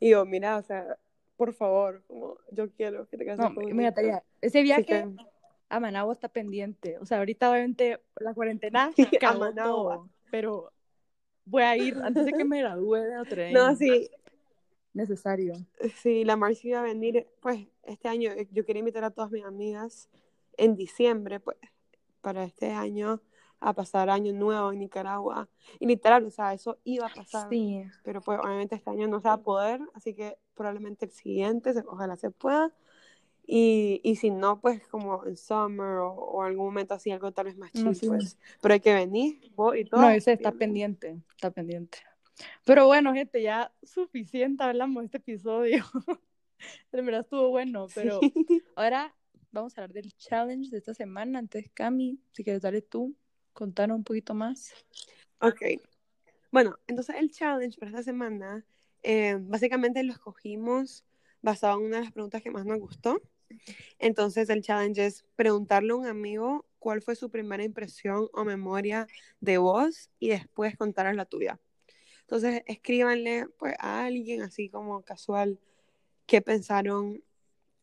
Y 0.00 0.10
yo, 0.10 0.24
mira, 0.26 0.56
o 0.56 0.62
sea, 0.62 0.98
por 1.36 1.54
favor, 1.54 2.02
como, 2.08 2.38
yo 2.50 2.68
quiero 2.72 3.06
que 3.08 3.16
te 3.16 3.24
cases 3.24 3.38
No, 3.38 3.54
con 3.54 3.64
Mónica. 3.64 3.82
encantaría. 3.82 4.22
Ese 4.40 4.62
viaje 4.62 5.06
a 5.68 5.80
Managua 5.80 6.12
está 6.12 6.28
pendiente. 6.28 6.98
O 6.98 7.06
sea, 7.06 7.18
ahorita 7.18 7.50
obviamente 7.50 8.00
la 8.18 8.34
cuarentena 8.34 8.92
Sí, 8.96 9.08
a 9.24 9.32
Managua. 9.34 9.94
todo, 9.94 10.08
pero 10.30 10.72
voy 11.44 11.62
a 11.62 11.76
ir 11.76 11.96
antes 12.02 12.24
de 12.24 12.32
que 12.32 12.44
me 12.44 12.60
gradúe 12.60 12.96
de 12.96 13.10
Dame. 13.10 13.52
no, 13.52 13.76
sí, 13.76 14.10
Necesario. 14.92 15.54
sí, 16.02 16.24
la 16.24 16.36
Marci 16.36 16.68
iba 16.68 16.80
a 16.80 16.82
venir, 16.82 17.26
pues, 17.40 17.66
este 17.84 18.08
año, 18.08 18.32
yo 18.50 18.64
quería 18.64 18.80
invitar 18.80 19.04
a 19.04 19.10
todas 19.10 19.30
mis 19.30 19.44
amigas 19.44 20.08
en 20.56 20.74
diciembre, 20.74 21.38
pues, 21.38 21.58
para 22.26 22.42
este 22.42 22.72
año, 22.72 23.22
a 23.60 23.72
pasar 23.72 24.10
año 24.10 24.32
nuevo 24.32 24.72
en 24.72 24.80
Nicaragua. 24.80 25.48
Y 25.78 25.86
literal, 25.86 26.24
o 26.24 26.30
sea, 26.32 26.52
eso 26.54 26.76
iba 26.82 27.06
a 27.06 27.14
pasar. 27.14 27.48
Sí. 27.48 27.84
pero 28.02 28.20
pues 28.20 28.40
obviamente 28.42 28.74
este 28.74 28.90
año 28.90 29.06
no 29.06 29.20
se 29.20 29.28
va 29.28 29.34
a 29.34 29.42
poder, 29.44 29.80
así 29.94 30.12
que 30.12 30.36
probablemente 30.56 31.04
el 31.04 31.12
siguiente, 31.12 31.72
ojalá 31.86 32.16
se 32.16 32.32
pueda. 32.32 32.74
Y, 33.46 34.00
y 34.02 34.16
si 34.16 34.30
no, 34.30 34.60
pues 34.60 34.84
como 34.88 35.24
en 35.24 35.36
summer 35.36 35.98
o, 35.98 36.14
o 36.14 36.42
algún 36.42 36.66
momento 36.66 36.94
así, 36.94 37.12
algo 37.12 37.30
tal 37.30 37.44
vez 37.44 37.56
más 37.56 37.70
chill, 37.70 37.94
sí. 37.94 38.08
pues. 38.08 38.36
Pero 38.60 38.74
hay 38.74 38.80
que 38.80 38.92
venir, 38.92 39.38
vos 39.54 39.76
y 39.76 39.84
todo. 39.84 40.00
No, 40.00 40.10
ese 40.10 40.32
está 40.32 40.50
pendiente, 40.50 41.22
está 41.30 41.52
pendiente. 41.52 41.98
Pero 42.64 42.86
bueno, 42.86 43.14
gente, 43.14 43.40
ya 43.40 43.72
suficiente 43.84 44.64
hablamos 44.64 45.02
de 45.02 45.04
este 45.06 45.18
episodio. 45.18 45.84
de 46.90 47.02
verdad 47.02 47.20
estuvo 47.20 47.50
bueno, 47.50 47.86
pero 47.94 48.18
ahora 48.74 49.14
vamos 49.60 49.76
a 49.76 49.82
hablar 49.82 49.94
del 49.94 50.12
challenge 50.16 50.70
de 50.70 50.78
esta 50.78 50.94
semana. 50.94 51.38
Antes, 51.38 51.70
Cami, 51.72 52.18
si 52.32 52.44
quieres 52.44 52.62
darle 52.62 52.82
tú, 52.82 53.14
contanos 53.52 53.96
un 53.96 54.04
poquito 54.04 54.34
más. 54.34 54.72
Ok. 55.40 55.62
Bueno, 56.52 56.78
entonces 56.86 57.16
el 57.18 57.30
challenge 57.30 57.78
para 57.78 57.90
esta 57.90 58.02
semana, 58.02 58.64
eh, 59.02 59.36
básicamente 59.40 60.02
lo 60.02 60.12
escogimos 60.12 61.04
basado 61.42 61.80
en 61.80 61.86
una 61.86 61.96
de 61.98 62.04
las 62.04 62.12
preguntas 62.12 62.42
que 62.42 62.50
más 62.50 62.64
nos 62.64 62.78
gustó. 62.78 63.20
Entonces 63.98 64.48
el 64.50 64.62
challenge 64.62 65.04
es 65.04 65.24
preguntarle 65.36 65.92
a 65.92 65.96
un 65.96 66.06
amigo 66.06 66.66
cuál 66.78 67.02
fue 67.02 67.16
su 67.16 67.30
primera 67.30 67.64
impresión 67.64 68.28
o 68.32 68.44
memoria 68.44 69.06
de 69.40 69.58
vos 69.58 70.10
y 70.18 70.28
después 70.28 70.76
contar 70.76 71.14
la 71.14 71.24
tuya. 71.24 71.60
Entonces 72.22 72.62
escríbanle 72.66 73.46
pues, 73.58 73.74
a 73.78 74.04
alguien 74.04 74.42
así 74.42 74.68
como 74.68 75.02
casual 75.02 75.58
qué 76.26 76.42
pensaron 76.42 77.22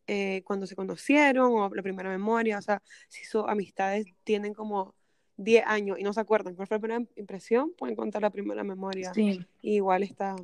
eh, 0.06 0.42
cuando 0.44 0.66
se 0.66 0.76
conocieron 0.76 1.52
o 1.52 1.74
la 1.74 1.82
primera 1.82 2.08
memoria, 2.08 2.58
o 2.58 2.62
sea, 2.62 2.82
si 3.08 3.24
sus 3.24 3.44
amistades 3.46 4.06
tienen 4.24 4.54
como 4.54 4.94
10 5.36 5.64
años 5.66 5.98
y 5.98 6.02
no 6.02 6.12
se 6.12 6.20
acuerdan 6.20 6.54
cuál 6.54 6.68
fue 6.68 6.76
la 6.76 6.80
primera 6.80 7.04
impresión, 7.16 7.72
pueden 7.76 7.96
contar 7.96 8.22
la 8.22 8.30
primera 8.30 8.62
memoria. 8.64 9.12
Sí. 9.14 9.44
igual 9.62 10.02
está, 10.02 10.36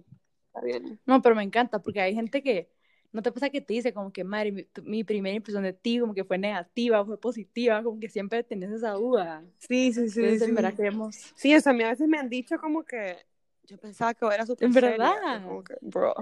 está 0.46 0.60
bien. 0.64 0.98
No, 1.06 1.22
pero 1.22 1.34
me 1.34 1.42
encanta 1.42 1.80
porque 1.80 2.00
hay 2.00 2.14
gente 2.14 2.42
que 2.42 2.68
¿No 3.12 3.22
te 3.22 3.32
pasa 3.32 3.50
que 3.50 3.60
te 3.60 3.74
dice 3.74 3.92
como 3.92 4.12
que, 4.12 4.22
madre, 4.22 4.68
mi, 4.84 5.02
primera 5.02 5.34
impresión 5.34 5.64
de 5.64 5.72
ti 5.72 5.98
como 5.98 6.14
que 6.14 6.22
fue 6.22 6.38
negativa, 6.38 7.04
fue 7.04 7.18
positiva, 7.18 7.82
como 7.82 7.98
que 7.98 8.08
siempre 8.08 8.44
tenés 8.44 8.70
esa 8.70 8.92
duda? 8.92 9.42
Sí, 9.58 9.92
sí, 9.92 10.08
sí. 10.08 10.20
Entonces, 10.20 10.42
sí. 10.42 10.48
en 10.48 10.54
verdad 10.54 10.74
queremos... 10.74 11.16
Sí, 11.34 11.52
eso 11.52 11.70
a 11.70 11.72
mí 11.72 11.82
a 11.82 11.88
veces 11.88 12.06
me 12.06 12.18
han 12.18 12.28
dicho 12.28 12.56
como 12.58 12.84
que 12.84 13.16
yo 13.64 13.78
pensaba 13.78 14.14
que 14.14 14.24
era 14.26 14.46
súper 14.46 14.66
¿En 14.66 14.72
verdad? 14.72 15.42
Como 15.44 15.64
que, 15.64 15.74
bro, 15.80 16.14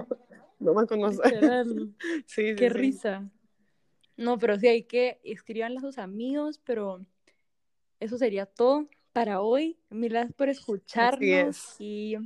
no 0.59 0.73
me 0.73 0.85
conoces. 0.85 1.21
sí, 1.67 1.95
sí, 2.25 2.55
Qué 2.55 2.69
risa. 2.69 3.29
No, 4.17 4.37
pero 4.37 4.59
sí 4.59 4.67
hay 4.67 4.83
que 4.83 5.19
escriban 5.23 5.77
a 5.77 5.81
sus 5.81 5.97
amigos, 5.97 6.59
pero 6.63 7.05
eso 7.99 8.17
sería 8.17 8.45
todo 8.45 8.89
para 9.13 9.41
hoy. 9.41 9.79
Mil 9.89 10.09
gracias 10.09 10.33
por 10.33 10.49
escucharnos 10.49 11.75
y 11.79 12.17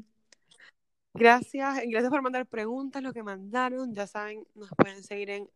Gracias, 1.15 1.81
gracias 1.85 2.09
por 2.09 2.23
mandar 2.23 2.47
preguntas, 2.47 3.03
lo 3.03 3.13
que 3.13 3.21
mandaron. 3.21 3.93
Ya 3.93 4.07
saben, 4.07 4.47
nos 4.55 4.69
pueden 4.75 5.03
seguir 5.03 5.29
en 5.29 5.47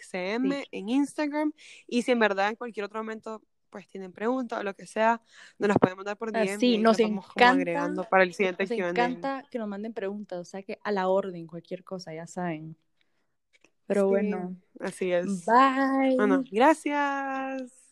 CM 0.00 0.64
en 0.72 0.88
Instagram. 0.88 1.52
Y 1.86 2.00
si 2.00 2.12
en 2.12 2.18
verdad 2.18 2.48
en 2.48 2.56
cualquier 2.56 2.86
otro 2.86 3.00
momento 3.00 3.42
pues 3.70 3.88
tienen 3.88 4.12
preguntas 4.12 4.60
o 4.60 4.62
lo 4.62 4.74
que 4.74 4.86
sea, 4.86 5.20
nos 5.58 5.68
las 5.68 5.78
pueden 5.78 5.96
mandar 5.96 6.16
por 6.16 6.32
DM. 6.32 6.58
Sí, 6.58 6.78
nos 6.78 6.98
encanta, 7.00 7.50
agregando 7.50 8.04
para 8.04 8.22
el 8.22 8.34
siguiente 8.34 8.64
Nos 8.64 8.90
encanta 8.90 9.44
que 9.50 9.58
nos 9.58 9.68
manden 9.68 9.92
preguntas, 9.92 10.38
o 10.38 10.44
sea 10.44 10.62
que 10.62 10.78
a 10.82 10.92
la 10.92 11.08
orden, 11.08 11.46
cualquier 11.46 11.84
cosa, 11.84 12.14
ya 12.14 12.26
saben. 12.26 12.76
Pero 13.86 14.08
bueno. 14.08 14.54
Así 14.80 15.12
es. 15.12 15.46
Bye. 15.46 16.16
Bueno, 16.16 16.44
gracias. 16.50 17.87